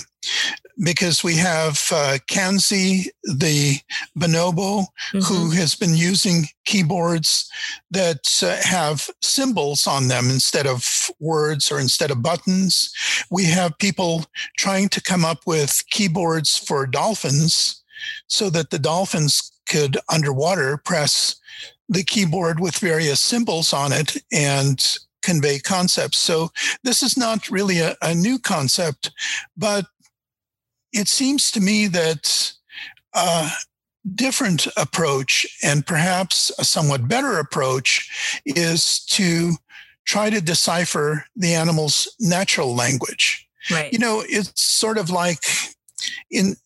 because 0.82 1.24
we 1.24 1.36
have 1.36 1.82
uh, 1.90 2.18
Kanzi, 2.28 3.06
the 3.22 3.78
bonobo, 4.18 4.86
mm-hmm. 5.12 5.20
who 5.20 5.50
has 5.50 5.74
been 5.74 5.94
using 5.94 6.44
keyboards 6.64 7.50
that 7.90 8.28
uh, 8.42 8.56
have 8.62 9.08
symbols 9.22 9.86
on 9.86 10.08
them 10.08 10.26
instead 10.30 10.66
of 10.66 11.10
words 11.18 11.72
or 11.72 11.80
instead 11.80 12.10
of 12.10 12.22
buttons. 12.22 12.92
We 13.30 13.44
have 13.44 13.78
people 13.78 14.26
trying 14.58 14.88
to 14.90 15.02
come 15.02 15.24
up 15.24 15.46
with 15.46 15.82
keyboards 15.90 16.58
for 16.58 16.86
dolphins 16.86 17.82
so 18.26 18.50
that 18.50 18.70
the 18.70 18.78
dolphins 18.78 19.52
could 19.68 19.98
underwater 20.12 20.76
press 20.76 21.36
the 21.88 22.04
keyboard 22.04 22.60
with 22.60 22.78
various 22.78 23.20
symbols 23.20 23.72
on 23.72 23.92
it 23.92 24.16
and 24.32 24.84
convey 25.22 25.58
concepts. 25.58 26.18
So 26.18 26.50
this 26.84 27.02
is 27.02 27.16
not 27.16 27.50
really 27.50 27.80
a, 27.80 27.96
a 28.00 28.14
new 28.14 28.38
concept, 28.38 29.10
but 29.56 29.86
it 30.96 31.08
seems 31.08 31.50
to 31.52 31.60
me 31.60 31.86
that 31.88 32.52
a 33.14 33.50
different 34.14 34.66
approach 34.76 35.46
and 35.62 35.86
perhaps 35.86 36.50
a 36.58 36.64
somewhat 36.64 37.08
better 37.08 37.38
approach 37.38 38.40
is 38.44 39.04
to 39.06 39.54
try 40.04 40.30
to 40.30 40.40
decipher 40.40 41.24
the 41.34 41.54
animal's 41.54 42.14
natural 42.20 42.74
language. 42.74 43.46
Right. 43.70 43.92
You 43.92 43.98
know, 43.98 44.22
it's 44.24 44.62
sort 44.62 44.98
of 44.98 45.10
like 45.10 45.38
in 46.30 46.56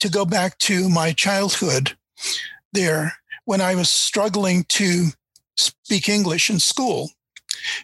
to 0.00 0.08
go 0.08 0.24
back 0.24 0.58
to 0.58 0.88
my 0.88 1.12
childhood 1.12 1.96
there 2.72 3.14
when 3.44 3.60
I 3.60 3.74
was 3.74 3.90
struggling 3.90 4.64
to 4.64 5.08
speak 5.56 6.08
English 6.08 6.50
in 6.50 6.58
school 6.58 7.10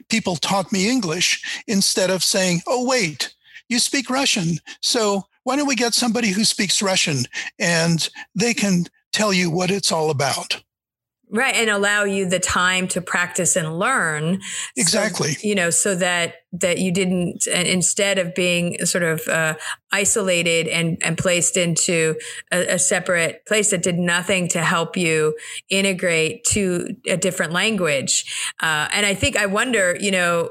people 0.09 0.37
taught 0.37 0.73
me 0.73 0.89
English 0.89 1.65
instead 1.67 2.11
of 2.11 2.23
saying, 2.23 2.63
oh, 2.67 2.87
wait, 2.87 3.35
you 3.69 3.79
speak 3.79 4.11
Russian. 4.11 4.59
So 4.81 5.27
why 5.45 5.57
don't 5.57 5.69
we 5.69 5.77
get 5.77 5.95
somebody 5.95 6.29
who 6.29 6.45
speaks 6.45 6.83
Russian 6.83 7.25
and 7.59 8.09
they 8.35 8.55
can 8.55 8.87
tell 9.13 9.33
you 9.33 9.51
what 9.51 9.71
it's 9.71 9.93
all 9.93 10.11
about? 10.11 10.63
Right. 11.31 11.55
And 11.57 11.71
allow 11.71 12.05
you 12.05 12.29
the 12.29 12.39
time 12.39 12.87
to 12.89 13.01
practice 13.01 13.57
and 13.57 13.79
learn. 13.79 14.41
Exactly. 14.77 15.33
So, 15.33 15.49
you 15.49 15.55
know, 15.55 15.71
so 15.71 15.95
that, 15.97 16.35
that 16.53 16.79
you 16.79 16.93
didn't, 16.93 17.47
instead 17.47 18.19
of 18.19 18.35
being 18.35 18.85
sort 18.85 19.03
of 19.03 19.27
uh, 19.27 19.55
isolated 19.91 20.69
and, 20.69 20.99
and 21.03 21.19
placed 21.19 21.57
into 21.57 22.15
a, 22.53 22.75
a, 22.75 22.79
separate 22.79 23.45
place 23.47 23.71
that 23.71 23.83
did 23.83 23.99
nothing 23.99 24.47
to 24.49 24.63
help 24.63 24.97
you 24.97 25.37
integrate 25.71 26.45
to 26.51 26.95
a 27.07 27.17
different 27.17 27.53
language. 27.53 28.53
Uh, 28.61 28.89
and 28.93 29.05
I 29.05 29.15
think 29.15 29.37
I 29.37 29.47
wonder, 29.47 29.97
you 29.99 30.11
know, 30.13 30.51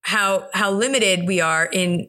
how, 0.00 0.48
how 0.52 0.72
limited 0.72 1.28
we 1.28 1.40
are 1.40 1.66
in 1.66 2.08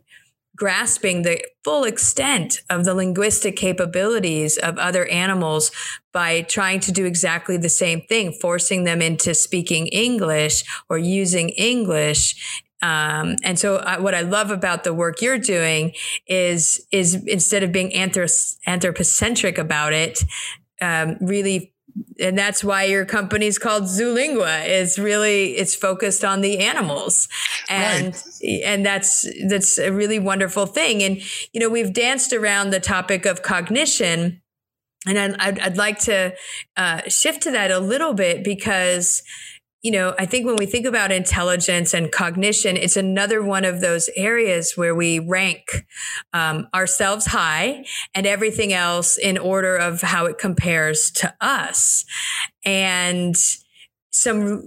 grasping 0.56 1.22
the 1.22 1.44
full 1.64 1.84
extent 1.84 2.62
of 2.70 2.86
the 2.86 2.94
linguistic 2.94 3.56
capabilities 3.56 4.58
of 4.58 4.78
other 4.78 5.06
animals 5.08 5.72
by 6.14 6.42
trying 6.42 6.80
to 6.80 6.92
do 6.92 7.06
exactly 7.06 7.58
the 7.58 7.70
same 7.70 8.02
thing, 8.02 8.32
forcing 8.32 8.84
them 8.84 9.02
into 9.02 9.34
speaking 9.34 9.88
English 9.88 10.64
or 10.90 10.98
using 10.98 11.50
English. 11.50 12.64
Um, 12.82 13.36
and 13.44 13.58
so, 13.58 13.78
I, 13.78 14.00
what 14.00 14.14
I 14.14 14.22
love 14.22 14.52
about 14.52 14.84
the 14.84 14.94
work 14.94 15.22
you're 15.22 15.40
doing 15.40 15.94
is 16.28 16.86
is 16.92 17.16
instead 17.26 17.64
of 17.64 17.72
being 17.72 17.90
anthrop- 17.92 18.56
anthropocentric 18.68 19.58
about 19.58 19.94
it, 19.94 20.24
um, 20.82 21.18
really 21.22 21.75
and 22.20 22.38
that's 22.38 22.64
why 22.64 22.84
your 22.84 23.06
company 23.06 23.46
is 23.48 23.58
called 23.58 23.84
Zoolingua. 23.84 24.68
It's 24.68 24.98
really 24.98 25.56
it's 25.56 25.76
focused 25.76 26.24
on 26.24 26.42
the 26.42 26.60
animals, 26.60 27.28
and 27.70 28.08
right. 28.08 28.62
and 28.64 28.86
that's 28.86 29.28
that's 29.48 29.78
a 29.78 29.92
really 29.92 30.20
wonderful 30.20 30.66
thing. 30.66 31.04
And 31.04 31.22
you 31.54 31.60
know 31.60 31.70
we've 31.70 31.94
danced 31.94 32.34
around 32.34 32.72
the 32.72 32.80
topic 32.80 33.26
of 33.26 33.42
cognition, 33.42 34.42
and 35.08 35.18
I'd, 35.40 35.60
I'd 35.60 35.78
like 35.78 36.00
to 36.02 36.36
uh, 36.78 37.02
shift 37.08 37.44
to 37.44 37.52
that 37.52 37.72
a 37.72 37.80
little 37.80 38.14
bit 38.14 38.44
because 38.44 39.24
you 39.86 39.92
know, 39.92 40.16
I 40.18 40.26
think 40.26 40.48
when 40.48 40.56
we 40.56 40.66
think 40.66 40.88
about 40.88 41.12
intelligence 41.12 41.94
and 41.94 42.12
cognition, 42.12 42.76
it's 42.76 42.98
another 42.98 43.44
one 43.44 43.64
of 43.66 43.82
those 43.82 44.10
areas 44.16 44.74
where 44.76 44.96
we 44.96 45.20
rank 45.20 45.86
um, 46.34 46.68
ourselves 46.74 47.28
high 47.28 47.86
and 48.16 48.26
everything 48.26 48.74
else 48.74 49.16
in 49.16 49.38
order 49.38 49.76
of 49.76 50.02
how 50.02 50.26
it 50.26 50.40
compares 50.40 51.12
to 51.18 51.32
us. 51.40 52.04
And 52.66 53.36
some 54.10 54.64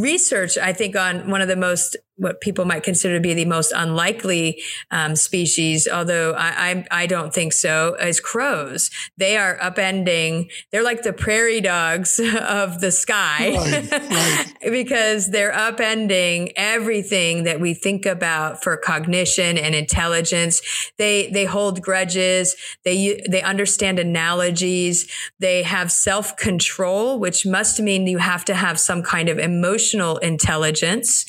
research, 0.00 0.56
I 0.56 0.72
think, 0.72 0.96
on 0.96 1.28
one 1.28 1.42
of 1.42 1.48
the 1.48 1.56
most 1.56 1.98
what 2.16 2.40
people 2.40 2.64
might 2.64 2.84
consider 2.84 3.14
to 3.14 3.20
be 3.20 3.34
the 3.34 3.44
most 3.44 3.72
unlikely 3.74 4.62
um, 4.90 5.16
species, 5.16 5.88
although 5.88 6.32
I, 6.34 6.84
I, 6.90 7.02
I 7.02 7.06
don't 7.06 7.34
think 7.34 7.52
so, 7.52 7.94
is 7.94 8.20
crows. 8.20 8.90
They 9.16 9.36
are 9.36 9.58
upending. 9.58 10.48
They're 10.70 10.84
like 10.84 11.02
the 11.02 11.12
prairie 11.12 11.60
dogs 11.60 12.20
of 12.48 12.80
the 12.80 12.92
sky 12.92 13.56
right, 13.56 13.90
right. 13.90 14.54
because 14.70 15.30
they're 15.30 15.52
upending 15.52 16.52
everything 16.56 17.44
that 17.44 17.60
we 17.60 17.74
think 17.74 18.06
about 18.06 18.62
for 18.62 18.76
cognition 18.76 19.58
and 19.58 19.74
intelligence. 19.74 20.62
They 20.98 21.30
they 21.30 21.44
hold 21.44 21.82
grudges. 21.82 22.54
They 22.84 23.20
they 23.28 23.42
understand 23.42 23.98
analogies. 23.98 25.10
They 25.40 25.64
have 25.64 25.90
self 25.90 26.36
control, 26.36 27.18
which 27.18 27.44
must 27.44 27.80
mean 27.80 28.06
you 28.06 28.18
have 28.18 28.44
to 28.46 28.54
have 28.54 28.78
some 28.78 29.02
kind 29.02 29.28
of 29.28 29.38
emotional 29.38 30.18
intelligence. 30.18 31.24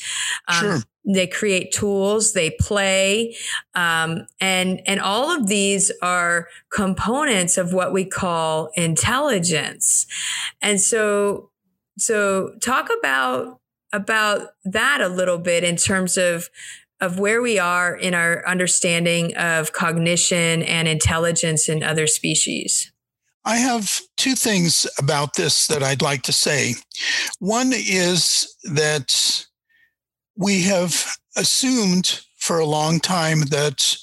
Um, 0.48 0.54
sure 0.54 0.76
they 1.06 1.26
create 1.26 1.72
tools 1.72 2.32
they 2.32 2.50
play 2.50 3.34
um, 3.74 4.26
and 4.40 4.80
and 4.86 5.00
all 5.00 5.30
of 5.30 5.46
these 5.46 5.92
are 6.02 6.48
components 6.72 7.56
of 7.56 7.72
what 7.72 7.92
we 7.92 8.04
call 8.04 8.70
intelligence 8.74 10.06
and 10.60 10.80
so 10.80 11.50
so 11.96 12.50
talk 12.62 12.90
about 12.98 13.60
about 13.92 14.48
that 14.64 15.00
a 15.00 15.08
little 15.08 15.38
bit 15.38 15.62
in 15.64 15.76
terms 15.76 16.16
of 16.16 16.50
of 17.00 17.18
where 17.18 17.42
we 17.42 17.58
are 17.58 17.94
in 17.94 18.14
our 18.14 18.46
understanding 18.48 19.36
of 19.36 19.72
cognition 19.72 20.62
and 20.62 20.88
intelligence 20.88 21.68
in 21.68 21.82
other 21.82 22.06
species 22.06 22.90
I 23.44 23.58
have 23.58 24.00
two 24.16 24.34
things 24.34 24.88
about 24.98 25.34
this 25.34 25.68
that 25.68 25.80
I'd 25.80 26.02
like 26.02 26.22
to 26.22 26.32
say. 26.32 26.74
One 27.38 27.70
is 27.72 28.56
that 28.64 29.46
we 30.36 30.62
have 30.62 31.06
assumed 31.36 32.20
for 32.36 32.58
a 32.58 32.66
long 32.66 33.00
time 33.00 33.40
that 33.50 33.96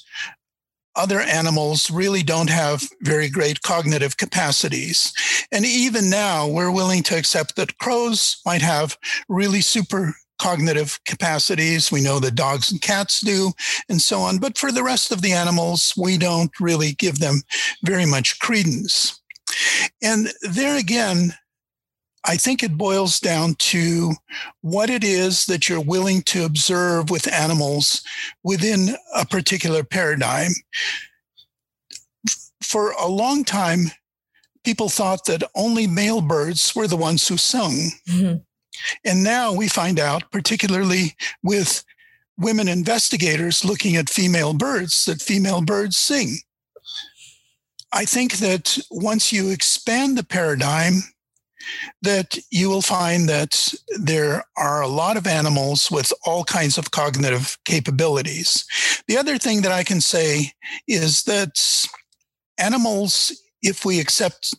other 0.96 1.20
animals 1.20 1.90
really 1.90 2.22
don't 2.22 2.50
have 2.50 2.88
very 3.02 3.28
great 3.28 3.62
cognitive 3.62 4.16
capacities. 4.16 5.12
And 5.50 5.64
even 5.64 6.08
now, 6.08 6.46
we're 6.46 6.70
willing 6.70 7.02
to 7.04 7.16
accept 7.16 7.56
that 7.56 7.78
crows 7.78 8.40
might 8.46 8.62
have 8.62 8.96
really 9.28 9.60
super 9.60 10.14
cognitive 10.38 11.00
capacities. 11.06 11.90
We 11.90 12.00
know 12.00 12.20
that 12.20 12.34
dogs 12.34 12.70
and 12.70 12.80
cats 12.80 13.20
do, 13.20 13.52
and 13.88 14.00
so 14.00 14.20
on. 14.20 14.38
But 14.38 14.58
for 14.58 14.70
the 14.70 14.82
rest 14.82 15.10
of 15.10 15.22
the 15.22 15.32
animals, 15.32 15.94
we 15.96 16.18
don't 16.18 16.52
really 16.60 16.92
give 16.92 17.18
them 17.18 17.42
very 17.84 18.06
much 18.06 18.38
credence. 18.40 19.20
And 20.02 20.28
there 20.42 20.76
again, 20.76 21.34
I 22.26 22.36
think 22.36 22.62
it 22.62 22.78
boils 22.78 23.20
down 23.20 23.54
to 23.56 24.12
what 24.62 24.88
it 24.88 25.04
is 25.04 25.44
that 25.46 25.68
you're 25.68 25.80
willing 25.80 26.22
to 26.22 26.44
observe 26.44 27.10
with 27.10 27.30
animals 27.30 28.02
within 28.42 28.96
a 29.14 29.26
particular 29.26 29.84
paradigm. 29.84 30.52
For 32.62 32.92
a 32.92 33.08
long 33.08 33.44
time, 33.44 33.90
people 34.64 34.88
thought 34.88 35.26
that 35.26 35.42
only 35.54 35.86
male 35.86 36.22
birds 36.22 36.74
were 36.74 36.88
the 36.88 36.96
ones 36.96 37.28
who 37.28 37.36
sung. 37.36 37.90
Mm-hmm. 38.08 38.38
And 39.04 39.22
now 39.22 39.52
we 39.52 39.68
find 39.68 40.00
out, 40.00 40.30
particularly 40.32 41.14
with 41.42 41.84
women 42.38 42.68
investigators 42.68 43.64
looking 43.64 43.96
at 43.96 44.08
female 44.08 44.54
birds, 44.54 45.04
that 45.04 45.22
female 45.22 45.60
birds 45.60 45.96
sing. 45.96 46.38
I 47.92 48.04
think 48.04 48.38
that 48.38 48.78
once 48.90 49.32
you 49.32 49.50
expand 49.50 50.18
the 50.18 50.24
paradigm, 50.24 51.02
that 52.02 52.38
you 52.50 52.68
will 52.68 52.82
find 52.82 53.28
that 53.28 53.74
there 53.98 54.44
are 54.56 54.82
a 54.82 54.88
lot 54.88 55.16
of 55.16 55.26
animals 55.26 55.90
with 55.90 56.12
all 56.24 56.44
kinds 56.44 56.78
of 56.78 56.90
cognitive 56.90 57.58
capabilities. 57.64 58.64
The 59.08 59.16
other 59.16 59.38
thing 59.38 59.62
that 59.62 59.72
I 59.72 59.84
can 59.84 60.00
say 60.00 60.52
is 60.86 61.24
that 61.24 61.86
animals, 62.58 63.32
if 63.62 63.84
we 63.84 64.00
accept 64.00 64.54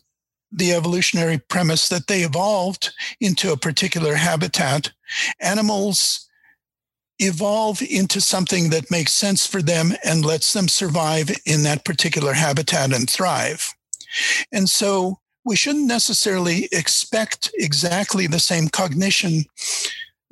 the 0.52 0.72
evolutionary 0.72 1.38
premise 1.38 1.88
that 1.88 2.06
they 2.06 2.22
evolved 2.22 2.92
into 3.20 3.52
a 3.52 3.56
particular 3.56 4.14
habitat, 4.14 4.92
animals 5.40 6.28
evolve 7.18 7.80
into 7.82 8.20
something 8.20 8.70
that 8.70 8.90
makes 8.90 9.12
sense 9.12 9.46
for 9.46 9.62
them 9.62 9.92
and 10.04 10.24
lets 10.24 10.52
them 10.52 10.68
survive 10.68 11.30
in 11.46 11.62
that 11.62 11.84
particular 11.84 12.34
habitat 12.34 12.92
and 12.92 13.08
thrive. 13.08 13.74
And 14.52 14.68
so 14.68 15.20
we 15.46 15.54
shouldn't 15.54 15.86
necessarily 15.86 16.68
expect 16.72 17.52
exactly 17.54 18.26
the 18.26 18.40
same 18.40 18.68
cognition 18.68 19.44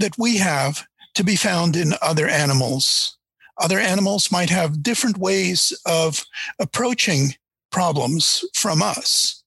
that 0.00 0.18
we 0.18 0.38
have 0.38 0.84
to 1.14 1.22
be 1.22 1.36
found 1.36 1.76
in 1.76 1.94
other 2.02 2.26
animals. 2.26 3.16
Other 3.58 3.78
animals 3.78 4.32
might 4.32 4.50
have 4.50 4.82
different 4.82 5.16
ways 5.16 5.72
of 5.86 6.24
approaching 6.58 7.36
problems 7.70 8.44
from 8.54 8.82
us 8.82 9.44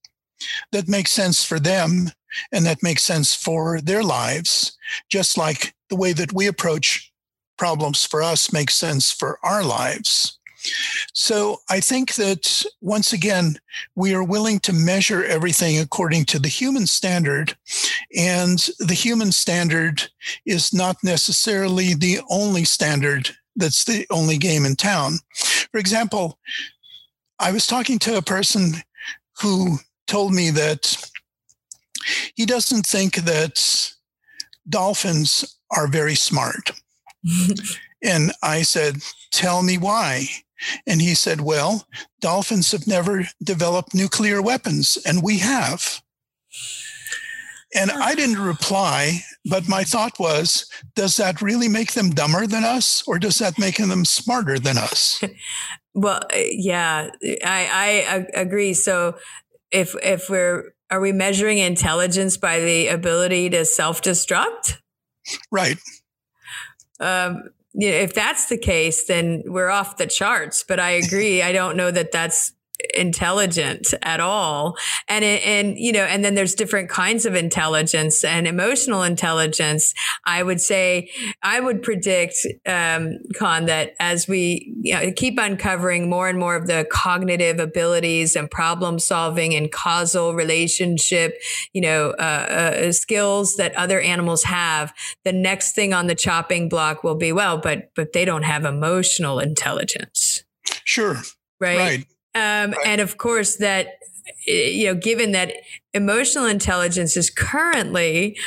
that 0.72 0.88
make 0.88 1.10
sense 1.10 1.44
for 1.44 1.60
them 1.60 2.12
and 2.54 2.66
that 2.66 2.82
makes 2.82 3.04
sense 3.04 3.36
for 3.36 3.82
their 3.82 4.04
lives, 4.04 4.78
just 5.10 5.38
like 5.38 5.74
the 5.90 5.98
way 5.98 6.14
that 6.14 6.32
we 6.32 6.48
approach 6.48 7.12
problems 7.58 8.06
for 8.06 8.24
us 8.24 8.54
makes 8.54 8.76
sense 8.76 9.12
for 9.12 9.38
our 9.44 9.66
lives. 9.66 10.37
So 11.14 11.58
I 11.70 11.80
think 11.80 12.16
that 12.16 12.64
once 12.82 13.14
again, 13.14 13.60
we 13.96 14.14
are 14.14 14.24
willing 14.24 14.60
to 14.62 14.74
measure 14.74 15.24
everything 15.24 15.80
according 15.80 16.26
to 16.26 16.40
the 16.40 16.48
human 16.48 16.88
standard. 16.88 17.56
And 18.16 18.60
the 18.80 18.94
human 18.94 19.32
standard 19.32 20.10
is 20.46 20.74
not 20.74 20.98
necessarily 21.04 21.94
the 21.94 22.20
only 22.30 22.64
standard 22.64 23.30
that's 23.56 23.86
the 23.86 24.06
only 24.12 24.38
game 24.38 24.66
in 24.66 24.76
town. 24.76 25.18
For 25.72 25.80
example, 25.80 26.40
I 27.40 27.52
was 27.52 27.68
talking 27.68 28.00
to 28.00 28.18
a 28.18 28.22
person 28.22 28.76
who 29.42 29.80
told 30.08 30.34
me 30.34 30.50
that 30.52 31.10
he 32.36 32.46
doesn't 32.46 32.86
think 32.86 33.16
that 33.16 33.92
dolphins 34.70 35.58
are 35.72 35.88
very 35.88 36.16
smart. 36.16 36.72
and 38.04 38.32
I 38.42 38.62
said, 38.62 38.98
Tell 39.32 39.62
me 39.62 39.78
why. 39.78 40.28
And 40.86 41.02
he 41.02 41.16
said, 41.16 41.42
Well, 41.42 41.88
dolphins 42.22 42.72
have 42.72 42.88
never 42.88 43.26
developed 43.44 43.94
nuclear 43.94 44.42
weapons, 44.42 44.98
and 45.06 45.24
we 45.24 45.40
have. 45.40 46.02
And 47.76 47.92
I 47.92 48.16
didn't 48.16 48.40
reply, 48.40 49.24
but 49.46 49.68
my 49.68 49.84
thought 49.84 50.20
was, 50.20 50.70
does 50.96 51.18
that 51.18 51.42
really 51.42 51.68
make 51.68 51.94
them 51.94 52.12
dumber 52.12 52.48
than 52.48 52.64
us, 52.64 53.04
or 53.06 53.20
does 53.20 53.40
that 53.40 53.60
make 53.60 53.78
them 53.78 54.06
smarter 54.06 54.58
than 54.58 54.78
us? 54.78 55.22
well, 55.94 56.22
yeah, 56.34 57.10
I, 57.44 58.26
I 58.34 58.40
agree. 58.40 58.74
So 58.74 59.18
if 59.72 59.96
if 60.02 60.30
we're 60.30 60.74
are 60.90 61.02
we 61.02 61.12
measuring 61.12 61.58
intelligence 61.58 62.38
by 62.38 62.60
the 62.62 62.88
ability 62.88 63.50
to 63.50 63.66
self-destruct? 63.66 64.78
Right. 65.52 65.78
Um, 67.02 67.50
you 67.78 67.92
know, 67.92 67.98
if 67.98 68.14
that's 68.16 68.48
the 68.48 68.58
case, 68.58 69.06
then 69.06 69.44
we're 69.46 69.70
off 69.70 69.98
the 69.98 70.08
charts. 70.08 70.64
But 70.68 70.80
I 70.80 70.90
agree. 71.04 71.42
I 71.42 71.52
don't 71.52 71.78
know 71.78 71.92
that 71.92 72.12
that's 72.12 72.52
intelligent 72.94 73.94
at 74.04 74.20
all. 74.20 74.78
And 75.08 75.24
and 75.24 75.78
you 75.78 75.92
know 75.92 76.04
and 76.04 76.24
then 76.24 76.36
there's 76.36 76.56
different 76.56 76.90
kinds 76.90 77.26
of 77.26 77.36
intelligence 77.36 78.24
and 78.24 78.48
emotional 78.48 79.04
intelligence. 79.04 79.94
I 80.26 80.44
would 80.44 80.62
say 80.62 81.10
i 81.44 81.60
would 81.60 81.82
predict 81.82 82.36
um 82.66 83.18
Con 83.38 83.66
that 83.66 83.94
as 84.00 84.28
we 84.28 84.74
you 84.82 84.94
know, 84.94 85.12
keep 85.12 85.38
uncovering 85.40 86.10
more 86.10 86.30
and 86.30 86.40
more 86.40 86.56
of 86.56 86.68
the 86.68 86.88
cognitive 86.92 87.60
abilities 87.60 88.36
and 88.36 88.50
problem 88.50 89.00
solving 89.00 89.54
and 89.56 89.72
causal 89.72 90.34
relationship 90.34 91.36
you 91.74 91.82
know 91.82 92.12
uh, 92.20 92.82
uh, 92.82 92.92
skills 92.92 93.56
that 93.56 93.76
other 93.76 94.00
animals 94.00 94.44
have 94.44 94.94
the 95.24 95.34
next 95.34 95.74
thing 95.74 95.94
on 95.94 96.08
the 96.08 96.16
chopping 96.16 96.70
block 96.70 97.04
will 97.04 97.16
be 97.16 97.32
well 97.32 97.58
but 97.58 97.90
but 97.96 98.14
they 98.14 98.26
don't 98.26 98.44
have 98.44 98.66
emotional 98.66 99.40
intelligence. 99.40 100.44
Sure. 100.84 101.18
Right, 101.60 101.78
right 101.78 102.06
um, 102.38 102.72
right. 102.72 102.86
And 102.86 103.02
of 103.02 103.18
course, 103.18 103.58
that 103.58 104.00
you 104.46 104.86
know, 104.86 104.96
given 104.96 105.32
that 105.32 105.54
emotional 105.94 106.46
intelligence 106.46 107.18
is 107.18 107.30
currently 107.30 108.38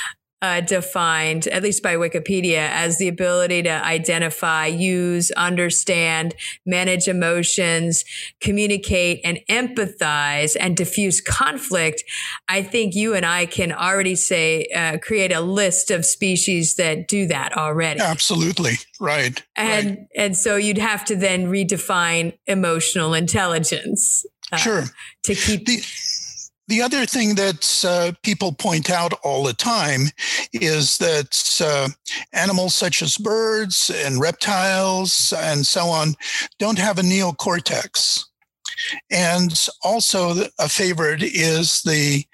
uh, 0.42 0.60
defined, 0.60 1.46
at 1.48 1.62
least 1.62 1.82
by 1.82 1.96
Wikipedia, 1.96 2.68
as 2.70 2.98
the 2.98 3.08
ability 3.08 3.62
to 3.62 3.84
identify, 3.84 4.66
use, 4.66 5.30
understand, 5.32 6.34
manage 6.64 7.08
emotions, 7.08 8.04
communicate, 8.40 9.20
and 9.22 9.38
empathize 9.50 10.56
and 10.58 10.76
diffuse 10.76 11.20
conflict. 11.20 12.02
I 12.48 12.62
think 12.62 12.94
you 12.94 13.14
and 13.14 13.26
I 13.26 13.46
can 13.46 13.72
already 13.72 14.14
say, 14.14 14.66
uh, 14.74 14.98
create 14.98 15.32
a 15.32 15.40
list 15.40 15.90
of 15.90 16.06
species 16.06 16.74
that 16.76 17.06
do 17.06 17.26
that 17.26 17.56
already. 17.56 18.00
Absolutely. 18.00 18.74
Right. 18.98 19.42
And, 19.56 19.86
right. 19.86 19.98
and 20.16 20.36
so 20.36 20.56
you'd 20.56 20.78
have 20.78 21.04
to 21.06 21.16
then 21.16 21.46
redefine 21.46 22.38
emotional 22.46 23.14
intelligence. 23.14 24.24
Uh, 24.52 24.56
sure. 24.56 24.84
To 25.24 25.34
keep. 25.34 25.66
The- 25.66 25.82
the 26.70 26.80
other 26.80 27.04
thing 27.04 27.34
that 27.34 27.84
uh, 27.86 28.12
people 28.22 28.52
point 28.52 28.90
out 28.90 29.12
all 29.24 29.42
the 29.42 29.52
time 29.52 30.02
is 30.52 30.98
that 30.98 31.60
uh, 31.60 31.88
animals 32.32 32.76
such 32.76 33.02
as 33.02 33.18
birds 33.18 33.90
and 33.90 34.20
reptiles 34.20 35.34
and 35.36 35.66
so 35.66 35.86
on 35.86 36.14
don't 36.60 36.78
have 36.78 36.98
a 36.98 37.02
neocortex. 37.02 38.24
And 39.10 39.52
also, 39.82 40.44
a 40.58 40.68
favorite 40.68 41.22
is 41.22 41.82
the 41.82 42.24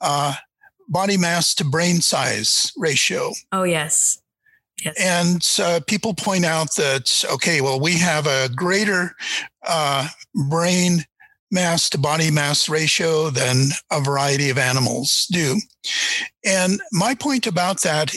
uh, 0.00 0.34
body 0.88 1.18
mass 1.18 1.54
to 1.56 1.64
brain 1.64 2.00
size 2.00 2.72
ratio. 2.76 3.32
Oh, 3.52 3.62
yes. 3.62 4.20
Yes. 4.82 4.96
And 4.98 5.64
uh, 5.64 5.80
people 5.86 6.14
point 6.14 6.44
out 6.44 6.74
that, 6.76 7.24
okay, 7.30 7.60
well, 7.60 7.78
we 7.78 7.98
have 7.98 8.26
a 8.26 8.48
greater 8.48 9.14
uh, 9.68 10.08
brain 10.48 11.04
mass 11.52 11.88
to 11.90 11.98
body 11.98 12.30
mass 12.30 12.68
ratio 12.68 13.30
than 13.30 13.68
a 13.90 14.00
variety 14.00 14.50
of 14.50 14.58
animals 14.58 15.26
do. 15.30 15.60
And 16.44 16.80
my 16.90 17.14
point 17.14 17.46
about 17.46 17.82
that 17.82 18.12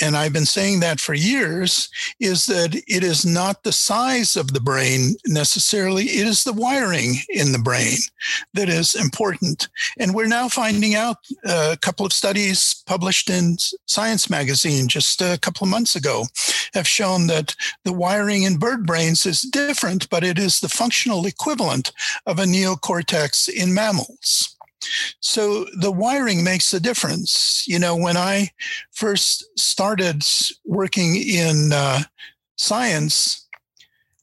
and 0.00 0.16
I've 0.16 0.32
been 0.32 0.46
saying 0.46 0.80
that 0.80 1.00
for 1.00 1.14
years, 1.14 1.88
is 2.18 2.46
that 2.46 2.74
it 2.74 3.04
is 3.04 3.24
not 3.24 3.62
the 3.62 3.72
size 3.72 4.36
of 4.36 4.52
the 4.52 4.60
brain 4.60 5.16
necessarily, 5.26 6.04
it 6.04 6.26
is 6.26 6.44
the 6.44 6.52
wiring 6.52 7.16
in 7.28 7.52
the 7.52 7.58
brain 7.58 7.98
that 8.54 8.68
is 8.68 8.94
important. 8.94 9.68
And 9.98 10.14
we're 10.14 10.26
now 10.26 10.48
finding 10.48 10.94
out 10.94 11.16
uh, 11.44 11.70
a 11.72 11.76
couple 11.76 12.06
of 12.06 12.12
studies 12.12 12.82
published 12.86 13.30
in 13.30 13.56
Science 13.86 14.30
magazine 14.30 14.88
just 14.88 15.20
a 15.20 15.38
couple 15.40 15.64
of 15.64 15.70
months 15.70 15.94
ago 15.96 16.24
have 16.74 16.88
shown 16.88 17.26
that 17.26 17.54
the 17.84 17.92
wiring 17.92 18.42
in 18.42 18.58
bird 18.58 18.86
brains 18.86 19.26
is 19.26 19.42
different, 19.42 20.08
but 20.10 20.24
it 20.24 20.38
is 20.38 20.60
the 20.60 20.68
functional 20.68 21.26
equivalent 21.26 21.92
of 22.26 22.38
a 22.38 22.44
neocortex 22.44 23.48
in 23.48 23.74
mammals. 23.74 24.56
So 25.20 25.66
the 25.78 25.92
wiring 25.92 26.42
makes 26.42 26.72
a 26.72 26.80
difference. 26.80 27.64
You 27.66 27.78
know, 27.78 27.96
when 27.96 28.16
I 28.16 28.50
first 28.92 29.44
started 29.58 30.24
working 30.64 31.16
in 31.16 31.72
uh, 31.72 32.00
science 32.56 33.46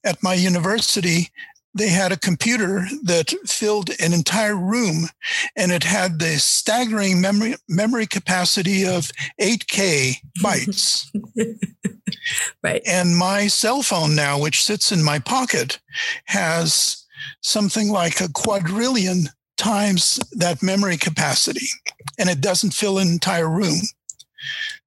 at 0.04 0.24
my 0.24 0.34
university, 0.34 1.30
they 1.78 1.90
had 1.90 2.12
a 2.12 2.18
computer 2.18 2.88
that 3.04 3.34
filled 3.46 3.92
an 4.00 4.14
entire 4.14 4.56
room 4.56 5.10
and 5.56 5.72
it 5.72 5.84
had 5.84 6.20
the 6.20 6.38
staggering 6.40 7.22
memory 7.22 7.56
memory 7.70 8.08
capacity 8.08 8.86
of 8.86 9.12
8k 9.40 10.16
bytes 10.40 11.06
right 12.64 12.82
and 12.86 13.16
my 13.16 13.48
cell 13.48 13.84
phone 13.84 14.16
now 14.16 14.40
which 14.40 14.64
sits 14.64 14.92
in 14.92 15.04
my 15.04 15.20
pocket 15.20 15.80
has 16.26 17.06
something 17.42 17.90
like 17.90 18.22
a 18.22 18.32
quadrillion 18.34 19.30
times 19.58 20.20
that 20.32 20.64
memory 20.64 20.98
capacity 20.98 21.68
and 22.18 22.30
it 22.30 22.42
doesn't 22.42 22.74
fill 22.74 22.98
an 23.00 23.08
entire 23.08 23.50
room 23.50 23.80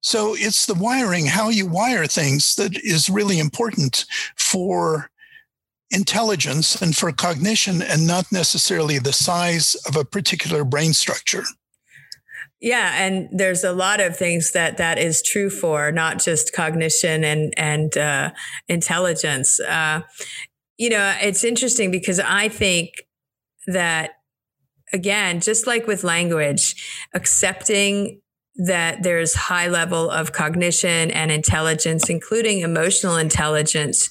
so 0.01 0.33
it's 0.35 0.65
the 0.65 0.73
wiring 0.73 1.27
how 1.27 1.49
you 1.49 1.67
wire 1.67 2.07
things 2.07 2.55
that 2.55 2.75
is 2.83 3.09
really 3.09 3.39
important 3.39 4.05
for 4.35 5.11
intelligence 5.91 6.81
and 6.81 6.95
for 6.95 7.11
cognition 7.11 7.81
and 7.81 8.07
not 8.07 8.31
necessarily 8.31 8.97
the 8.97 9.13
size 9.13 9.75
of 9.85 9.95
a 9.95 10.05
particular 10.05 10.63
brain 10.63 10.93
structure. 10.93 11.43
Yeah, 12.61 12.93
and 12.95 13.27
there's 13.31 13.63
a 13.63 13.73
lot 13.73 13.99
of 13.99 14.15
things 14.15 14.51
that 14.51 14.77
that 14.77 14.97
is 14.99 15.23
true 15.23 15.49
for, 15.49 15.91
not 15.91 16.19
just 16.19 16.53
cognition 16.53 17.23
and 17.23 17.53
and 17.57 17.97
uh, 17.97 18.31
intelligence. 18.67 19.59
Uh, 19.59 20.01
you 20.77 20.89
know, 20.89 21.15
it's 21.21 21.43
interesting 21.43 21.89
because 21.89 22.19
I 22.19 22.49
think 22.49 23.03
that 23.65 24.11
again, 24.93 25.39
just 25.39 25.67
like 25.67 25.87
with 25.87 26.03
language, 26.03 26.75
accepting 27.13 28.21
that 28.55 29.03
there's 29.03 29.33
high 29.33 29.67
level 29.67 30.09
of 30.09 30.33
cognition 30.33 31.09
and 31.11 31.31
intelligence, 31.31 32.09
including 32.09 32.59
emotional 32.59 33.15
intelligence, 33.15 34.09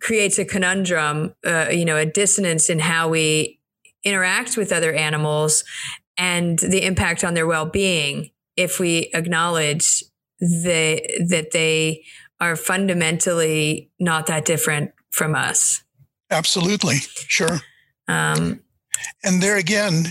creates 0.00 0.38
a 0.38 0.44
conundrum, 0.44 1.34
uh, 1.46 1.68
you 1.70 1.84
know, 1.84 1.96
a 1.96 2.04
dissonance 2.06 2.68
in 2.68 2.80
how 2.80 3.08
we 3.08 3.60
interact 4.04 4.56
with 4.56 4.72
other 4.72 4.92
animals 4.92 5.62
and 6.18 6.58
the 6.58 6.84
impact 6.84 7.22
on 7.22 7.34
their 7.34 7.46
well-being 7.46 8.30
if 8.56 8.80
we 8.80 9.10
acknowledge 9.14 10.02
the, 10.40 11.00
that 11.28 11.52
they 11.52 12.02
are 12.40 12.56
fundamentally 12.56 13.90
not 14.00 14.26
that 14.26 14.44
different 14.44 14.90
from 15.10 15.36
us. 15.36 15.84
Absolutely, 16.30 16.96
sure. 17.28 17.60
Um, 18.08 18.60
and 19.24 19.42
there 19.42 19.56
again, 19.56 20.06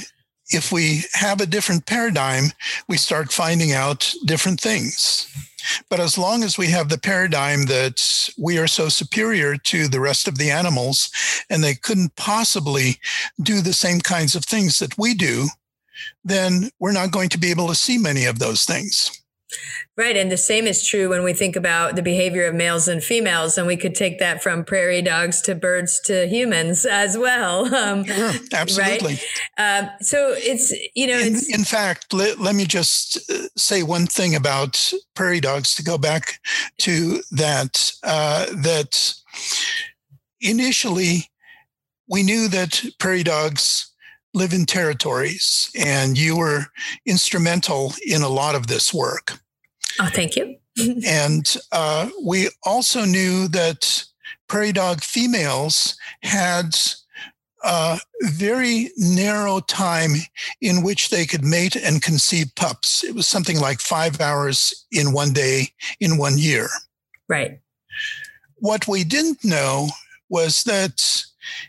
if 0.49 0.71
we 0.71 1.03
have 1.13 1.39
a 1.39 1.45
different 1.45 1.85
paradigm, 1.85 2.45
we 2.87 2.97
start 2.97 3.31
finding 3.31 3.71
out 3.71 4.13
different 4.25 4.59
things. 4.59 5.27
But 5.89 5.99
as 5.99 6.17
long 6.17 6.43
as 6.43 6.57
we 6.57 6.67
have 6.67 6.89
the 6.89 6.97
paradigm 6.97 7.65
that 7.65 8.01
we 8.37 8.57
are 8.57 8.67
so 8.67 8.89
superior 8.89 9.57
to 9.57 9.87
the 9.87 9.99
rest 9.99 10.27
of 10.27 10.37
the 10.37 10.51
animals 10.51 11.09
and 11.49 11.63
they 11.63 11.75
couldn't 11.75 12.15
possibly 12.15 12.97
do 13.41 13.61
the 13.61 13.73
same 13.73 14.01
kinds 14.01 14.35
of 14.35 14.43
things 14.43 14.79
that 14.79 14.97
we 14.97 15.13
do, 15.13 15.47
then 16.23 16.69
we're 16.79 16.91
not 16.91 17.11
going 17.11 17.29
to 17.29 17.37
be 17.37 17.51
able 17.51 17.67
to 17.67 17.75
see 17.75 17.97
many 17.97 18.25
of 18.25 18.39
those 18.39 18.65
things. 18.65 19.20
Right. 19.97 20.17
And 20.17 20.31
the 20.31 20.37
same 20.37 20.67
is 20.67 20.85
true 20.85 21.09
when 21.09 21.23
we 21.23 21.33
think 21.33 21.55
about 21.55 21.95
the 21.95 22.01
behavior 22.01 22.45
of 22.45 22.55
males 22.55 22.87
and 22.87 23.03
females. 23.03 23.57
And 23.57 23.67
we 23.67 23.77
could 23.77 23.95
take 23.95 24.19
that 24.19 24.41
from 24.41 24.63
prairie 24.63 25.01
dogs 25.01 25.41
to 25.41 25.55
birds 25.55 25.99
to 26.05 26.27
humans 26.27 26.85
as 26.85 27.17
well. 27.17 27.69
Um, 27.81 28.03
sure, 28.05 28.31
absolutely. 28.53 29.17
Right? 29.57 29.79
Um, 29.81 29.89
so 30.01 30.35
it's, 30.37 30.71
you 30.93 31.07
know, 31.07 31.17
in, 31.17 31.33
it's, 31.33 31.53
in 31.53 31.63
fact, 31.63 32.13
let, 32.13 32.39
let 32.39 32.53
me 32.53 32.65
just 32.65 33.17
uh, 33.29 33.47
say 33.57 33.81
one 33.81 34.05
thing 34.05 34.35
about 34.35 34.93
prairie 35.15 35.39
dogs 35.39 35.73
to 35.75 35.83
go 35.83 35.97
back 35.97 36.39
to 36.79 37.23
that, 37.31 37.91
uh, 38.03 38.45
that 38.53 39.15
initially 40.41 41.31
we 42.07 42.23
knew 42.23 42.47
that 42.49 42.83
prairie 42.99 43.23
dogs 43.23 43.90
live 44.33 44.53
in 44.53 44.65
territories 44.65 45.69
and 45.77 46.17
you 46.17 46.37
were 46.37 46.67
instrumental 47.05 47.93
in 48.05 48.21
a 48.21 48.29
lot 48.29 48.55
of 48.55 48.67
this 48.67 48.93
work. 48.93 49.39
Oh, 49.99 50.09
thank 50.13 50.35
you. 50.35 50.57
and 51.05 51.57
uh, 51.71 52.09
we 52.23 52.49
also 52.63 53.05
knew 53.05 53.47
that 53.49 54.05
prairie 54.47 54.71
dog 54.71 55.01
females 55.01 55.97
had 56.23 56.75
a 57.63 57.99
very 58.21 58.89
narrow 58.97 59.59
time 59.59 60.11
in 60.61 60.81
which 60.81 61.09
they 61.09 61.25
could 61.25 61.43
mate 61.43 61.75
and 61.75 62.01
conceive 62.01 62.47
pups. 62.55 63.03
It 63.03 63.13
was 63.13 63.27
something 63.27 63.59
like 63.59 63.79
five 63.79 64.19
hours 64.19 64.85
in 64.91 65.13
one 65.13 65.33
day 65.33 65.69
in 65.99 66.17
one 66.17 66.37
year. 66.37 66.69
Right. 67.27 67.59
What 68.57 68.87
we 68.87 69.03
didn't 69.03 69.43
know 69.43 69.89
was 70.29 70.63
that 70.63 71.23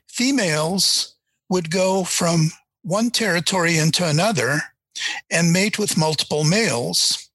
females 0.08 1.11
would 1.52 1.70
go 1.70 2.02
from 2.02 2.50
one 2.80 3.10
territory 3.10 3.76
into 3.76 4.08
another 4.08 4.62
and 5.30 5.52
mate 5.52 5.78
with 5.78 5.98
multiple 5.98 6.44
males 6.44 7.28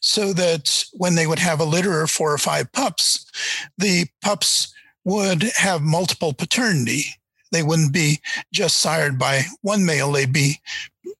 so 0.00 0.32
that 0.32 0.84
when 0.94 1.14
they 1.14 1.28
would 1.28 1.38
have 1.38 1.60
a 1.60 1.64
litter 1.64 2.02
of 2.02 2.10
four 2.10 2.32
or 2.32 2.38
five 2.38 2.72
pups, 2.72 3.24
the 3.78 4.06
pups 4.20 4.74
would 5.04 5.44
have 5.54 5.80
multiple 5.80 6.32
paternity. 6.32 7.04
They 7.52 7.62
wouldn't 7.62 7.92
be 7.92 8.18
just 8.52 8.78
sired 8.78 9.16
by 9.16 9.42
one 9.60 9.86
male, 9.86 10.10
they'd 10.10 10.32
be 10.32 10.58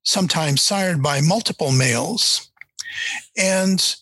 sometimes 0.03 0.62
sired 0.62 1.01
by 1.01 1.20
multiple 1.20 1.70
males. 1.70 2.51
And 3.38 3.95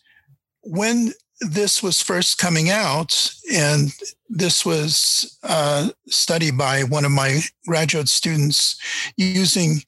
when 0.63 1.13
this 1.41 1.83
was 1.83 2.03
first 2.03 2.39
coming 2.39 2.71
out, 2.71 3.33
and 3.53 3.93
this 4.29 4.65
was 4.65 5.39
uh, 5.43 5.91
studied 6.07 6.57
by 6.59 6.83
one 6.83 7.05
of 7.05 7.11
my 7.11 7.41
graduate 7.67 8.09
students 8.09 8.79
using 9.17 9.83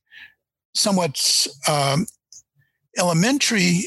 somewhat 0.75 1.47
um, 1.69 2.07
elementary 2.99 3.83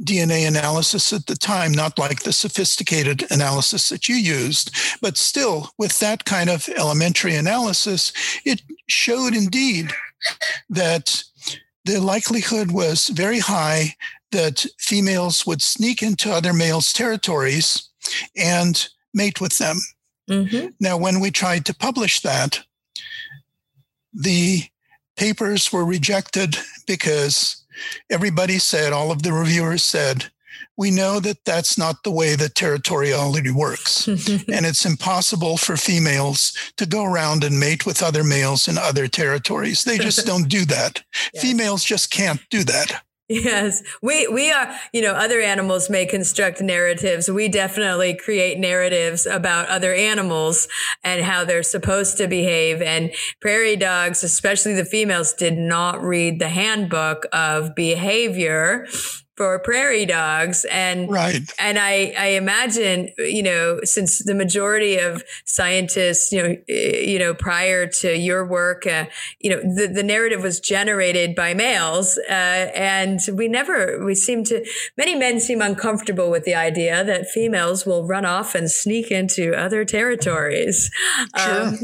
DNA 0.00 0.48
analysis 0.48 1.12
at 1.12 1.26
the 1.26 1.36
time, 1.36 1.72
not 1.72 1.98
like 1.98 2.22
the 2.22 2.32
sophisticated 2.32 3.30
analysis 3.30 3.88
that 3.88 4.08
you 4.08 4.16
used, 4.16 4.74
but 5.00 5.16
still 5.16 5.70
with 5.78 5.98
that 6.00 6.24
kind 6.24 6.50
of 6.50 6.68
elementary 6.70 7.34
analysis, 7.34 8.12
it 8.44 8.62
showed 8.88 9.34
indeed 9.34 9.92
that 10.70 11.22
the 11.84 12.00
likelihood 12.00 12.70
was 12.70 13.08
very 13.08 13.38
high 13.38 13.94
that 14.32 14.66
females 14.78 15.46
would 15.46 15.62
sneak 15.62 16.02
into 16.02 16.32
other 16.32 16.52
males' 16.52 16.92
territories 16.92 17.88
and 18.36 18.88
mate 19.14 19.40
with 19.40 19.58
them. 19.58 19.78
Mm-hmm. 20.28 20.68
Now, 20.80 20.96
when 20.96 21.20
we 21.20 21.30
tried 21.30 21.64
to 21.66 21.74
publish 21.74 22.20
that, 22.20 22.60
the 24.12 24.64
papers 25.16 25.72
were 25.72 25.84
rejected 25.84 26.56
because 26.86 27.64
everybody 28.10 28.58
said, 28.58 28.92
all 28.92 29.10
of 29.10 29.22
the 29.22 29.32
reviewers 29.32 29.82
said, 29.82 30.30
we 30.76 30.90
know 30.90 31.20
that 31.20 31.44
that's 31.44 31.76
not 31.76 32.02
the 32.02 32.10
way 32.10 32.34
that 32.34 32.54
territoriality 32.54 33.52
works. 33.52 34.06
and 34.08 34.66
it's 34.66 34.86
impossible 34.86 35.56
for 35.56 35.76
females 35.76 36.56
to 36.76 36.86
go 36.86 37.04
around 37.04 37.44
and 37.44 37.60
mate 37.60 37.84
with 37.84 38.02
other 38.02 38.24
males 38.24 38.68
in 38.68 38.78
other 38.78 39.06
territories. 39.06 39.84
They 39.84 39.98
just 39.98 40.26
don't 40.26 40.48
do 40.48 40.64
that. 40.66 41.02
Yes. 41.34 41.42
Females 41.42 41.84
just 41.84 42.10
can't 42.10 42.40
do 42.50 42.64
that. 42.64 43.02
Yes, 43.28 43.82
we 44.02 44.26
we 44.28 44.50
are. 44.50 44.74
You 44.92 45.00
know, 45.00 45.12
other 45.12 45.40
animals 45.40 45.88
may 45.88 46.04
construct 46.04 46.60
narratives. 46.60 47.30
We 47.30 47.48
definitely 47.48 48.14
create 48.14 48.58
narratives 48.58 49.24
about 49.26 49.68
other 49.68 49.94
animals 49.94 50.68
and 51.02 51.22
how 51.22 51.44
they're 51.44 51.62
supposed 51.62 52.18
to 52.18 52.26
behave. 52.28 52.82
And 52.82 53.10
prairie 53.40 53.76
dogs, 53.76 54.22
especially 54.22 54.74
the 54.74 54.84
females, 54.84 55.32
did 55.32 55.56
not 55.56 56.02
read 56.02 56.40
the 56.40 56.48
handbook 56.48 57.24
of 57.32 57.74
behavior 57.74 58.86
for 59.36 59.58
prairie 59.60 60.04
dogs 60.04 60.66
and 60.70 61.10
right. 61.10 61.40
and 61.58 61.78
I, 61.78 62.14
I 62.18 62.26
imagine 62.28 63.08
you 63.16 63.42
know 63.42 63.80
since 63.82 64.22
the 64.22 64.34
majority 64.34 64.98
of 64.98 65.22
scientists 65.46 66.32
you 66.32 66.42
know 66.42 66.56
you 66.68 67.18
know 67.18 67.32
prior 67.32 67.86
to 67.86 68.14
your 68.14 68.46
work 68.46 68.86
uh, 68.86 69.06
you 69.40 69.48
know 69.48 69.56
the, 69.56 69.90
the 69.92 70.02
narrative 70.02 70.42
was 70.42 70.60
generated 70.60 71.34
by 71.34 71.54
males 71.54 72.18
uh, 72.28 72.32
and 72.74 73.20
we 73.32 73.48
never 73.48 74.04
we 74.04 74.14
seem 74.14 74.44
to 74.44 74.64
many 74.98 75.14
men 75.14 75.40
seem 75.40 75.62
uncomfortable 75.62 76.30
with 76.30 76.44
the 76.44 76.54
idea 76.54 77.02
that 77.02 77.26
females 77.26 77.86
will 77.86 78.06
run 78.06 78.26
off 78.26 78.54
and 78.54 78.70
sneak 78.70 79.10
into 79.10 79.54
other 79.54 79.82
territories 79.82 80.90
sure. 81.38 81.68
Um, 81.68 81.78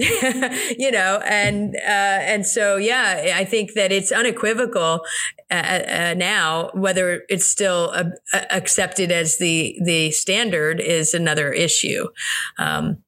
you 0.78 0.90
know 0.90 1.22
and 1.24 1.74
uh, 1.76 2.20
and 2.28 2.46
so 2.46 2.76
yeah 2.76 3.32
I 3.36 3.46
think 3.46 3.72
that 3.72 3.90
it's 3.90 4.12
unequivocal 4.12 5.00
uh, 5.50 5.54
uh, 5.54 6.14
now 6.14 6.70
whether 6.74 7.22
it's 7.30 7.37
still 7.42 7.92
uh, 7.94 8.04
accepted 8.50 9.12
as 9.12 9.38
the 9.38 9.78
the 9.84 10.10
standard 10.10 10.80
is 10.80 11.14
another 11.14 11.52
issue. 11.52 12.08
Um, 12.58 13.02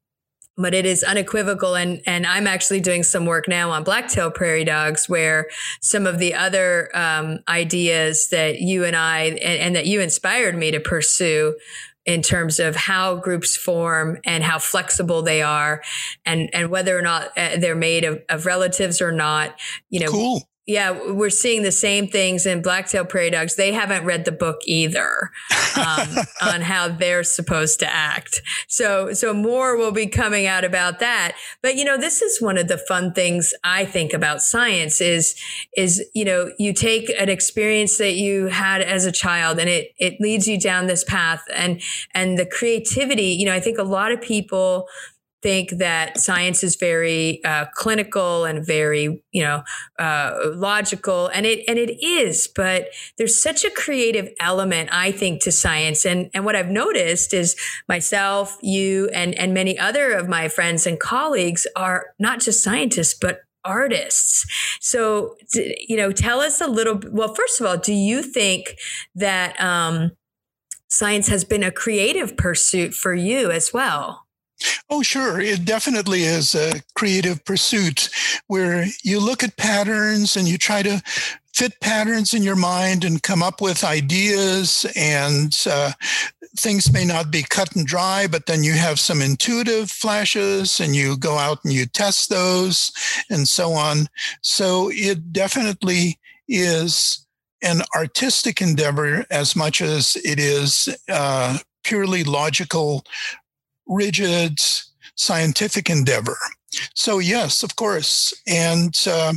but 0.57 0.75
it 0.75 0.85
is 0.85 1.03
unequivocal 1.03 1.75
and 1.75 2.03
and 2.07 2.27
I'm 2.27 2.47
actually 2.47 2.81
doing 2.81 3.03
some 3.03 3.27
work 3.27 3.49
now 3.49 3.71
on 3.71 3.83
blacktail 3.83 4.31
prairie 4.31 4.65
dogs 4.65 5.09
where 5.09 5.47
some 5.81 6.07
of 6.07 6.19
the 6.19 6.35
other 6.35 6.91
um, 6.95 7.39
ideas 7.49 8.29
that 8.31 8.61
you 8.61 8.85
and 8.85 8.97
I 8.97 9.23
and, 9.23 9.39
and, 9.39 9.77
that 9.77 9.87
you 9.87 10.01
inspired 10.01 10.57
me 10.57 10.71
to 10.73 10.81
pursue 10.81 11.57
in 12.05 12.23
terms 12.23 12.59
of 12.59 12.77
how 12.77 13.17
groups 13.17 13.57
form 13.57 14.19
and 14.25 14.43
how 14.43 14.59
flexible 14.59 15.23
they 15.23 15.43
are 15.43 15.83
and 16.27 16.51
and 16.53 16.71
whether 16.71 16.99
or 16.99 17.03
not 17.03 17.29
uh, 17.37 17.57
they're 17.59 17.75
made 17.75 18.05
of, 18.05 18.21
of 18.29 18.47
relatives 18.47 19.01
or 19.01 19.13
not 19.13 19.55
you 19.89 20.01
know 20.01 20.11
cool 20.11 20.43
yeah, 20.71 20.93
we're 21.11 21.31
seeing 21.31 21.65
the 21.65 21.73
same 21.73 22.07
things 22.07 22.47
in 22.47 22.63
Blacktail 22.63 23.05
Prairie 23.05 23.31
Dogs. 23.31 23.57
They 23.57 23.73
haven't 23.73 24.05
read 24.05 24.25
the 24.25 24.31
book 24.31 24.61
either 24.67 25.33
um, 25.77 26.09
on 26.43 26.61
how 26.61 26.87
they're 26.87 27.25
supposed 27.25 27.81
to 27.81 27.93
act. 27.93 28.41
So, 28.69 29.13
so 29.13 29.35
more 29.35 29.77
will 29.77 29.91
be 29.91 30.07
coming 30.07 30.47
out 30.47 30.65
about 30.65 31.01
that. 31.01 31.35
But 31.61 31.75
you 31.75 31.85
know, 31.85 31.99
this 31.99 32.23
is 32.23 32.41
one 32.41 32.57
of 32.57 32.69
the 32.69 32.79
fun 32.79 33.13
things 33.13 33.53
I 33.65 33.85
think 33.85 34.13
about 34.13 34.43
science 34.43 35.01
is 35.01 35.35
is 35.77 36.05
you 36.15 36.25
know 36.25 36.53
you 36.57 36.73
take 36.73 37.11
an 37.19 37.29
experience 37.29 37.99
that 37.99 38.15
you 38.15 38.47
had 38.47 38.81
as 38.81 39.05
a 39.07 39.13
child 39.13 39.59
and 39.59 39.69
it 39.69 39.89
it 39.99 40.21
leads 40.21 40.47
you 40.47 40.61
down 40.61 40.87
this 40.87 41.03
path 41.03 41.43
and 41.53 41.83
and 42.15 42.39
the 42.39 42.47
creativity. 42.47 43.33
You 43.33 43.47
know, 43.47 43.55
I 43.55 43.61
think 43.61 43.79
a 43.79 43.83
lot 43.83 44.13
of 44.13 44.21
people 44.21 44.87
think 45.43 45.71
that 45.79 46.19
science 46.19 46.63
is 46.63 46.77
very 46.77 47.43
uh, 47.45 47.67
clinical 47.75 48.45
and 48.45 48.65
very 48.67 49.23
you 49.33 49.43
know 49.43 49.63
uh, 49.99 50.33
logical 50.55 51.29
and 51.29 51.47
it 51.47 51.65
and 51.69 51.79
it 51.79 52.03
is 52.05 52.49
but 52.55 52.89
there's 53.19 53.41
such 53.41 53.65
a 53.65 53.71
creative 53.71 54.29
element 54.41 54.89
i 54.93 55.11
think 55.11 55.43
to 55.43 55.53
science. 55.53 56.05
And 56.05 56.31
and 56.35 56.45
what 56.45 56.57
i've 56.57 56.71
noticed 56.71 57.35
is 57.35 57.57
myself 57.89 58.57
you 58.63 59.09
and 59.13 59.35
and 59.35 59.55
many 59.55 59.79
other 59.79 60.13
of 60.13 60.29
my 60.29 60.49
friends 60.49 60.87
and 60.87 60.99
colleagues 60.99 61.67
are 61.77 62.07
not 62.19 62.41
just 62.41 62.63
scientists 62.63 63.15
but 63.21 63.41
artists. 63.65 64.47
So 64.81 65.37
you 65.55 65.97
know 65.97 66.13
tell 66.13 66.41
us 66.41 66.61
a 66.61 66.67
little 66.67 67.01
well 67.11 67.35
first 67.35 67.61
of 67.61 67.67
all 67.67 67.77
do 67.77 67.93
you 67.93 68.23
think 68.23 68.77
that 69.15 69.61
um, 69.61 70.13
science 70.89 71.29
has 71.29 71.45
been 71.45 71.63
a 71.63 71.71
creative 71.71 72.37
pursuit 72.37 72.95
for 72.95 73.15
you 73.15 73.51
as 73.51 73.73
well 73.73 74.27
Oh, 74.89 75.03
sure. 75.03 75.41
It 75.41 75.65
definitely 75.65 76.23
is 76.23 76.55
a 76.55 76.83
creative 76.95 77.45
pursuit 77.45 78.11
where 78.49 78.87
you 79.03 79.21
look 79.21 79.43
at 79.43 79.57
patterns 79.57 80.37
and 80.37 80.49
you 80.49 80.59
try 80.59 80.83
to 80.83 81.03
fit 81.55 81.81
patterns 81.81 82.33
in 82.35 82.43
your 82.43 82.57
mind 82.57 83.05
and 83.05 83.23
come 83.23 83.43
up 83.43 83.61
with 83.61 83.85
ideas. 83.85 84.87
And 84.97 85.57
uh, 85.69 85.93
things 86.57 86.93
may 86.93 87.05
not 87.05 87.31
be 87.31 87.43
cut 87.43 87.75
and 87.77 87.87
dry, 87.87 88.27
but 88.27 88.47
then 88.47 88.63
you 88.63 88.73
have 88.73 88.99
some 88.99 89.23
intuitive 89.23 89.91
flashes 89.91 90.81
and 90.81 90.95
you 90.95 91.17
go 91.17 91.39
out 91.39 91.59
and 91.65 91.73
you 91.73 91.87
test 91.87 92.29
those 92.29 92.93
and 93.31 93.47
so 93.49 93.73
on. 93.73 94.09
So 94.43 94.91
it 94.93 95.33
definitely 95.33 96.19
is 96.49 97.27
an 97.63 97.83
artistic 97.95 98.61
endeavor 98.61 99.27
as 99.31 99.55
much 99.55 99.81
as 99.83 100.17
it 100.25 100.39
is 100.39 100.89
uh, 101.09 101.59
purely 101.85 102.25
logical 102.25 103.05
rigid 103.91 104.59
scientific 105.17 105.91
endeavor. 105.91 106.39
So, 106.95 107.19
yes, 107.19 107.63
of 107.63 107.77
course. 107.77 108.33
And 108.47 108.97
uh, 109.07 109.35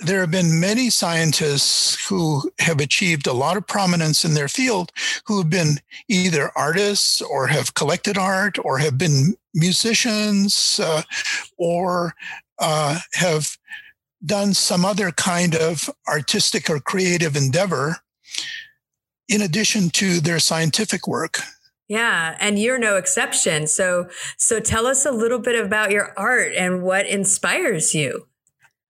there 0.00 0.20
have 0.20 0.30
been 0.30 0.60
many 0.60 0.90
scientists 0.90 2.08
who 2.08 2.50
have 2.58 2.80
achieved 2.80 3.26
a 3.26 3.32
lot 3.32 3.56
of 3.56 3.66
prominence 3.66 4.24
in 4.24 4.34
their 4.34 4.48
field 4.48 4.90
who 5.26 5.38
have 5.38 5.50
been 5.50 5.78
either 6.08 6.50
artists 6.56 7.20
or 7.20 7.46
have 7.46 7.74
collected 7.74 8.18
art 8.18 8.58
or 8.64 8.78
have 8.78 8.98
been 8.98 9.36
musicians 9.54 10.80
uh, 10.82 11.02
or 11.56 12.14
uh, 12.58 12.98
have 13.14 13.56
done 14.24 14.54
some 14.54 14.84
other 14.84 15.10
kind 15.12 15.54
of 15.54 15.88
artistic 16.08 16.68
or 16.68 16.80
creative 16.80 17.36
endeavor 17.36 17.96
in 19.28 19.42
addition 19.42 19.90
to 19.90 20.20
their 20.20 20.38
scientific 20.38 21.06
work. 21.06 21.40
Yeah, 21.88 22.36
and 22.40 22.58
you're 22.58 22.78
no 22.78 22.96
exception. 22.96 23.66
So 23.66 24.08
so 24.36 24.60
tell 24.60 24.86
us 24.86 25.06
a 25.06 25.12
little 25.12 25.38
bit 25.38 25.62
about 25.62 25.90
your 25.90 26.12
art 26.16 26.52
and 26.54 26.82
what 26.82 27.06
inspires 27.06 27.94
you. 27.94 28.26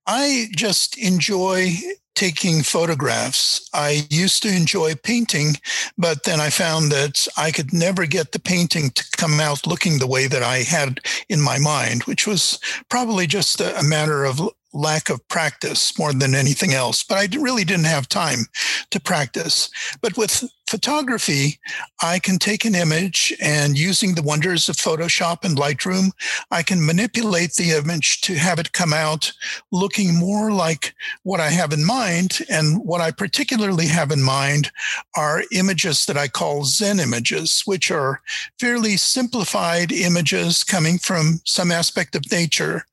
I 0.07 0.47
just 0.55 0.97
enjoy 0.97 1.73
taking 2.17 2.63
photographs. 2.63 3.69
I 3.75 4.07
used 4.09 4.41
to 4.41 4.49
enjoy 4.49 4.95
painting, 4.95 5.53
but 5.99 6.23
then 6.23 6.39
I 6.39 6.49
found 6.49 6.91
that 6.91 7.27
I 7.37 7.51
could 7.51 7.71
never 7.71 8.07
get 8.07 8.31
the 8.31 8.39
painting 8.39 8.89
to 8.89 9.05
come 9.15 9.39
out 9.39 9.67
looking 9.67 9.99
the 9.99 10.07
way 10.07 10.25
that 10.25 10.41
I 10.41 10.63
had 10.63 10.99
in 11.29 11.39
my 11.39 11.59
mind, 11.59 12.03
which 12.03 12.25
was 12.25 12.59
probably 12.89 13.27
just 13.27 13.61
a, 13.61 13.83
matter 13.83 14.25
of 14.25 14.41
lack 14.73 15.11
of 15.11 15.25
practice 15.27 15.97
more 15.99 16.11
than 16.11 16.33
anything 16.33 16.73
else. 16.73 17.03
But 17.03 17.17
I 17.19 17.39
really 17.39 17.63
didn't 17.63 17.85
have 17.85 18.09
time 18.09 18.47
to 18.89 18.99
practice. 18.99 19.69
But 20.01 20.17
with 20.17 20.43
photography, 20.67 21.59
I 22.01 22.19
can 22.19 22.37
take 22.37 22.65
an 22.65 22.75
image 22.75 23.33
and 23.41 23.77
using 23.77 24.15
the 24.15 24.21
wonders 24.21 24.67
of 24.67 24.75
Photoshop 24.75 25.43
and 25.43 25.57
Lightroom, 25.57 26.11
I 26.51 26.61
can 26.61 26.85
manipulate 26.85 27.53
the 27.53 27.71
image 27.71 28.21
to 28.21 28.35
have 28.35 28.59
it 28.59 28.73
come 28.73 28.93
out 28.93 29.31
looking 29.71 30.15
more 30.15 30.51
like 30.51 30.93
what 31.23 31.39
I 31.39 31.49
have 31.49 31.71
in 31.71 31.85
mind. 31.85 32.39
And 32.49 32.79
what 32.83 33.01
I 33.01 33.11
particularly 33.11 33.87
have 33.87 34.11
in 34.11 34.21
mind 34.21 34.71
are 35.15 35.43
images 35.51 36.05
that 36.05 36.17
I 36.17 36.27
call 36.27 36.65
Zen 36.65 36.99
images, 36.99 37.63
which 37.65 37.89
are 37.89 38.21
fairly 38.59 38.97
simplified 38.97 39.91
images 39.91 40.63
coming 40.63 40.97
from 40.97 41.39
some 41.45 41.71
aspect 41.71 42.15
of 42.15 42.31
nature 42.31 42.85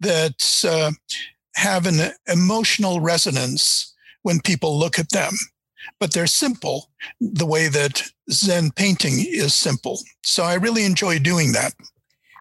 that 0.00 0.64
uh, 0.66 0.92
have 1.56 1.86
an 1.86 2.12
emotional 2.28 3.00
resonance 3.00 3.94
when 4.22 4.40
people 4.40 4.78
look 4.78 4.98
at 4.98 5.10
them 5.10 5.34
but 5.98 6.12
they're 6.12 6.26
simple 6.26 6.90
the 7.20 7.46
way 7.46 7.68
that 7.68 8.02
Zen 8.30 8.70
painting 8.72 9.14
is 9.18 9.54
simple. 9.54 10.00
So 10.24 10.42
I 10.44 10.54
really 10.54 10.84
enjoy 10.84 11.18
doing 11.18 11.52
that. 11.52 11.74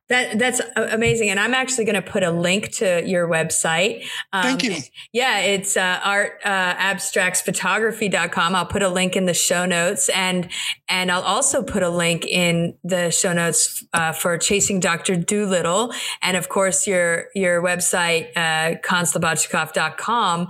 That 0.08 0.38
that's 0.38 0.62
amazing, 0.76 1.32
and 1.32 1.40
I'm 1.40 1.56
actually 1.56 1.86
going 1.86 1.96
to 1.96 2.02
put 2.04 2.22
a 2.22 2.30
link 2.30 2.70
to 2.74 3.02
your 3.08 3.28
website. 3.28 4.04
Um, 4.32 4.44
Thank 4.44 4.64
you. 4.64 4.76
Yeah, 5.14 5.40
it's 5.40 5.76
uh, 5.76 6.00
artabstractsphotography.com. 6.46 8.54
I'll 8.54 8.68
put 8.68 8.84
a 8.84 8.90
link 8.90 9.16
in 9.16 9.26
the 9.26 9.34
show 9.34 9.66
notes, 9.66 10.08
and 10.10 10.48
and 10.88 11.12
I'll 11.12 11.24
also 11.24 11.64
put 11.64 11.82
a 11.82 11.90
link 11.90 12.24
in 12.28 12.76
the 12.84 13.10
show 13.10 13.34
notes 13.34 13.84
uh, 13.94 14.12
for 14.12 14.38
Chasing 14.38 14.80
Doctor 14.80 15.16
Dolittle, 15.16 15.92
and 16.22 16.38
of 16.38 16.50
course 16.50 16.86
your 16.86 17.30
your 17.34 17.64
website 17.64 18.28
uh, 18.36 18.76
conslobodchikoff.com. 18.88 20.50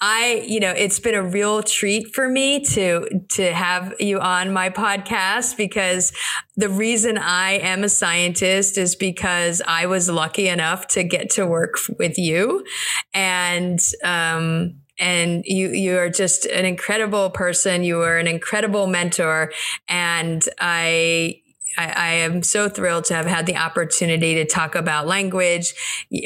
I, 0.00 0.42
you 0.46 0.60
know, 0.60 0.70
it's 0.70 1.00
been 1.00 1.14
a 1.14 1.22
real 1.22 1.62
treat 1.62 2.14
for 2.14 2.30
me 2.30 2.64
to 2.64 3.06
to 3.32 3.52
have 3.52 3.92
you 4.00 4.20
on 4.20 4.54
my 4.54 4.70
podcast 4.70 5.58
because 5.58 6.14
the 6.56 6.68
reason 6.68 7.18
I 7.18 7.52
am 7.58 7.84
a 7.84 7.88
scientist 7.88 8.78
is 8.78 8.96
because 8.96 9.60
I 9.66 9.86
was 9.86 10.08
lucky 10.08 10.48
enough 10.48 10.86
to 10.88 11.04
get 11.04 11.30
to 11.30 11.46
work 11.46 11.74
with 11.98 12.18
you, 12.18 12.64
and 13.12 13.78
um, 14.02 14.76
and 14.98 15.44
you 15.44 15.68
you 15.68 15.98
are 15.98 16.08
just 16.08 16.46
an 16.46 16.64
incredible 16.64 17.30
person. 17.30 17.84
You 17.84 18.00
are 18.02 18.16
an 18.16 18.26
incredible 18.26 18.86
mentor, 18.86 19.52
and 19.88 20.42
I 20.58 21.42
I, 21.76 21.88
I, 21.88 22.12
am 22.14 22.42
so 22.42 22.70
thrilled 22.70 23.04
to 23.06 23.14
have 23.14 23.26
had 23.26 23.44
the 23.44 23.56
opportunity 23.56 24.34
to 24.36 24.46
talk 24.46 24.74
about 24.74 25.06
language, 25.06 25.74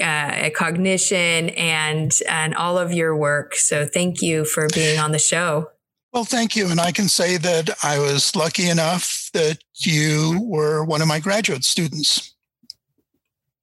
uh, 0.00 0.50
cognition, 0.54 1.48
and 1.50 2.16
and 2.28 2.54
all 2.54 2.78
of 2.78 2.92
your 2.92 3.16
work. 3.16 3.56
So 3.56 3.84
thank 3.84 4.22
you 4.22 4.44
for 4.44 4.68
being 4.72 5.00
on 5.00 5.10
the 5.10 5.18
show. 5.18 5.70
Well, 6.12 6.24
thank 6.24 6.56
you. 6.56 6.68
And 6.68 6.80
I 6.80 6.90
can 6.90 7.08
say 7.08 7.36
that 7.36 7.70
I 7.82 7.98
was 7.98 8.34
lucky 8.34 8.68
enough 8.68 9.30
that 9.32 9.58
you 9.76 10.40
were 10.42 10.84
one 10.84 11.02
of 11.02 11.08
my 11.08 11.20
graduate 11.20 11.64
students. 11.64 12.34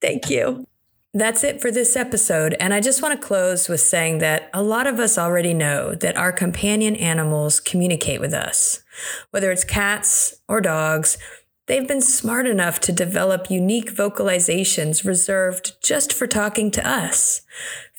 Thank 0.02 0.30
you. 0.30 0.66
That's 1.14 1.44
it 1.44 1.62
for 1.62 1.72
this 1.72 1.96
episode. 1.96 2.56
And 2.60 2.74
I 2.74 2.80
just 2.80 3.02
want 3.02 3.20
to 3.20 3.28
close 3.28 3.68
with 3.68 3.82
saying 3.82 4.20
that 4.20 4.50
a 4.54 4.62
lot 4.62 4.88
of 4.88 5.00
us 5.00 5.18
already 5.18 5.54
know 5.54 5.96
that 5.96 6.16
our 6.16 6.32
companion 6.32 6.96
animals 6.96 7.60
communicate 7.60 8.22
with 8.22 8.34
us. 8.34 8.84
Whether 9.32 9.52
it's 9.52 9.64
cats 9.64 10.42
or 10.48 10.62
dogs, 10.62 11.18
they've 11.66 11.88
been 11.88 12.02
smart 12.02 12.46
enough 12.46 12.80
to 12.82 12.92
develop 12.92 13.50
unique 13.50 13.94
vocalizations 13.94 15.06
reserved 15.06 15.74
just 15.84 16.14
for 16.14 16.28
talking 16.28 16.72
to 16.72 16.88
us. 16.88 17.42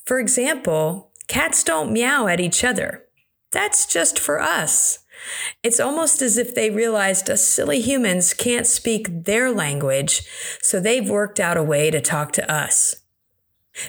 For 0.04 0.20
example, 0.20 1.10
cats 1.26 1.64
don't 1.64 1.92
meow 1.92 2.28
at 2.28 2.40
each 2.40 2.62
other. 2.62 3.07
That's 3.50 3.86
just 3.86 4.18
for 4.18 4.40
us. 4.40 5.00
It's 5.62 5.80
almost 5.80 6.22
as 6.22 6.38
if 6.38 6.54
they 6.54 6.70
realized 6.70 7.28
us 7.28 7.44
silly 7.44 7.80
humans 7.80 8.34
can't 8.34 8.66
speak 8.66 9.24
their 9.24 9.50
language, 9.50 10.22
so 10.60 10.78
they've 10.78 11.08
worked 11.08 11.40
out 11.40 11.56
a 11.56 11.62
way 11.62 11.90
to 11.90 12.00
talk 12.00 12.32
to 12.32 12.52
us. 12.52 12.96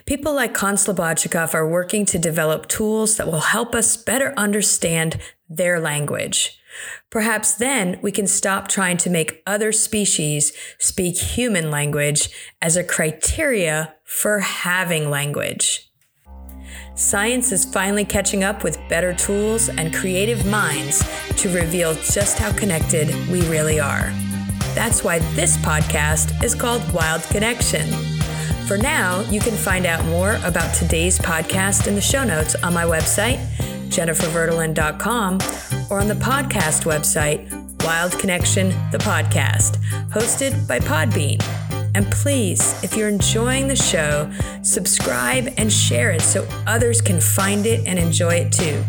People 0.06 0.34
like 0.34 0.54
Con 0.54 0.78
are 0.78 1.68
working 1.68 2.06
to 2.06 2.20
develop 2.20 2.68
tools 2.68 3.18
that 3.18 3.28
will 3.28 3.40
help 3.40 3.74
us 3.74 3.98
better 3.98 4.34
understand 4.38 5.20
their 5.48 5.80
language. 5.80 6.60
Perhaps 7.10 7.56
then 7.56 8.00
we 8.02 8.12
can 8.12 8.28
stop 8.28 8.68
trying 8.68 8.98
to 8.98 9.10
make 9.10 9.42
other 9.48 9.72
species 9.72 10.54
speak 10.78 11.18
human 11.18 11.72
language 11.72 12.30
as 12.62 12.78
a 12.78 12.84
criteria 12.84 13.96
for 14.04 14.40
having 14.40 15.10
language. 15.10 15.89
Science 17.00 17.54
is 17.54 17.64
finally 17.64 18.04
catching 18.04 18.44
up 18.44 18.62
with 18.62 18.78
better 18.90 19.14
tools 19.14 19.70
and 19.70 19.94
creative 19.94 20.46
minds 20.46 21.02
to 21.38 21.50
reveal 21.50 21.94
just 21.94 22.38
how 22.38 22.52
connected 22.52 23.08
we 23.30 23.42
really 23.48 23.80
are. 23.80 24.12
That's 24.76 25.02
why 25.02 25.20
this 25.34 25.56
podcast 25.58 26.44
is 26.44 26.54
called 26.54 26.82
Wild 26.94 27.24
Connection. 27.24 27.90
For 28.68 28.78
now, 28.78 29.22
you 29.30 29.40
can 29.40 29.56
find 29.56 29.86
out 29.86 30.04
more 30.08 30.40
about 30.44 30.76
today's 30.76 31.18
podcast 31.18 31.88
in 31.88 31.96
the 31.96 32.02
show 32.02 32.26
notes 32.26 32.56
on 32.56 32.74
my 32.74 32.84
website, 32.84 33.40
jenniferverdolin.com, 33.88 35.40
or 35.90 36.02
on 36.02 36.10
the 36.10 36.16
podcast 36.16 36.84
website, 36.84 37.50
Wild 37.86 38.12
Connection, 38.20 38.72
the 38.92 38.98
podcast, 38.98 39.78
hosted 40.10 40.68
by 40.68 40.80
Podbean. 40.80 41.40
And 41.96 42.06
please, 42.12 42.82
if 42.84 42.96
you're 42.96 43.10
enjoying 43.10 43.68
the 43.68 43.76
show, 43.76 44.32
subscribe 44.62 45.54
and 45.58 45.72
share 45.72 46.12
it 46.12 46.22
so 46.22 46.48
others 46.68 47.02
can 47.02 47.20
find 47.20 47.66
it 47.66 47.86
and 47.86 47.98
enjoy 47.98 48.36
it 48.36 48.52
too. 48.52 48.84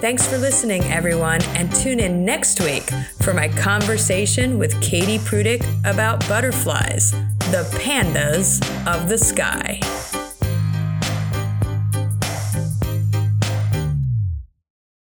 Thanks 0.00 0.26
for 0.26 0.38
listening, 0.38 0.82
everyone, 0.84 1.42
and 1.56 1.70
tune 1.74 2.00
in 2.00 2.24
next 2.24 2.60
week 2.60 2.84
for 3.20 3.34
my 3.34 3.48
conversation 3.48 4.58
with 4.58 4.80
Katie 4.80 5.18
Prudic 5.18 5.62
about 5.84 6.26
butterflies, 6.26 7.10
the 7.50 7.68
pandas 7.82 8.60
of 8.86 9.08
the 9.08 9.18
sky. 9.18 9.80